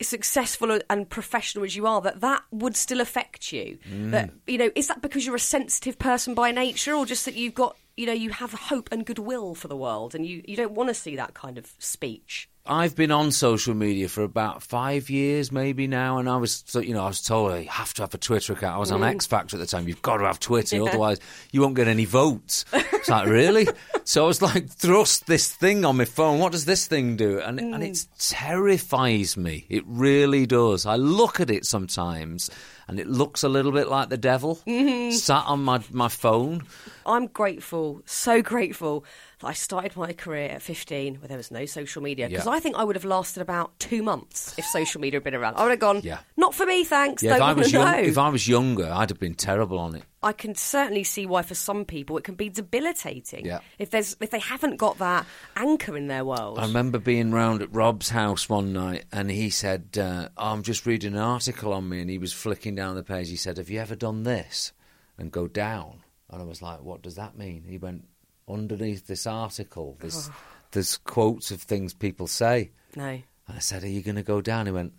successful 0.00 0.78
and 0.88 1.08
professional 1.10 1.64
as 1.64 1.74
you 1.76 1.86
are 1.86 2.00
that 2.00 2.20
that 2.20 2.42
would 2.50 2.76
still 2.76 3.00
affect 3.00 3.52
you 3.52 3.78
Mm. 3.90 4.10
that 4.12 4.30
you 4.46 4.58
know 4.58 4.70
is 4.74 4.88
that 4.88 5.02
because 5.02 5.24
you're 5.26 5.34
a 5.36 5.40
sensitive 5.40 5.98
person 5.98 6.34
by 6.34 6.50
nature 6.50 6.94
or 6.94 7.04
just 7.06 7.24
that 7.24 7.34
you've 7.34 7.54
got 7.54 7.76
you 7.96 8.06
know 8.06 8.12
you 8.12 8.30
have 8.30 8.52
hope 8.52 8.88
and 8.92 9.04
goodwill 9.06 9.54
for 9.54 9.68
the 9.68 9.76
world 9.76 10.14
and 10.14 10.24
you 10.26 10.42
you 10.46 10.56
don't 10.56 10.72
want 10.72 10.88
to 10.88 10.94
see 10.94 11.16
that 11.16 11.34
kind 11.34 11.58
of 11.58 11.72
speech 11.78 12.48
I've 12.68 12.94
been 12.94 13.10
on 13.10 13.32
social 13.32 13.74
media 13.74 14.08
for 14.08 14.22
about 14.22 14.62
five 14.62 15.08
years, 15.08 15.50
maybe 15.50 15.86
now, 15.86 16.18
and 16.18 16.28
I 16.28 16.36
was, 16.36 16.64
you 16.74 16.92
know, 16.92 17.04
I 17.04 17.08
was 17.08 17.22
told 17.22 17.50
oh, 17.50 17.54
I 17.54 17.62
have 17.64 17.94
to 17.94 18.02
have 18.02 18.12
a 18.12 18.18
Twitter 18.18 18.52
account. 18.52 18.76
I 18.76 18.78
was 18.78 18.90
on 18.92 19.00
mm. 19.00 19.08
X 19.08 19.26
Factor 19.26 19.56
at 19.56 19.60
the 19.60 19.66
time. 19.66 19.88
You've 19.88 20.02
got 20.02 20.18
to 20.18 20.24
have 20.24 20.38
Twitter, 20.38 20.82
otherwise 20.82 21.18
you 21.50 21.62
won't 21.62 21.76
get 21.76 21.88
any 21.88 22.04
votes. 22.04 22.64
It's 22.72 23.08
like 23.08 23.26
really. 23.26 23.68
so 24.04 24.24
I 24.24 24.26
was 24.26 24.42
like, 24.42 24.68
thrust 24.68 25.26
this 25.26 25.50
thing 25.50 25.84
on 25.84 25.96
my 25.96 26.04
phone. 26.04 26.38
What 26.40 26.52
does 26.52 26.66
this 26.66 26.86
thing 26.86 27.16
do? 27.16 27.40
And 27.40 27.58
and 27.58 27.82
mm. 27.82 27.90
it 27.90 28.06
terrifies 28.18 29.36
me. 29.36 29.64
It 29.68 29.84
really 29.86 30.46
does. 30.46 30.84
I 30.84 30.96
look 30.96 31.40
at 31.40 31.50
it 31.50 31.64
sometimes, 31.64 32.50
and 32.86 33.00
it 33.00 33.06
looks 33.06 33.42
a 33.42 33.48
little 33.48 33.72
bit 33.72 33.88
like 33.88 34.10
the 34.10 34.18
devil 34.18 34.60
mm-hmm. 34.66 35.12
sat 35.12 35.44
on 35.46 35.64
my 35.64 35.80
my 35.90 36.08
phone. 36.08 36.64
I'm 37.06 37.26
grateful, 37.26 38.02
so 38.04 38.42
grateful 38.42 39.04
that 39.40 39.46
I 39.46 39.52
started 39.52 39.96
my 39.96 40.12
career 40.12 40.50
at 40.50 40.62
15 40.62 41.16
where 41.16 41.28
there 41.28 41.36
was 41.36 41.50
no 41.50 41.64
social 41.64 42.02
media. 42.02 42.28
Because 42.28 42.46
Yeah. 42.46 42.52
I 42.52 42.57
think 42.60 42.76
I 42.76 42.84
would 42.84 42.96
have 42.96 43.04
lasted 43.04 43.40
about 43.40 43.78
two 43.78 44.02
months 44.02 44.54
if 44.58 44.64
social 44.66 45.00
media 45.00 45.18
had 45.18 45.24
been 45.24 45.34
around. 45.34 45.56
I 45.56 45.62
would 45.62 45.70
have 45.70 45.78
gone, 45.80 46.00
Yeah. 46.02 46.18
not 46.36 46.54
for 46.54 46.66
me, 46.66 46.84
thanks. 46.84 47.22
Yeah, 47.22 47.32
if 47.32 47.38
Don't 47.38 47.48
I 47.48 47.52
was 47.52 47.72
young, 47.72 47.84
know. 47.90 47.98
if 47.98 48.18
I 48.18 48.28
was 48.28 48.46
younger, 48.48 48.90
I'd 48.92 49.10
have 49.10 49.20
been 49.20 49.34
terrible 49.34 49.78
on 49.78 49.94
it. 49.94 50.04
I 50.22 50.32
can 50.32 50.54
certainly 50.54 51.04
see 51.04 51.26
why 51.26 51.42
for 51.42 51.54
some 51.54 51.84
people 51.84 52.16
it 52.18 52.24
can 52.24 52.34
be 52.34 52.48
debilitating. 52.48 53.46
Yeah. 53.46 53.60
If 53.78 53.90
there's 53.90 54.16
if 54.20 54.30
they 54.30 54.40
haven't 54.40 54.76
got 54.76 54.98
that 54.98 55.26
anchor 55.56 55.96
in 55.96 56.08
their 56.08 56.24
world. 56.24 56.58
I 56.58 56.62
remember 56.66 56.98
being 56.98 57.30
round 57.30 57.62
at 57.62 57.72
Rob's 57.72 58.08
house 58.10 58.48
one 58.48 58.72
night, 58.72 59.04
and 59.12 59.30
he 59.30 59.48
said, 59.50 59.96
uh, 60.00 60.28
oh, 60.36 60.52
"I'm 60.52 60.62
just 60.62 60.86
reading 60.86 61.14
an 61.14 61.20
article 61.20 61.72
on 61.72 61.88
me," 61.88 62.00
and 62.00 62.10
he 62.10 62.18
was 62.18 62.32
flicking 62.32 62.74
down 62.74 62.96
the 62.96 63.02
page. 63.04 63.28
He 63.28 63.36
said, 63.36 63.58
"Have 63.58 63.70
you 63.70 63.78
ever 63.80 63.94
done 63.94 64.24
this?" 64.24 64.72
And 65.16 65.30
go 65.30 65.46
down, 65.48 66.02
and 66.30 66.42
I 66.42 66.44
was 66.44 66.62
like, 66.62 66.82
"What 66.82 67.02
does 67.02 67.14
that 67.14 67.36
mean?" 67.38 67.64
He 67.68 67.78
went, 67.78 68.04
"Underneath 68.48 69.06
this 69.06 69.26
article, 69.26 69.96
there's 70.00 70.30
there's 70.72 70.96
quotes 70.98 71.50
of 71.50 71.60
things 71.62 71.94
people 71.94 72.26
say." 72.26 72.70
no. 72.96 73.04
And 73.48 73.56
I 73.56 73.60
said, 73.60 73.82
"Are 73.84 73.88
you 73.88 74.02
going 74.02 74.16
to 74.16 74.22
go 74.22 74.40
down?" 74.42 74.66
He 74.66 74.72
went, 74.72 74.92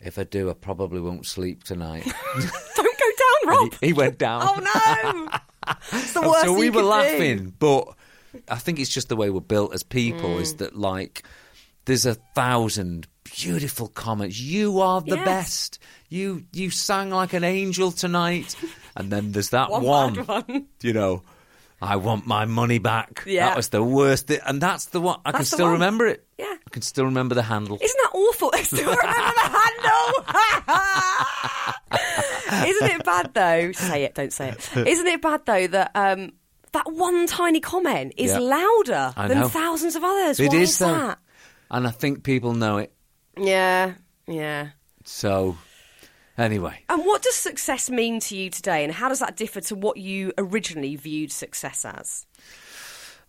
"If 0.00 0.18
I 0.18 0.24
do, 0.24 0.50
I 0.50 0.54
probably 0.54 1.00
won't 1.00 1.26
sleep 1.26 1.62
tonight." 1.64 2.04
Don't 2.76 2.98
go 2.98 3.10
down, 3.46 3.56
Rob. 3.58 3.74
he, 3.80 3.86
he 3.88 3.92
went 3.92 4.18
down. 4.18 4.42
Oh 4.44 4.58
no. 5.24 5.28
it's 5.92 6.12
the 6.14 6.22
worst 6.22 6.42
so 6.46 6.52
we 6.52 6.68
were 6.70 6.74
could 6.76 6.80
do. 6.82 6.86
laughing, 6.88 7.54
but 7.58 7.88
I 8.48 8.56
think 8.56 8.78
it's 8.80 8.90
just 8.90 9.08
the 9.08 9.16
way 9.16 9.30
we're 9.30 9.40
built 9.40 9.72
as 9.74 9.82
people. 9.84 10.30
Mm. 10.30 10.40
Is 10.40 10.56
that 10.56 10.76
like 10.76 11.22
there's 11.84 12.06
a 12.06 12.14
thousand 12.34 13.06
beautiful 13.22 13.86
comments. 13.88 14.40
You 14.40 14.80
are 14.80 15.00
the 15.00 15.16
Yes. 15.16 15.24
best. 15.24 15.78
You 16.08 16.44
you 16.52 16.70
sang 16.70 17.10
like 17.10 17.32
an 17.34 17.44
angel 17.44 17.92
tonight, 17.92 18.56
and 18.96 19.12
then 19.12 19.30
there's 19.30 19.50
that 19.50 19.70
One 19.70 19.84
one. 19.84 20.14
one. 20.26 20.66
You 20.82 20.92
know. 20.92 21.22
I 21.82 21.96
want 21.96 22.26
my 22.26 22.44
money 22.44 22.78
back. 22.78 23.22
Yeah. 23.26 23.48
That 23.48 23.56
was 23.56 23.70
the 23.70 23.82
worst. 23.82 24.26
Thi- 24.26 24.38
and 24.46 24.60
that's 24.60 24.86
the 24.86 25.00
one. 25.00 25.18
I 25.24 25.32
can 25.32 25.38
That's 25.40 25.50
the 25.50 25.56
still 25.56 25.66
one. 25.66 25.72
remember 25.74 26.06
it. 26.06 26.26
Yeah. 26.38 26.44
I 26.66 26.70
can 26.70 26.82
still 26.82 27.06
remember 27.06 27.34
the 27.34 27.42
handle. 27.42 27.78
Isn't 27.80 28.00
that 28.04 28.10
awful? 28.16 28.50
I 28.54 28.62
still 28.62 28.94
remember 28.94 29.32
the 29.34 29.48
handle. 29.48 30.14
Isn't 32.68 32.90
it 33.00 33.04
bad 33.04 33.30
though? 33.34 33.72
Say 33.72 34.04
it, 34.04 34.14
don't 34.14 34.32
say 34.32 34.50
it. 34.50 34.86
Isn't 34.86 35.06
it 35.06 35.22
bad 35.22 35.46
though 35.46 35.66
that 35.68 35.90
um, 35.94 36.32
that 36.72 36.90
one 36.92 37.26
tiny 37.26 37.60
comment 37.60 38.14
is 38.16 38.30
Yeah. 38.32 38.38
louder 38.40 39.14
than 39.16 39.48
thousands 39.48 39.96
of 39.96 40.04
others? 40.04 40.38
It 40.40 40.50
Why 40.50 40.56
is 40.58 40.70
is 40.70 40.78
though. 40.80 40.92
that? 40.92 41.18
And 41.70 41.86
I 41.86 41.90
think 41.90 42.24
people 42.24 42.52
know 42.52 42.78
it. 42.78 42.92
Yeah, 43.38 43.94
yeah. 44.26 44.68
So, 45.04 45.56
anyway. 46.38 46.84
And 46.88 47.04
what 47.04 47.22
does 47.22 47.34
success 47.34 47.90
mean 47.90 48.20
to 48.20 48.36
you 48.36 48.50
today, 48.50 48.84
and 48.84 48.92
how 48.92 49.08
does 49.08 49.20
that 49.20 49.36
differ 49.36 49.60
to 49.62 49.74
what 49.74 49.96
you 49.96 50.32
originally 50.38 50.96
viewed 50.96 51.32
success 51.32 51.84
as? 51.84 52.26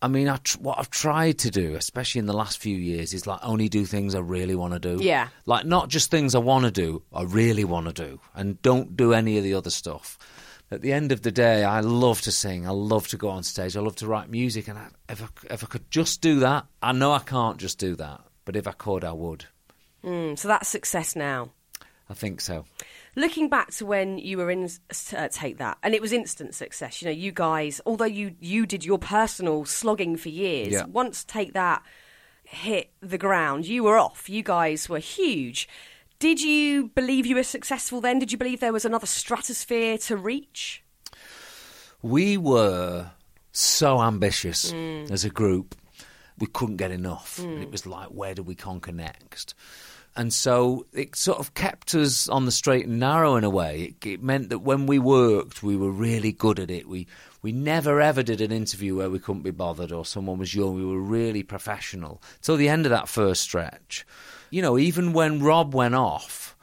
I 0.01 0.07
mean, 0.07 0.27
I 0.27 0.37
tr- 0.37 0.59
what 0.59 0.79
I've 0.79 0.89
tried 0.89 1.37
to 1.39 1.51
do, 1.51 1.75
especially 1.75 2.19
in 2.19 2.25
the 2.25 2.33
last 2.33 2.57
few 2.57 2.75
years, 2.75 3.13
is 3.13 3.27
like 3.27 3.39
only 3.43 3.69
do 3.69 3.85
things 3.85 4.15
I 4.15 4.19
really 4.19 4.55
want 4.55 4.73
to 4.73 4.79
do. 4.79 5.03
Yeah. 5.03 5.27
Like 5.45 5.65
not 5.65 5.89
just 5.89 6.09
things 6.09 6.33
I 6.33 6.39
want 6.39 6.65
to 6.65 6.71
do, 6.71 7.03
I 7.13 7.21
really 7.23 7.63
want 7.63 7.87
to 7.87 7.93
do, 7.93 8.19
and 8.33 8.59
don't 8.61 8.97
do 8.97 9.13
any 9.13 9.37
of 9.37 9.43
the 9.43 9.53
other 9.53 9.69
stuff. 9.69 10.17
At 10.71 10.81
the 10.81 10.93
end 10.93 11.11
of 11.11 11.21
the 11.21 11.31
day, 11.31 11.65
I 11.65 11.81
love 11.81 12.21
to 12.21 12.31
sing. 12.31 12.65
I 12.65 12.71
love 12.71 13.07
to 13.09 13.17
go 13.17 13.29
on 13.29 13.43
stage. 13.43 13.75
I 13.75 13.81
love 13.81 13.97
to 13.97 14.07
write 14.07 14.29
music, 14.29 14.67
and 14.69 14.79
I, 14.79 14.87
if 15.09 15.21
I, 15.21 15.53
if 15.53 15.63
I 15.63 15.67
could 15.67 15.91
just 15.91 16.21
do 16.21 16.39
that, 16.39 16.65
I 16.81 16.93
know 16.93 17.11
I 17.11 17.19
can't 17.19 17.57
just 17.57 17.77
do 17.77 17.95
that, 17.97 18.21
but 18.45 18.55
if 18.55 18.67
I 18.67 18.71
could, 18.71 19.03
I 19.03 19.11
would. 19.11 19.45
Mm, 20.03 20.39
so 20.39 20.47
that's 20.47 20.69
success 20.69 21.15
now. 21.15 21.51
I 22.11 22.13
think 22.13 22.41
so. 22.41 22.65
Looking 23.15 23.47
back 23.47 23.71
to 23.71 23.85
when 23.85 24.17
you 24.17 24.37
were 24.37 24.51
in 24.51 24.69
uh, 25.15 25.27
Take 25.29 25.57
That, 25.59 25.77
and 25.81 25.93
it 25.95 26.01
was 26.01 26.11
instant 26.11 26.53
success. 26.55 27.01
You 27.01 27.05
know, 27.07 27.11
you 27.13 27.31
guys, 27.31 27.79
although 27.85 28.03
you 28.19 28.35
you 28.41 28.65
did 28.65 28.83
your 28.83 28.97
personal 28.99 29.63
slogging 29.63 30.17
for 30.17 30.27
years, 30.29 30.73
Yeah. 30.73 30.85
once 30.85 31.23
Take 31.23 31.53
That 31.53 31.81
hit 32.43 32.91
the 33.01 33.17
ground, 33.17 33.65
you 33.65 33.83
were 33.83 33.97
off. 33.97 34.29
You 34.29 34.43
guys 34.43 34.89
were 34.89 34.99
huge. 34.99 35.69
Did 36.19 36.41
you 36.41 36.89
believe 36.89 37.25
you 37.25 37.35
were 37.35 37.43
successful 37.43 38.01
then? 38.01 38.19
Did 38.19 38.31
you 38.31 38.37
believe 38.37 38.59
there 38.59 38.73
was 38.73 38.85
another 38.85 39.07
stratosphere 39.07 39.97
to 39.99 40.17
reach? 40.17 40.83
We 42.01 42.37
were 42.37 43.11
so 43.53 44.01
ambitious 44.01 44.71
Mm. 44.71 45.09
as 45.11 45.23
a 45.23 45.29
group, 45.29 45.75
we 46.37 46.47
couldn't 46.47 46.77
get 46.77 46.91
enough. 46.91 47.39
And 47.39 47.61
it 47.63 47.71
was 47.71 47.85
like, 47.85 48.09
where 48.09 48.33
do 48.35 48.43
we 48.43 48.55
conquer 48.55 48.91
next? 48.91 49.53
And 50.15 50.33
so 50.33 50.85
it 50.91 51.15
sort 51.15 51.39
of 51.39 51.53
kept 51.53 51.95
us 51.95 52.27
on 52.27 52.45
the 52.45 52.51
straight 52.51 52.85
and 52.85 52.99
narrow 52.99 53.37
in 53.37 53.45
a 53.45 53.49
way. 53.49 53.95
It, 54.01 54.05
it 54.05 54.23
meant 54.23 54.49
that 54.49 54.59
when 54.59 54.85
we 54.85 54.99
worked, 54.99 55.63
we 55.63 55.77
were 55.77 55.91
really 55.91 56.33
good 56.33 56.59
at 56.59 56.69
it. 56.69 56.87
We 56.87 57.07
we 57.41 57.51
never 57.51 58.01
ever 58.01 58.21
did 58.21 58.41
an 58.41 58.51
interview 58.51 58.97
where 58.97 59.09
we 59.09 59.19
couldn't 59.19 59.41
be 59.41 59.51
bothered 59.51 59.91
or 59.91 60.05
someone 60.05 60.37
was 60.37 60.53
young. 60.53 60.75
We 60.75 60.85
were 60.85 61.01
really 61.01 61.43
professional 61.43 62.21
till 62.41 62.57
the 62.57 62.69
end 62.69 62.85
of 62.85 62.91
that 62.91 63.07
first 63.07 63.41
stretch. 63.41 64.05
You 64.49 64.61
know, 64.61 64.77
even 64.77 65.13
when 65.13 65.41
Rob 65.41 65.73
went 65.73 65.95
off, 65.95 66.57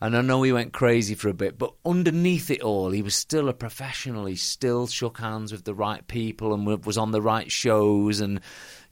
and 0.00 0.16
I 0.16 0.22
know 0.22 0.42
he 0.42 0.52
went 0.52 0.72
crazy 0.72 1.14
for 1.14 1.28
a 1.28 1.34
bit, 1.34 1.56
but 1.58 1.72
underneath 1.84 2.50
it 2.50 2.62
all, 2.62 2.90
he 2.90 3.02
was 3.02 3.14
still 3.14 3.48
a 3.48 3.54
professional. 3.54 4.26
He 4.26 4.36
still 4.36 4.86
shook 4.86 5.18
hands 5.18 5.52
with 5.52 5.64
the 5.64 5.74
right 5.74 6.06
people 6.08 6.52
and 6.52 6.66
was 6.84 6.98
on 6.98 7.12
the 7.12 7.22
right 7.22 7.50
shows. 7.50 8.20
And, 8.20 8.40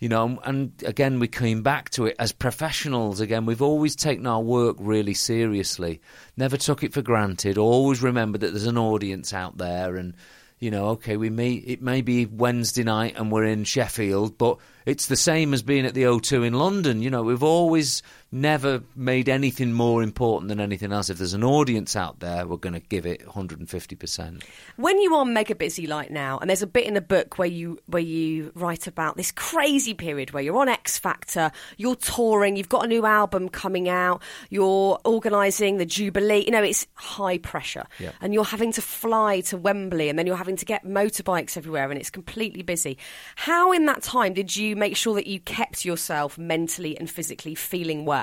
you 0.02 0.08
know, 0.08 0.40
and 0.42 0.72
again, 0.84 1.20
we 1.20 1.28
came 1.28 1.62
back 1.62 1.90
to 1.90 2.06
it 2.06 2.16
as 2.18 2.32
professionals. 2.32 3.20
Again, 3.20 3.46
we've 3.46 3.62
always 3.62 3.94
taken 3.94 4.26
our 4.26 4.40
work 4.40 4.76
really 4.80 5.14
seriously, 5.14 6.00
never 6.36 6.56
took 6.56 6.82
it 6.82 6.92
for 6.92 7.02
granted, 7.02 7.56
always 7.56 8.02
remembered 8.02 8.40
that 8.40 8.50
there's 8.50 8.66
an 8.66 8.76
audience 8.76 9.32
out 9.32 9.58
there. 9.58 9.94
And, 9.94 10.14
you 10.58 10.72
know, 10.72 10.88
okay, 10.88 11.16
we 11.16 11.30
may, 11.30 11.52
it 11.52 11.82
may 11.82 12.00
be 12.00 12.26
Wednesday 12.26 12.82
night 12.82 13.14
and 13.16 13.30
we're 13.30 13.44
in 13.44 13.62
Sheffield, 13.62 14.36
but 14.38 14.58
it's 14.86 15.06
the 15.06 15.14
same 15.14 15.54
as 15.54 15.62
being 15.62 15.86
at 15.86 15.94
the 15.94 16.02
O2 16.02 16.48
in 16.48 16.54
London. 16.54 17.00
You 17.00 17.10
know, 17.10 17.22
we've 17.22 17.44
always 17.44 18.02
never 18.32 18.82
made 18.96 19.28
anything 19.28 19.72
more 19.74 20.02
important 20.02 20.48
than 20.48 20.58
anything 20.58 20.90
else. 20.90 21.10
If 21.10 21.18
there's 21.18 21.34
an 21.34 21.44
audience 21.44 21.94
out 21.94 22.20
there, 22.20 22.46
we're 22.46 22.56
going 22.56 22.72
to 22.72 22.80
give 22.80 23.04
it 23.04 23.20
150%. 23.26 24.42
When 24.76 24.98
you 25.00 25.14
are 25.14 25.26
mega 25.26 25.54
busy 25.54 25.86
like 25.86 26.10
now, 26.10 26.38
and 26.38 26.48
there's 26.48 26.62
a 26.62 26.66
bit 26.66 26.86
in 26.86 26.94
the 26.94 27.02
book 27.02 27.38
where 27.38 27.46
you 27.48 27.78
where 27.86 28.02
you 28.02 28.50
write 28.54 28.86
about 28.86 29.18
this 29.18 29.30
crazy 29.32 29.92
period 29.92 30.30
where 30.30 30.42
you're 30.42 30.56
on 30.56 30.68
X 30.70 30.98
Factor, 30.98 31.52
you're 31.76 31.94
touring, 31.94 32.56
you've 32.56 32.70
got 32.70 32.84
a 32.84 32.88
new 32.88 33.04
album 33.04 33.50
coming 33.50 33.88
out, 33.90 34.22
you're 34.48 34.98
organising 35.04 35.76
the 35.76 35.84
Jubilee. 35.86 36.44
You 36.46 36.52
know, 36.52 36.62
it's 36.62 36.86
high 36.94 37.36
pressure, 37.36 37.84
Yeah. 37.98 38.12
and 38.22 38.32
you're 38.32 38.44
having 38.44 38.72
to 38.72 38.82
fly 38.82 39.40
to 39.42 39.58
Wembley, 39.58 40.08
and 40.08 40.18
then 40.18 40.26
you're 40.26 40.36
having 40.36 40.56
to 40.56 40.64
get 40.64 40.86
motorbikes 40.86 41.58
everywhere, 41.58 41.90
and 41.90 42.00
it's 42.00 42.10
completely 42.10 42.62
busy. 42.62 42.96
How 43.36 43.72
in 43.72 43.84
that 43.86 44.02
time 44.02 44.32
did 44.32 44.56
you 44.56 44.74
make 44.74 44.96
sure 44.96 45.14
that 45.16 45.26
you 45.26 45.38
kept 45.38 45.84
yourself 45.84 46.38
mentally 46.38 46.96
and 46.98 47.10
physically 47.10 47.54
feeling 47.54 48.06
well? 48.06 48.21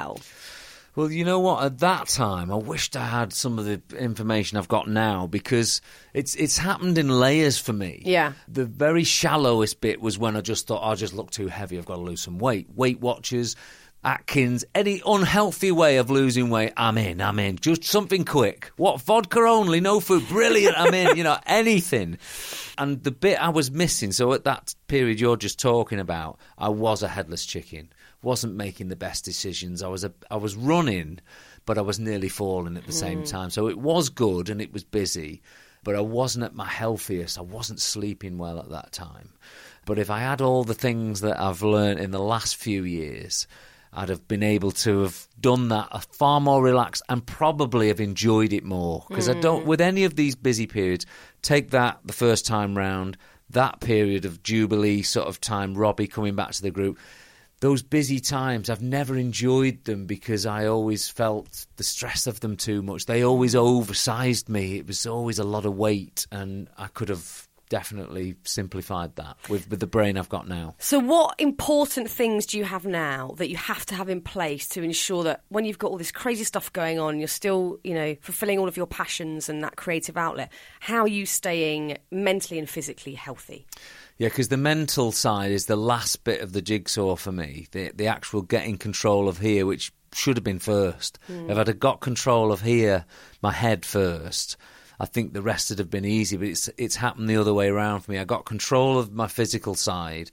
Well, 0.96 1.12
you 1.12 1.24
know 1.24 1.40
what? 1.40 1.64
At 1.64 1.80
that 1.80 2.08
time, 2.08 2.52
I 2.52 2.56
wished 2.56 2.98
I 2.98 3.06
had 3.06 3.32
some 3.32 3.60
of 3.60 3.66
the 3.66 3.82
information 3.98 4.58
I've 4.58 4.68
got 4.68 4.90
now 4.90 5.28
because 5.28 5.82
it's 6.14 6.36
it's 6.36 6.58
happened 6.58 6.98
in 6.98 7.08
layers 7.08 7.58
for 7.58 7.74
me. 7.74 8.02
Yeah. 8.06 8.34
The 8.48 8.66
very 8.66 9.04
shallowest 9.04 9.80
bit 9.82 10.02
was 10.02 10.18
when 10.18 10.36
I 10.36 10.42
just 10.42 10.68
thought 10.68 10.84
I 10.84 10.96
just 10.96 11.14
look 11.14 11.32
too 11.32 11.48
heavy. 11.48 11.78
I've 11.78 11.86
got 11.86 11.96
to 11.96 12.02
lose 12.02 12.22
some 12.22 12.38
weight. 12.40 12.68
Weight 12.76 13.00
Watchers, 13.00 13.56
Atkins, 14.04 14.66
any 14.74 15.02
unhealthy 15.06 15.72
way 15.72 15.98
of 15.98 16.10
losing 16.10 16.50
weight, 16.50 16.74
I'm 16.76 16.98
in. 16.98 17.22
I'm 17.22 17.38
in. 17.38 17.58
Just 17.58 17.84
something 17.84 18.26
quick. 18.26 18.72
What 18.78 19.00
vodka 19.02 19.40
only, 19.42 19.82
no 19.82 20.00
food. 20.00 20.28
Brilliant. 20.28 20.78
I'm 20.78 20.94
in. 20.94 21.16
You 21.18 21.24
know 21.24 21.38
anything. 21.46 22.18
And 22.78 23.04
the 23.04 23.12
bit 23.12 23.42
I 23.42 23.50
was 23.50 23.72
missing. 23.72 24.12
So 24.12 24.34
at 24.34 24.46
that 24.46 24.74
period 24.88 25.20
you're 25.20 25.38
just 25.38 25.60
talking 25.60 26.00
about, 26.00 26.40
I 26.58 26.70
was 26.70 27.04
a 27.04 27.08
headless 27.08 27.46
chicken. 27.46 27.90
Wasn't 28.22 28.56
making 28.56 28.90
the 28.90 28.96
best 28.96 29.24
decisions. 29.24 29.82
I 29.82 29.88
was 29.88 30.04
a, 30.04 30.14
I 30.30 30.36
was 30.36 30.56
running, 30.56 31.20
but 31.66 31.78
I 31.78 31.82
was 31.82 32.00
nearly 32.00 32.30
falling 32.30 32.78
at 32.78 32.86
the 32.86 32.92
same 32.92 33.20
hmm. 33.20 33.26
time. 33.26 33.50
So 33.50 33.68
it 33.68 33.78
was 33.78 34.10
good 34.10 34.50
and 34.50 34.62
it 34.62 34.74
was 34.74 34.84
busy, 34.84 35.42
but 35.84 35.96
I 35.96 36.02
wasn't 36.02 36.46
at 36.46 36.56
my 36.56 36.68
healthiest. 36.68 37.38
I 37.38 37.42
wasn't 37.42 37.80
sleeping 37.80 38.38
well 38.38 38.60
at 38.60 38.70
that 38.70 38.92
time. 38.92 39.30
But 39.86 40.00
if 40.00 40.10
I 40.10 40.20
had 40.20 40.42
all 40.42 40.64
the 40.64 40.74
things 40.74 41.22
that 41.22 41.40
I've 41.40 41.64
learned 41.64 42.00
in 42.00 42.12
the 42.12 42.20
last 42.20 42.58
few 42.58 42.84
years, 42.84 43.48
I'd 43.92 44.10
have 44.10 44.28
been 44.28 44.44
able 44.44 44.72
to 44.72 45.02
have 45.02 45.28
done 45.40 45.70
that 45.70 46.06
far 46.14 46.40
more 46.40 46.62
relaxed 46.62 47.02
and 47.10 47.26
probably 47.26 47.88
have 47.88 48.00
enjoyed 48.00 48.54
it 48.54 48.64
more. 48.64 49.06
Because 49.08 49.30
I 49.30 49.34
don't, 49.34 49.62
hmm. 49.62 49.68
with 49.68 49.82
any 49.82 50.04
of 50.04 50.16
these 50.16 50.36
busy 50.36 50.68
periods, 50.68 51.06
Take 51.42 51.72
That 51.72 52.00
the 52.06 52.14
first 52.14 52.46
time 52.46 52.78
round, 52.78 53.18
that 53.50 53.80
period 53.80 54.26
of 54.26 54.44
Jubilee 54.44 55.02
sort 55.02 55.28
of 55.28 55.42
time, 55.42 55.76
Robbie 55.76 56.08
coming 56.08 56.36
back 56.36 56.52
to 56.52 56.62
the 56.62 56.72
group, 56.72 57.00
those 57.60 57.82
busy 57.82 58.20
times, 58.20 58.70
I've 58.70 58.82
never 58.82 59.18
enjoyed 59.18 59.84
them 59.84 60.06
because 60.06 60.46
I 60.46 60.66
always 60.68 61.10
felt 61.10 61.66
the 61.76 61.84
stress 61.84 62.28
of 62.28 62.40
them 62.40 62.56
too 62.56 62.82
much. 62.82 63.06
They 63.06 63.24
always 63.24 63.56
oversized 63.56 64.50
me. 64.50 64.78
It 64.78 64.88
was 64.88 65.06
always 65.06 65.40
a 65.40 65.44
lot 65.44 65.66
of 65.66 65.76
weight, 65.76 66.26
and 66.32 66.70
I 66.78 66.88
could 66.88 67.10
have 67.10 67.48
definitely 67.70 68.36
simplified 68.44 69.16
that 69.16 69.38
with, 69.48 69.70
with 69.70 69.80
the 69.80 69.88
brain 69.88 70.18
I've 70.18 70.30
got 70.30 70.48
now. 70.48 70.76
So, 70.80 71.00
what 71.00 71.36
important 71.40 72.10
things 72.10 72.46
do 72.46 72.58
you 72.58 72.64
have 72.66 72.86
now 72.86 73.36
that 73.38 73.50
you 73.50 73.58
have 73.58 73.86
to 73.88 73.96
have 73.96 74.10
in 74.10 74.22
place 74.22 74.68
to 74.70 74.82
ensure 74.82 75.24
that 75.24 75.44
when 75.50 75.66
you've 75.66 75.78
got 75.78 75.92
all 75.92 75.98
this 75.98 76.12
crazy 76.12 76.44
stuff 76.44 76.74
going 76.74 77.00
on, 77.00 77.20
you're 77.20 77.28
still, 77.28 77.80
you 77.84 77.94
know, 77.94 78.16
fulfilling 78.22 78.60
all 78.60 78.68
of 78.68 78.76
your 78.76 78.88
passions 78.88 79.50
and 79.50 79.64
that 79.64 79.76
creative 79.76 80.18
outlet? 80.18 80.52
How 80.80 81.02
are 81.02 81.08
you 81.08 81.26
staying 81.26 81.98
mentally 82.12 82.60
and 82.60 82.70
physically 82.70 83.14
healthy? 83.14 83.68
Yeah, 84.20 84.28
because 84.28 84.50
the 84.50 84.58
mental 84.58 85.14
side 85.14 85.52
is 85.52 85.66
the 85.66 85.78
last 85.78 86.26
bit 86.26 86.42
of 86.42 86.52
the 86.52 86.62
jigsaw 86.62 87.16
for 87.16 87.32
me. 87.32 87.68
The 87.72 87.92
the 87.96 88.08
actual 88.08 88.42
getting 88.42 88.78
control 88.78 89.30
of 89.30 89.40
here, 89.40 89.66
which 89.66 89.94
should 90.14 90.36
have 90.36 90.44
been 90.44 90.60
first. 90.60 91.18
Hmm. 91.28 91.50
If 91.50 91.58
I'd 91.58 91.68
have 91.70 91.80
got 91.80 92.02
control 92.02 92.52
of 92.52 92.62
here, 92.62 93.06
my 93.42 93.54
head 93.54 93.86
first, 93.86 94.58
I 95.00 95.06
think 95.06 95.32
the 95.32 95.42
rest 95.42 95.70
would 95.70 95.80
have 95.80 95.90
been 95.90 96.04
easy. 96.04 96.36
But 96.36 96.50
it's 96.50 96.70
it's 96.78 96.98
happened 96.98 97.30
the 97.30 97.38
other 97.38 97.54
way 97.54 97.70
around 97.70 98.02
for 98.02 98.12
me. 98.12 98.20
I 98.20 98.26
got 98.26 98.46
control 98.46 99.00
of 99.00 99.14
my 99.14 99.28
physical 99.28 99.74
side, 99.74 100.32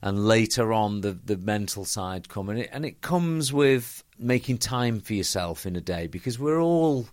and 0.00 0.26
later 0.26 0.72
on 0.72 1.02
the 1.02 1.12
the 1.12 1.36
mental 1.36 1.84
side 1.84 2.30
come, 2.30 2.48
and 2.48 2.60
it 2.60 2.70
and 2.72 2.86
it 2.86 3.02
comes 3.02 3.52
with 3.52 4.02
making 4.18 4.56
time 4.56 4.98
for 4.98 5.12
yourself 5.12 5.66
in 5.66 5.76
a 5.76 5.80
day 5.82 6.06
because 6.06 6.38
we're 6.38 6.60
all 6.60 7.06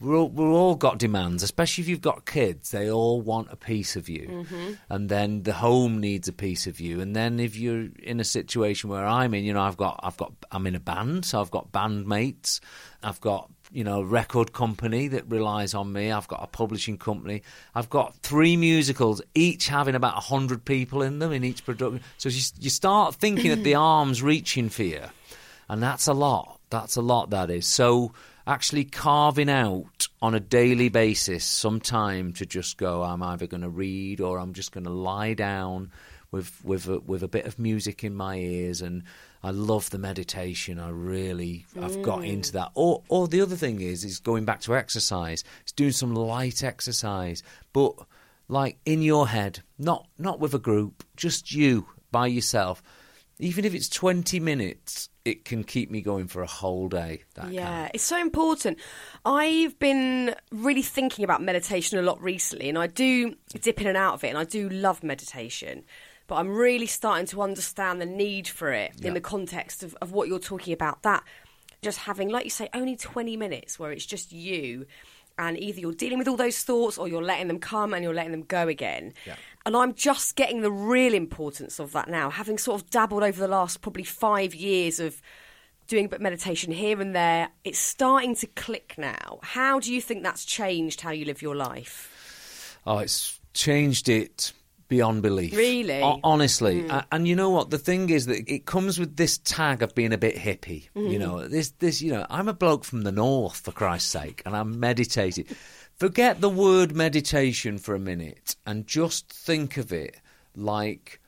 we're 0.00 0.14
all, 0.14 0.28
we're 0.28 0.52
all 0.52 0.76
got 0.76 0.98
demands, 0.98 1.42
especially 1.42 1.82
if 1.82 1.88
you've 1.88 2.00
got 2.00 2.24
kids. 2.24 2.70
They 2.70 2.88
all 2.88 3.20
want 3.20 3.48
a 3.50 3.56
piece 3.56 3.96
of 3.96 4.08
you, 4.08 4.28
mm-hmm. 4.28 4.72
and 4.88 5.08
then 5.08 5.42
the 5.42 5.54
home 5.54 6.00
needs 6.00 6.28
a 6.28 6.32
piece 6.32 6.68
of 6.68 6.78
you. 6.78 7.00
And 7.00 7.16
then 7.16 7.40
if 7.40 7.56
you're 7.56 7.88
in 8.02 8.20
a 8.20 8.24
situation 8.24 8.90
where 8.90 9.04
I'm 9.04 9.34
in, 9.34 9.44
you 9.44 9.52
know, 9.52 9.60
I've 9.60 9.76
got 9.76 9.98
I've 10.02 10.16
got 10.16 10.32
I'm 10.52 10.68
in 10.68 10.76
a 10.76 10.80
band, 10.80 11.24
so 11.24 11.40
I've 11.40 11.50
got 11.50 11.72
bandmates. 11.72 12.60
I've 13.02 13.20
got 13.20 13.50
you 13.72 13.82
know 13.82 14.00
a 14.00 14.04
record 14.04 14.52
company 14.52 15.08
that 15.08 15.28
relies 15.28 15.74
on 15.74 15.92
me. 15.92 16.12
I've 16.12 16.28
got 16.28 16.44
a 16.44 16.46
publishing 16.46 16.96
company. 16.96 17.42
I've 17.74 17.90
got 17.90 18.14
three 18.18 18.56
musicals, 18.56 19.20
each 19.34 19.66
having 19.66 19.96
about 19.96 20.14
hundred 20.14 20.64
people 20.64 21.02
in 21.02 21.18
them 21.18 21.32
in 21.32 21.42
each 21.42 21.64
production. 21.64 22.02
So 22.18 22.28
you, 22.28 22.40
you 22.60 22.70
start 22.70 23.16
thinking 23.16 23.50
that 23.50 23.64
the 23.64 23.74
arms 23.74 24.22
reaching 24.22 24.68
for 24.68 24.84
you, 24.84 25.02
and 25.68 25.82
that's 25.82 26.06
a 26.06 26.14
lot. 26.14 26.60
That's 26.70 26.94
a 26.94 27.02
lot. 27.02 27.30
That 27.30 27.50
is 27.50 27.66
so 27.66 28.12
actually 28.48 28.84
carving 28.84 29.50
out 29.50 30.08
on 30.22 30.34
a 30.34 30.40
daily 30.40 30.88
basis 30.88 31.44
some 31.44 31.80
time 31.80 32.32
to 32.32 32.46
just 32.46 32.78
go 32.78 33.02
I'm 33.02 33.22
either 33.22 33.46
going 33.46 33.60
to 33.60 33.68
read 33.68 34.20
or 34.20 34.38
I'm 34.38 34.54
just 34.54 34.72
going 34.72 34.84
to 34.84 34.90
lie 34.90 35.34
down 35.34 35.92
with 36.30 36.64
with 36.64 36.88
a, 36.88 36.98
with 37.00 37.22
a 37.22 37.28
bit 37.28 37.44
of 37.44 37.58
music 37.58 38.02
in 38.02 38.14
my 38.14 38.36
ears. 38.36 38.80
And 38.80 39.04
I 39.42 39.50
love 39.50 39.90
the 39.90 39.98
meditation. 39.98 40.80
I 40.80 40.88
really 40.88 41.66
I've 41.80 42.02
got 42.02 42.20
mm. 42.20 42.28
into 42.28 42.52
that. 42.52 42.70
Or 42.74 43.02
or 43.08 43.28
the 43.28 43.42
other 43.42 43.56
thing 43.56 43.80
is 43.80 44.02
is 44.02 44.18
going 44.18 44.46
back 44.46 44.60
to 44.62 44.74
exercise. 44.74 45.44
It's 45.62 45.72
doing 45.72 45.92
some 45.92 46.14
light 46.14 46.64
exercise. 46.64 47.42
But 47.72 47.94
like 48.48 48.78
in 48.86 49.02
your 49.02 49.28
head 49.28 49.60
not 49.78 50.08
not 50.18 50.40
with 50.40 50.54
a 50.54 50.58
group 50.58 51.04
just 51.16 51.52
you 51.52 51.86
by 52.10 52.26
yourself 52.26 52.82
even 53.38 53.64
if 53.64 53.74
it's 53.74 53.88
20 53.90 54.40
minutes 54.40 55.10
it 55.28 55.44
can 55.44 55.62
keep 55.64 55.90
me 55.90 56.00
going 56.00 56.26
for 56.26 56.42
a 56.42 56.46
whole 56.46 56.88
day 56.88 57.22
that 57.34 57.52
Yeah, 57.52 57.82
can. 57.84 57.90
it's 57.94 58.04
so 58.04 58.18
important. 58.20 58.78
I've 59.24 59.78
been 59.78 60.34
really 60.50 60.82
thinking 60.82 61.24
about 61.24 61.42
meditation 61.42 61.98
a 61.98 62.02
lot 62.02 62.20
recently, 62.22 62.68
and 62.68 62.78
I 62.78 62.86
do 62.86 63.34
dip 63.60 63.80
in 63.80 63.86
and 63.86 63.96
out 63.96 64.14
of 64.14 64.24
it, 64.24 64.28
and 64.28 64.38
I 64.38 64.44
do 64.44 64.68
love 64.68 65.02
meditation. 65.02 65.84
But 66.26 66.36
I'm 66.36 66.48
really 66.54 66.86
starting 66.86 67.26
to 67.26 67.42
understand 67.42 68.00
the 68.00 68.06
need 68.06 68.48
for 68.48 68.70
it 68.72 68.92
Yeah. 68.98 69.08
in 69.08 69.14
the 69.14 69.20
context 69.20 69.82
of, 69.82 69.96
of 70.02 70.12
what 70.12 70.28
you're 70.28 70.38
talking 70.38 70.72
about. 70.74 71.02
That 71.02 71.22
just 71.82 71.98
having, 72.00 72.28
like 72.28 72.44
you 72.44 72.50
say, 72.50 72.68
only 72.74 72.96
20 72.96 73.36
minutes 73.36 73.78
where 73.78 73.92
it's 73.92 74.04
just 74.06 74.32
you, 74.32 74.86
and 75.38 75.56
either 75.58 75.78
you're 75.80 75.92
dealing 75.92 76.18
with 76.18 76.26
all 76.28 76.36
those 76.36 76.62
thoughts 76.64 76.98
or 76.98 77.06
you're 77.06 77.22
letting 77.22 77.46
them 77.48 77.60
come 77.60 77.94
and 77.94 78.02
you're 78.02 78.12
letting 78.14 78.32
them 78.32 78.42
go 78.42 78.66
again. 78.68 79.12
Yeah. 79.26 79.36
And 79.66 79.76
I'm 79.76 79.94
just 79.94 80.36
getting 80.36 80.62
the 80.62 80.72
real 80.72 81.14
importance 81.14 81.78
of 81.78 81.92
that 81.92 82.08
now, 82.08 82.30
having 82.30 82.58
sort 82.58 82.80
of 82.80 82.90
dabbled 82.90 83.22
over 83.22 83.38
the 83.40 83.48
last 83.48 83.80
probably 83.80 84.04
five 84.04 84.54
years 84.54 84.98
of 84.98 85.20
doing 85.88 86.04
a 86.04 86.08
bit 86.08 86.16
of 86.16 86.22
meditation 86.22 86.72
here 86.72 87.00
and 87.00 87.14
there. 87.14 87.48
It's 87.64 87.78
starting 87.78 88.34
to 88.36 88.46
click 88.46 88.94
now. 88.96 89.40
How 89.42 89.80
do 89.80 89.92
you 89.92 90.00
think 90.00 90.22
that's 90.22 90.44
changed 90.44 91.00
how 91.00 91.10
you 91.10 91.24
live 91.24 91.42
your 91.42 91.56
life? 91.56 92.78
Oh, 92.86 92.98
it's 92.98 93.40
changed 93.54 94.08
it 94.08 94.52
beyond 94.88 95.22
belief. 95.22 95.56
Really? 95.56 96.00
Ho- 96.00 96.20
honestly. 96.24 96.82
Hmm. 96.82 96.90
A- 96.90 97.06
And 97.12 97.28
you 97.28 97.36
know 97.36 97.50
what? 97.50 97.70
The 97.70 97.78
thing 97.78 98.10
is 98.10 98.26
that 98.26 98.50
it 98.50 98.66
comes 98.66 98.98
with 98.98 99.16
this 99.16 99.38
tag 99.38 99.82
of 99.82 99.94
being 99.94 100.12
a 100.12 100.18
bit 100.18 100.36
hippie. 100.36 100.88
You 100.94 101.12
hmm. 101.12 101.18
know, 101.18 101.48
this, 101.48 101.70
this, 101.78 102.00
you 102.00 102.12
know, 102.12 102.26
I'm 102.30 102.48
a 102.48 102.54
bloke 102.54 102.84
from 102.84 103.02
the 103.02 103.12
north, 103.12 103.56
for 103.56 103.72
Christ's 103.72 104.10
sake, 104.10 104.42
and 104.46 104.56
I'm 104.56 104.80
meditating. 104.80 105.46
Forget 105.98 106.40
the 106.40 106.48
word 106.48 106.94
meditation 106.94 107.76
for 107.76 107.92
a 107.92 107.98
minute 107.98 108.54
and 108.64 108.86
just 108.86 109.32
think 109.32 109.76
of 109.76 109.92
it 109.92 110.20
like 110.54 111.20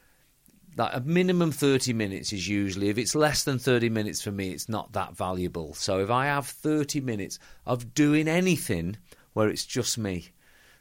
like 0.77 0.95
a 0.95 1.01
minimum 1.01 1.51
30 1.51 1.93
minutes 1.93 2.33
is 2.33 2.47
usually 2.47 2.89
if 2.89 2.97
it's 2.97 3.17
less 3.17 3.43
than 3.43 3.59
30 3.59 3.89
minutes 3.89 4.23
for 4.23 4.31
me 4.31 4.51
it's 4.51 4.69
not 4.69 4.93
that 4.93 5.17
valuable. 5.17 5.75
So 5.75 5.99
if 5.99 6.09
i 6.09 6.27
have 6.27 6.47
30 6.47 7.01
minutes 7.01 7.41
of 7.67 7.95
doing 7.95 8.29
anything 8.29 8.97
where 9.33 9.49
it's 9.49 9.67
just 9.67 9.99
me. 9.99 10.29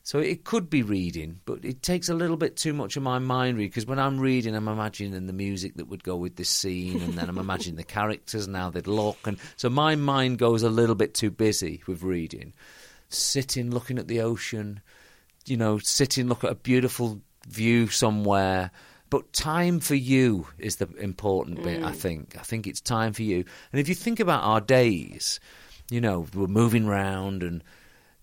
So 0.04 0.20
it 0.20 0.44
could 0.44 0.70
be 0.70 0.84
reading 0.84 1.40
but 1.46 1.66
it 1.66 1.82
takes 1.82 2.10
a 2.10 2.14
little 2.14 2.38
bit 2.38 2.58
too 2.58 2.74
much 2.74 2.96
of 2.96 3.02
my 3.02 3.18
mind 3.18 3.58
because 3.58 3.88
when 3.88 3.98
i'm 3.98 4.20
reading 4.20 4.56
i'm 4.56 4.68
imagining 4.68 5.26
the 5.26 5.34
music 5.34 5.78
that 5.78 5.88
would 5.88 6.04
go 6.04 6.16
with 6.16 6.36
this 6.36 6.50
scene 6.50 7.02
and 7.02 7.14
then 7.14 7.28
i'm 7.28 7.40
imagining 7.40 7.76
the 7.76 7.84
characters 7.84 8.46
and 8.46 8.56
how 8.56 8.70
they'd 8.70 8.88
look 8.88 9.26
and 9.26 9.38
so 9.56 9.68
my 9.68 9.96
mind 9.96 10.38
goes 10.38 10.62
a 10.62 10.70
little 10.70 10.96
bit 10.96 11.16
too 11.16 11.32
busy 11.32 11.82
with 11.88 12.04
reading 12.04 12.54
sitting 13.10 13.72
looking 13.72 14.00
at 14.00 14.08
the 14.08 14.22
ocean 14.22 14.82
you 15.50 15.58
know, 15.58 15.80
sitting 15.80 16.28
look 16.28 16.44
at 16.44 16.52
a 16.52 16.56
beautiful 16.56 17.22
view 17.48 17.88
somewhere. 17.88 18.72
But 19.10 19.34
time 19.34 19.80
for 19.80 19.96
you 19.96 20.48
is 20.60 20.76
the 20.76 20.88
important 21.00 21.64
bit, 21.64 21.84
I 21.84 21.92
mm. 21.92 21.96
think. 21.96 22.36
I 22.38 22.44
think 22.44 22.68
it's 22.68 22.80
time 22.80 23.14
for 23.14 23.24
you. 23.24 23.44
And 23.72 23.80
if 23.80 23.90
you 23.90 23.96
think 23.96 24.20
about 24.20 24.44
our 24.44 24.62
days, 24.62 25.40
you 25.90 26.00
know, 26.00 26.28
we're 26.36 26.46
moving 26.46 26.86
round 26.86 27.42
and 27.42 27.64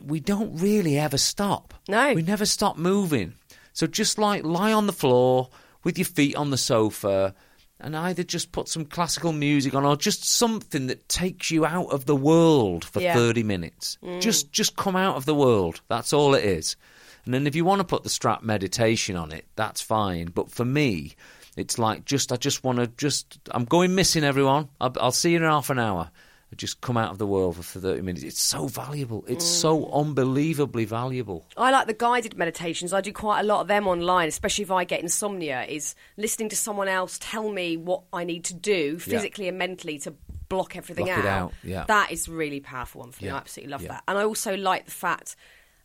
we 0.01 0.21
don't 0.21 0.57
really 0.57 0.97
ever 0.97 1.19
stop. 1.19 1.75
No. 1.89 2.15
We 2.15 2.23
never 2.23 2.47
stop 2.47 2.77
moving. 2.77 3.35
So 3.73 3.89
just 3.89 4.17
like 4.17 4.45
lie 4.45 4.73
on 4.73 4.87
the 4.87 4.93
floor 4.93 5.51
with 5.83 5.99
your 5.99 6.05
feet 6.05 6.37
on 6.37 6.51
the 6.51 6.57
sofa 6.57 7.35
and 7.81 7.97
either 7.97 8.23
just 8.23 8.53
put 8.53 8.69
some 8.69 8.85
classical 8.85 9.33
music 9.33 9.75
on 9.75 9.85
or 9.85 9.97
just 9.97 10.25
something 10.25 10.87
that 10.87 11.09
takes 11.09 11.51
you 11.51 11.67
out 11.67 11.89
of 11.93 12.07
the 12.07 12.17
world 12.17 12.85
for 12.85 13.01
Yeah. 13.01 13.15
30 13.15 13.43
minutes. 13.43 13.99
Mm. 14.03 14.21
Just 14.21 14.51
just 14.53 14.77
come 14.77 14.97
out 14.97 15.17
of 15.17 15.25
the 15.27 15.35
world. 15.35 15.81
That's 15.89 16.13
all 16.13 16.35
it 16.35 16.45
is. 16.45 16.77
And 17.25 17.35
then 17.35 17.47
if 17.47 17.55
you 17.57 17.65
want 17.65 17.81
to 17.81 17.85
put 17.85 18.03
the 18.05 18.09
strap 18.09 18.43
meditation 18.43 19.17
on 19.17 19.33
it, 19.33 19.45
that's 19.57 19.81
fine. 19.81 20.27
But 20.27 20.51
for 20.51 20.65
me, 20.65 21.17
it's 21.57 21.79
like 21.79 22.05
just 22.05 22.33
I 22.33 22.37
just 22.37 22.65
want 22.65 22.79
to 22.79 22.87
just 22.97 23.39
I'm 23.51 23.65
going 23.65 23.95
missing 23.95 24.25
everyone. 24.25 24.69
I'll, 24.81 24.95
I'll 25.01 25.13
see 25.13 25.33
you 25.33 25.39
in 25.39 25.43
half 25.43 25.69
an 25.71 25.79
hour. 25.79 26.11
I 26.53 26.55
just 26.55 26.81
come 26.81 26.97
out 26.97 27.11
of 27.11 27.19
the 27.19 27.27
world 27.27 27.57
for 27.57 27.63
30 27.63 28.03
minutes. 28.03 28.25
It's 28.25 28.41
so 28.41 28.69
valuable. 28.69 29.25
It's 29.27 29.45
mm. 29.45 29.49
so 29.49 29.91
unbelievably 29.93 30.85
valuable. 30.85 31.45
I 31.57 31.73
like 31.73 31.89
the 31.89 31.95
guided 31.95 32.37
meditations. 32.37 32.93
I 32.93 33.01
do 33.01 33.13
quite 33.13 33.41
a 33.41 33.43
lot 33.43 33.63
of 33.63 33.67
them 33.69 33.89
online, 33.89 34.29
especially 34.29 34.63
if 34.63 34.71
I 34.71 34.85
get 34.85 35.01
insomnia, 35.01 35.65
is 35.65 35.97
listening 36.17 36.49
to 36.51 36.57
someone 36.57 36.87
else 36.87 37.19
tell 37.21 37.51
me 37.51 37.77
what 37.77 38.03
I 38.13 38.23
need 38.23 38.45
to 38.45 38.55
do 38.55 38.99
physically 38.99 39.49
and 39.49 39.59
mentally 39.59 39.99
to 40.01 40.15
block 40.49 40.77
everything 40.77 41.07
Block 41.07 41.19
it 41.19 41.27
out, 41.27 41.53
yeah. 41.65 41.85
That 41.89 42.13
is 42.13 42.29
really 42.29 42.61
powerful 42.61 43.01
one 43.01 43.11
for 43.11 43.25
me. 43.25 43.29
Yeah, 43.29 43.35
I 43.35 43.39
absolutely 43.39 43.73
love 43.73 43.83
yeah. 43.83 43.89
that. 43.89 44.05
And 44.07 44.17
I 44.17 44.25
also 44.25 44.57
like 44.57 44.85
the 44.85 44.93
fact 44.93 45.35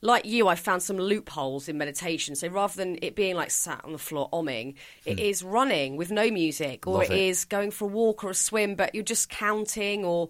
like 0.01 0.25
you, 0.25 0.47
I 0.47 0.55
found 0.55 0.81
some 0.83 0.97
loopholes 0.97 1.67
in 1.69 1.77
meditation. 1.77 2.35
So 2.35 2.47
rather 2.47 2.75
than 2.75 2.97
it 3.01 3.15
being 3.15 3.35
like 3.35 3.51
sat 3.51 3.81
on 3.85 3.91
the 3.91 3.97
floor 3.99 4.29
omming, 4.33 4.73
it 5.05 5.19
is 5.19 5.43
running 5.43 5.95
with 5.95 6.11
no 6.11 6.29
music, 6.31 6.87
or 6.87 6.97
Hmm. 7.05 7.11
It 7.11 7.15
it. 7.15 7.19
is 7.29 7.45
going 7.45 7.71
for 7.71 7.85
a 7.85 7.87
walk 7.87 8.23
or 8.23 8.31
a 8.31 8.35
swim, 8.35 8.75
but 8.75 8.93
you're 8.95 9.03
just 9.03 9.29
counting 9.29 10.03
or 10.05 10.29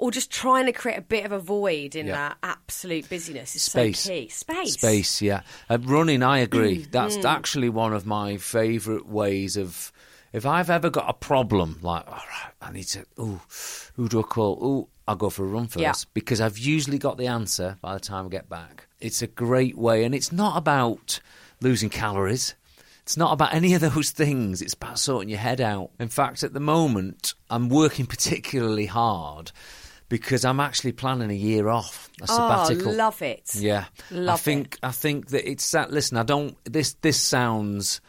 or 0.00 0.12
just 0.12 0.30
trying 0.30 0.66
to 0.66 0.72
create 0.72 0.96
a 0.96 1.02
bit 1.02 1.24
of 1.24 1.32
a 1.32 1.40
void 1.40 1.96
in 1.96 2.06
Yeah. 2.06 2.12
that 2.14 2.36
absolute 2.44 3.08
busyness 3.10 3.56
is 3.56 3.62
Space. 3.62 3.98
so 3.98 4.10
key. 4.10 4.28
Space. 4.28 4.74
Space, 4.74 5.20
yeah. 5.22 5.40
Uh, 5.68 5.78
running, 5.82 6.22
I 6.22 6.38
agree. 6.38 6.84
Mm. 6.84 6.90
That's 6.92 7.16
actually 7.24 7.68
one 7.68 7.92
of 7.92 8.06
my 8.06 8.36
favourite 8.36 9.06
ways 9.06 9.56
of. 9.56 9.90
If 10.32 10.44
I've 10.46 10.70
ever 10.70 10.88
got 10.90 11.08
a 11.08 11.14
problem, 11.14 11.78
like, 11.82 12.06
all 12.06 12.12
right, 12.14 12.52
I 12.60 12.70
need 12.70 12.84
to, 12.88 13.06
ooh, 13.18 13.40
who 13.94 14.08
do 14.08 14.20
I 14.20 14.22
call? 14.22 14.62
Ooh, 14.62 14.88
I'll 15.08 15.16
go 15.16 15.30
for 15.30 15.42
a 15.42 15.48
run 15.48 15.66
first 15.68 15.80
Yeah. 15.80 15.94
because 16.14 16.40
I've 16.40 16.58
usually 16.58 16.98
got 16.98 17.16
the 17.16 17.26
answer 17.26 17.78
by 17.80 17.94
the 17.94 18.00
time 18.00 18.26
I 18.26 18.28
get 18.28 18.48
back. 18.48 18.87
It's 19.00 19.22
a 19.22 19.26
great 19.26 19.76
way, 19.78 20.04
and 20.04 20.14
it's 20.14 20.32
not 20.32 20.56
about 20.56 21.20
losing 21.60 21.88
calories. 21.90 22.54
It's 23.02 23.16
not 23.16 23.32
about 23.32 23.54
any 23.54 23.72
of 23.74 23.80
those 23.80 24.10
things. 24.10 24.60
It's 24.60 24.74
about 24.74 24.98
sorting 24.98 25.28
your 25.30 25.38
head 25.38 25.60
out. 25.60 25.90
In 25.98 26.08
fact, 26.08 26.42
at 26.42 26.52
the 26.52 26.60
moment, 26.60 27.34
I'm 27.48 27.68
working 27.68 28.06
particularly 28.06 28.86
hard 28.86 29.50
because 30.08 30.44
I'm 30.44 30.60
actually 30.60 30.92
planning 30.92 31.30
a 31.30 31.34
year 31.34 31.68
off, 31.68 32.08
a 32.22 32.26
sabbatical. 32.26 32.92
Oh, 32.92 32.94
love 32.96 33.20
it. 33.22 33.54
Yeah, 33.54 33.84
Love 34.10 34.34
I 34.34 34.42
think 34.42 34.78
I 34.82 34.90
think 34.90 35.28
that 35.28 35.48
it's 35.48 35.70
that. 35.72 35.90
Listen, 35.92 36.16
I 36.18 36.22
don't. 36.22 36.56
This 36.64 36.94
this 37.00 37.20
sounds 37.20 38.00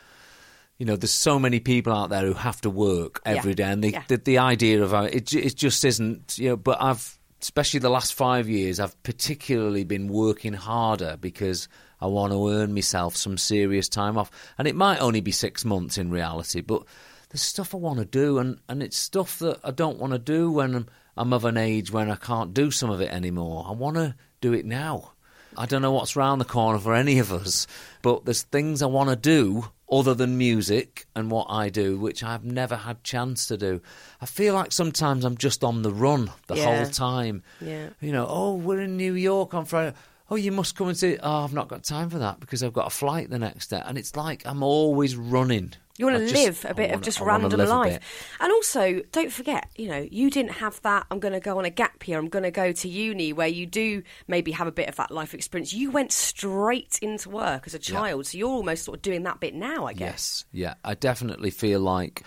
you 0.78 0.86
know, 0.86 0.96
there's 0.96 1.12
so 1.12 1.38
many 1.38 1.60
people 1.60 1.92
out 1.92 2.10
there 2.10 2.26
who 2.26 2.34
have 2.34 2.62
to 2.62 2.70
work 2.70 3.22
every 3.26 3.52
Yeah. 3.52 3.56
day, 3.56 3.64
and 3.66 3.84
the, 3.84 3.92
Yeah. 3.92 4.04
the 4.08 4.16
the 4.18 4.38
idea 4.38 4.82
of 4.82 4.94
uh, 4.94 5.10
it, 5.12 5.34
it 5.34 5.56
just 5.58 5.84
isn't. 5.84 6.38
You 6.40 6.50
know, 6.52 6.56
but 6.58 6.82
I've 6.82 7.18
especially 7.42 7.80
the 7.80 7.90
last 7.90 8.14
five 8.14 8.50
years, 8.50 8.80
I've 8.80 9.02
particularly 9.04 9.84
been 9.84 10.08
working 10.08 10.54
harder 10.54 11.18
because 11.20 11.68
I 12.02 12.08
want 12.08 12.34
to 12.34 12.50
earn 12.50 12.74
myself 12.74 13.16
some 13.16 13.38
serious 13.38 13.90
time 13.90 14.18
off, 14.18 14.32
and 14.58 14.68
it 14.68 14.76
might 14.76 15.00
only 15.00 15.22
be 15.22 15.32
six 15.32 15.66
months 15.66 15.98
in 15.98 16.12
reality, 16.12 16.62
but 16.62 16.84
there's 17.30 17.42
stuff 17.42 17.74
I 17.74 17.78
want 17.78 18.00
to 18.00 18.06
do, 18.06 18.40
and 18.40 18.60
and 18.68 18.82
it's 18.82 18.98
stuff 18.98 19.40
that 19.40 19.60
I 19.64 19.72
don't 19.72 20.00
want 20.00 20.14
to 20.14 20.20
do 20.20 20.52
when 20.52 20.76
I'm, 20.76 20.88
I'm 21.16 21.34
of 21.34 21.46
an 21.46 21.58
age 21.58 21.92
when 21.92 22.10
I 22.10 22.16
can't 22.16 22.54
do 22.54 22.72
some 22.72 22.90
of 22.90 23.02
it 23.02 23.12
anymore. 23.12 23.66
I 23.68 23.74
want 23.74 23.98
to 23.98 24.16
do 24.42 24.54
it 24.54 24.66
now. 24.66 25.12
I 25.58 25.66
don't 25.66 25.82
know 25.82 25.92
what's 25.92 26.16
round 26.16 26.40
the 26.40 26.46
corner 26.46 26.80
for 26.80 26.94
any 26.94 27.20
of 27.20 27.34
us, 27.34 27.68
but 28.02 28.26
there's 28.26 28.44
things 28.44 28.82
I 28.82 28.88
want 28.88 29.10
to 29.10 29.16
do 29.16 29.66
other 29.92 30.14
than 30.14 30.38
music 30.38 31.06
and 31.16 31.32
what 31.32 31.48
I 31.50 31.70
do, 31.70 31.98
which 31.98 32.24
I've 32.24 32.44
never 32.46 32.76
had 32.76 33.04
chance 33.04 33.48
to 33.48 33.58
do. 33.58 33.82
I 34.22 34.26
feel 34.26 34.54
like 34.54 34.72
sometimes 34.72 35.26
I'm 35.26 35.38
just 35.38 35.64
on 35.64 35.82
the 35.82 35.92
run 35.92 36.32
the 36.48 36.56
Yeah. 36.56 36.66
whole 36.84 36.86
time. 36.92 37.44
Yeah. 37.60 37.90
You 38.00 38.12
know, 38.12 38.28
oh, 38.30 38.54
we're 38.56 38.82
in 38.82 38.98
New 38.98 39.14
York 39.14 39.54
on 39.54 39.66
Friday. 39.66 39.96
Oh, 40.32 40.36
you 40.36 40.52
must 40.52 40.76
come 40.76 40.90
and 40.90 40.98
see. 40.98 41.18
Oh, 41.22 41.44
I've 41.44 41.54
not 41.54 41.68
got 41.70 41.84
time 41.84 42.10
for 42.12 42.20
that 42.20 42.40
because 42.40 42.62
I've 42.62 42.74
got 42.74 42.86
a 42.88 42.92
flight 42.92 43.32
the 43.32 43.40
next 43.40 43.68
day, 43.72 43.82
and 43.84 43.98
it's 43.98 44.16
like 44.16 44.44
I'm 44.46 44.62
always 44.62 45.16
running. 45.16 45.74
You 46.00 46.06
want 46.06 46.18
to 46.30 46.34
live 46.34 46.66
a 46.68 46.74
bit 46.74 46.86
of 46.86 46.91
wanna- 46.91 47.04
just 47.04 47.22
I 47.22 47.26
random 47.26 47.60
life. 47.60 48.00
And 48.39 48.52
also, 48.54 49.02
don't 49.12 49.32
forget, 49.32 49.70
you 49.76 49.89
know, 49.89 50.08
you 50.10 50.32
didn't 50.32 50.54
have 50.54 50.82
that. 50.84 51.06
I'm 51.12 51.20
going 51.20 51.34
to 51.34 51.41
go 51.41 51.58
on 51.60 51.66
a 51.66 51.70
gap 51.70 52.08
year. 52.08 52.18
I'm 52.18 52.30
going 52.30 52.43
to 52.43 52.52
go 52.52 52.72
to 52.72 52.88
uni 52.88 53.34
where 53.34 53.50
you 53.50 53.66
do 53.66 54.02
maybe 54.28 54.54
have 54.54 54.66
a 54.66 54.72
bit 54.72 54.88
of 54.88 54.95
that 54.95 55.12
life 55.12 55.34
experience. 55.34 55.74
You 55.74 55.91
went 55.91 56.14
straight 56.14 57.00
into 57.02 57.30
work 57.30 57.64
as 57.68 57.74
a 57.74 57.80
child. 57.80 58.28
So 58.28 58.38
you're 58.38 58.47
almost 58.50 58.86
sort 58.86 58.97
of 58.97 59.02
doing 59.02 59.24
that 59.24 59.41
bit 59.41 59.54
now, 59.54 59.88
I 59.88 59.93
guess. 59.93 60.45
Yes, 60.54 60.62
yeah. 60.64 60.74
I 60.86 60.93
definitely 60.93 61.52
feel 61.52 61.82
like 61.82 62.24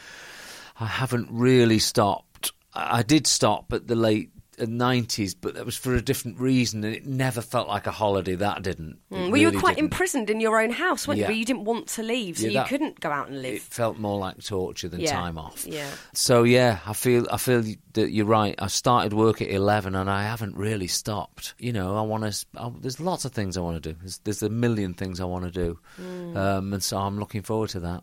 I 0.78 0.86
haven't 0.86 1.28
really 1.30 1.78
stopped. 1.78 2.52
I 2.74 2.98
I 2.98 3.02
did 3.02 3.26
stop 3.26 3.72
at 3.72 3.86
the 3.86 3.94
late 3.96 4.31
nineties, 4.58 5.34
but 5.34 5.54
that 5.54 5.64
was 5.64 5.76
for 5.76 5.94
a 5.94 6.02
different 6.02 6.38
reason, 6.38 6.84
and 6.84 6.94
it 6.94 7.06
never 7.06 7.40
felt 7.40 7.68
like 7.68 7.86
a 7.86 7.90
holiday. 7.90 8.34
That 8.34 8.62
didn't. 8.62 8.98
Mm, 9.10 9.30
well, 9.30 9.36
you 9.40 9.50
were 9.50 9.58
quite 9.58 9.76
didn't. 9.76 9.92
imprisoned 9.92 10.30
in 10.30 10.40
your 10.40 10.60
own 10.60 10.70
house, 10.70 11.08
weren't 11.08 11.18
you? 11.18 11.22
Yeah. 11.22 11.28
But 11.28 11.36
you 11.36 11.44
didn't 11.44 11.64
want 11.64 11.88
to 11.88 12.02
leave, 12.02 12.38
so 12.38 12.46
Yeah, 12.46 12.62
you 12.62 12.68
couldn't 12.68 13.00
go 13.00 13.10
out 13.10 13.28
and 13.28 13.40
live. 13.42 13.54
It 13.54 13.62
felt 13.62 13.98
more 13.98 14.18
like 14.18 14.42
torture 14.44 14.88
than 14.88 15.00
Yeah, 15.00 15.12
time 15.12 15.38
off. 15.38 15.66
yeah. 15.66 15.88
So 16.14 16.42
yeah, 16.42 16.78
I 16.86 16.92
feel 16.92 17.26
I 17.32 17.38
feel 17.38 17.62
that 17.94 18.10
you're 18.10 18.26
right. 18.26 18.54
I 18.58 18.66
started 18.66 19.12
work 19.12 19.40
at 19.42 19.48
eleven, 19.50 19.94
and 19.94 20.10
I 20.10 20.24
haven't 20.24 20.56
really 20.56 20.86
stopped. 20.88 21.54
You 21.58 21.72
know, 21.72 21.96
I 21.96 22.02
want 22.02 22.30
to. 22.30 22.46
There's 22.80 23.00
lots 23.00 23.24
of 23.24 23.32
things 23.32 23.56
I 23.56 23.60
want 23.60 23.82
to 23.82 23.92
do. 23.92 23.98
There's, 24.00 24.18
there's 24.18 24.42
a 24.42 24.50
million 24.50 24.94
things 24.94 25.20
I 25.20 25.24
want 25.24 25.44
to 25.44 25.50
do, 25.50 25.78
Mm. 26.00 26.36
um, 26.36 26.72
and 26.74 26.82
so 26.82 26.98
I'm 26.98 27.18
looking 27.18 27.42
forward 27.42 27.70
to 27.70 27.80
that. 27.80 28.02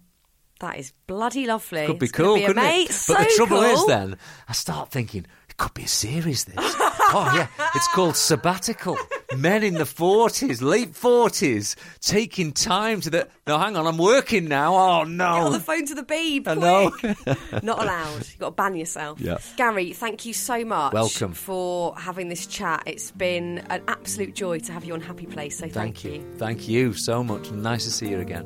That 0.59 0.77
is 0.77 0.91
bloody 1.07 1.45
lovely. 1.47 1.85
Could 1.87 1.99
be 1.99 2.07
It's 2.07 2.11
cool, 2.11 2.35
be 2.35 2.45
couldn't 2.45 2.61
it? 2.65 2.91
So 2.91 3.13
but 3.13 3.23
the 3.29 3.33
trouble 3.37 3.61
is, 3.61 3.85
then 3.87 4.17
I 4.49 4.51
start 4.51 4.91
thinking 4.91 5.25
could 5.59 5.73
be 5.75 5.83
a 5.83 5.87
series. 5.87 6.45
This, 6.45 6.55
oh 6.57 7.31
yeah, 7.35 7.47
it's 7.75 7.87
called 7.89 8.15
sabbatical. 8.15 8.97
Men 9.37 9.63
in 9.63 9.75
the 9.75 9.85
forties, 9.85 10.61
late 10.61 10.95
forties, 10.95 11.75
taking 12.01 12.51
time 12.51 13.01
to 13.01 13.09
the. 13.11 13.27
No, 13.45 13.59
hang 13.59 13.75
on, 13.77 13.85
I'm 13.85 13.97
working 13.97 14.47
now. 14.47 14.75
Oh 14.75 15.03
no. 15.03 15.33
Get 15.35 15.43
on 15.43 15.51
the 15.51 15.59
phone 15.59 15.85
to 15.85 15.95
the 15.95 16.03
beeb. 16.03 16.47
I 16.47 16.55
know. 16.55 16.91
Not 17.61 17.83
allowed. 17.83 18.15
You've 18.15 18.39
got 18.39 18.49
to 18.49 18.51
ban 18.55 18.75
yourself. 18.75 19.19
Yeah. 19.19 19.37
Gary, 19.57 19.93
thank 19.93 20.25
you 20.25 20.33
so 20.33 20.65
much. 20.65 20.93
Welcome. 20.93 21.33
for 21.33 21.95
having 21.97 22.29
this 22.29 22.47
chat. 22.47 22.83
It's 22.87 23.11
been 23.11 23.59
an 23.69 23.83
absolute 23.87 24.33
joy 24.33 24.59
to 24.59 24.71
have 24.71 24.83
you 24.85 24.93
on 24.93 25.01
Happy 25.01 25.27
Place. 25.27 25.57
So 25.57 25.67
thank, 25.67 25.73
Thank 25.73 26.03
you, 26.05 26.25
thank 26.37 26.67
you 26.67 26.93
so 26.93 27.23
much. 27.23 27.51
Nice 27.51 27.83
to 27.83 27.91
see 27.91 28.09
you 28.09 28.19
again. 28.19 28.45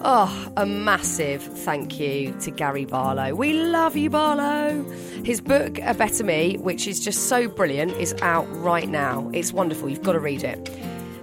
Oh, 0.00 0.52
a 0.56 0.64
massive 0.64 1.42
thank 1.42 1.98
you 1.98 2.32
to 2.40 2.52
Gary 2.52 2.84
Barlow. 2.84 3.34
We 3.34 3.52
love 3.52 3.96
you, 3.96 4.10
Barlow. 4.10 4.84
His 5.24 5.40
book, 5.40 5.78
A 5.82 5.92
Better 5.92 6.22
Me, 6.22 6.56
which 6.58 6.86
is 6.86 7.00
just 7.00 7.28
so 7.28 7.48
brilliant, 7.48 7.90
is 7.92 8.14
out 8.22 8.46
right 8.62 8.88
now. 8.88 9.28
It's 9.34 9.52
wonderful. 9.52 9.88
You've 9.88 10.04
got 10.04 10.12
to 10.12 10.20
read 10.20 10.44
it. 10.44 10.70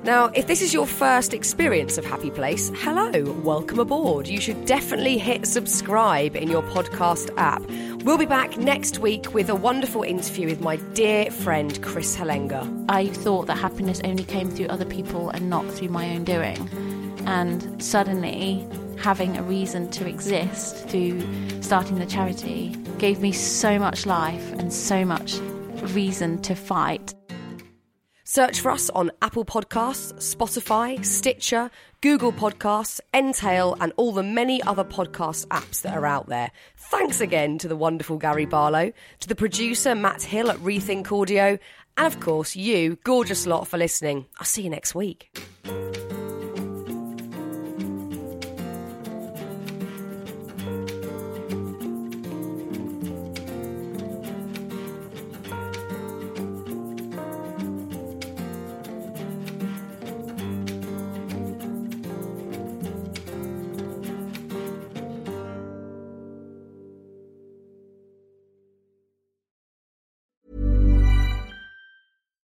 Now, 0.03 0.25
if 0.35 0.47
this 0.47 0.61
is 0.61 0.73
your 0.73 0.85
first 0.85 1.33
experience 1.33 1.97
of 1.97 2.05
Happy 2.05 2.29
Place, 2.29 2.69
hello, 2.75 3.31
welcome 3.43 3.79
aboard. 3.79 4.27
You 4.27 4.41
should 4.41 4.65
definitely 4.65 5.17
hit 5.17 5.47
subscribe 5.47 6.35
in 6.35 6.49
your 6.49 6.61
podcast 6.61 7.33
app. 7.37 7.65
We'll 8.03 8.17
be 8.17 8.25
back 8.25 8.57
next 8.57 8.99
week 8.99 9.33
with 9.33 9.49
a 9.49 9.55
wonderful 9.55 10.03
interview 10.03 10.47
with 10.47 10.59
my 10.59 10.75
dear 10.75 11.31
friend 11.31 11.81
Chris 11.81 12.15
Helenga. 12.15 12.85
I 12.89 13.07
thought 13.07 13.47
that 13.47 13.57
happiness 13.57 14.01
only 14.03 14.25
came 14.25 14.51
through 14.51 14.67
other 14.67 14.85
people 14.85 15.29
and 15.29 15.49
not 15.49 15.65
through 15.65 15.89
my 15.89 16.13
own 16.13 16.25
doing. 16.25 17.04
And 17.25 17.83
suddenly, 17.83 18.67
having 18.97 19.37
a 19.37 19.43
reason 19.43 19.89
to 19.91 20.07
exist 20.07 20.87
through 20.89 21.21
starting 21.61 21.99
the 21.99 22.05
charity 22.05 22.75
gave 22.97 23.19
me 23.19 23.31
so 23.31 23.77
much 23.77 24.05
life 24.05 24.53
and 24.53 24.71
so 24.71 25.05
much 25.05 25.37
reason 25.93 26.41
to 26.43 26.55
fight. 26.55 27.13
Search 28.23 28.59
for 28.59 28.71
us 28.71 28.89
on 28.89 29.11
Apple 29.21 29.45
Podcasts, 29.45 30.13
Spotify, 30.35 31.05
Stitcher, 31.05 31.69
Google 32.01 32.33
Podcasts, 32.33 32.99
Entail, 33.13 33.77
and 33.79 33.93
all 33.97 34.11
the 34.11 34.23
many 34.23 34.63
other 34.63 34.83
podcast 34.83 35.45
apps 35.47 35.83
that 35.83 35.95
are 35.95 36.07
out 36.07 36.27
there. 36.27 36.51
Thanks 36.75 37.21
again 37.21 37.59
to 37.59 37.67
the 37.67 37.75
wonderful 37.75 38.17
Gary 38.17 38.45
Barlow, 38.45 38.91
to 39.19 39.27
the 39.27 39.35
producer 39.35 39.93
Matt 39.93 40.23
Hill 40.23 40.49
at 40.49 40.57
Rethink 40.57 41.11
Audio, 41.11 41.59
and 41.97 42.07
of 42.07 42.19
course, 42.19 42.55
you, 42.55 42.97
gorgeous 43.03 43.45
lot, 43.45 43.67
for 43.67 43.77
listening. 43.77 44.25
I'll 44.39 44.45
see 44.45 44.63
you 44.63 44.69
next 44.69 44.95
week. 44.95 45.29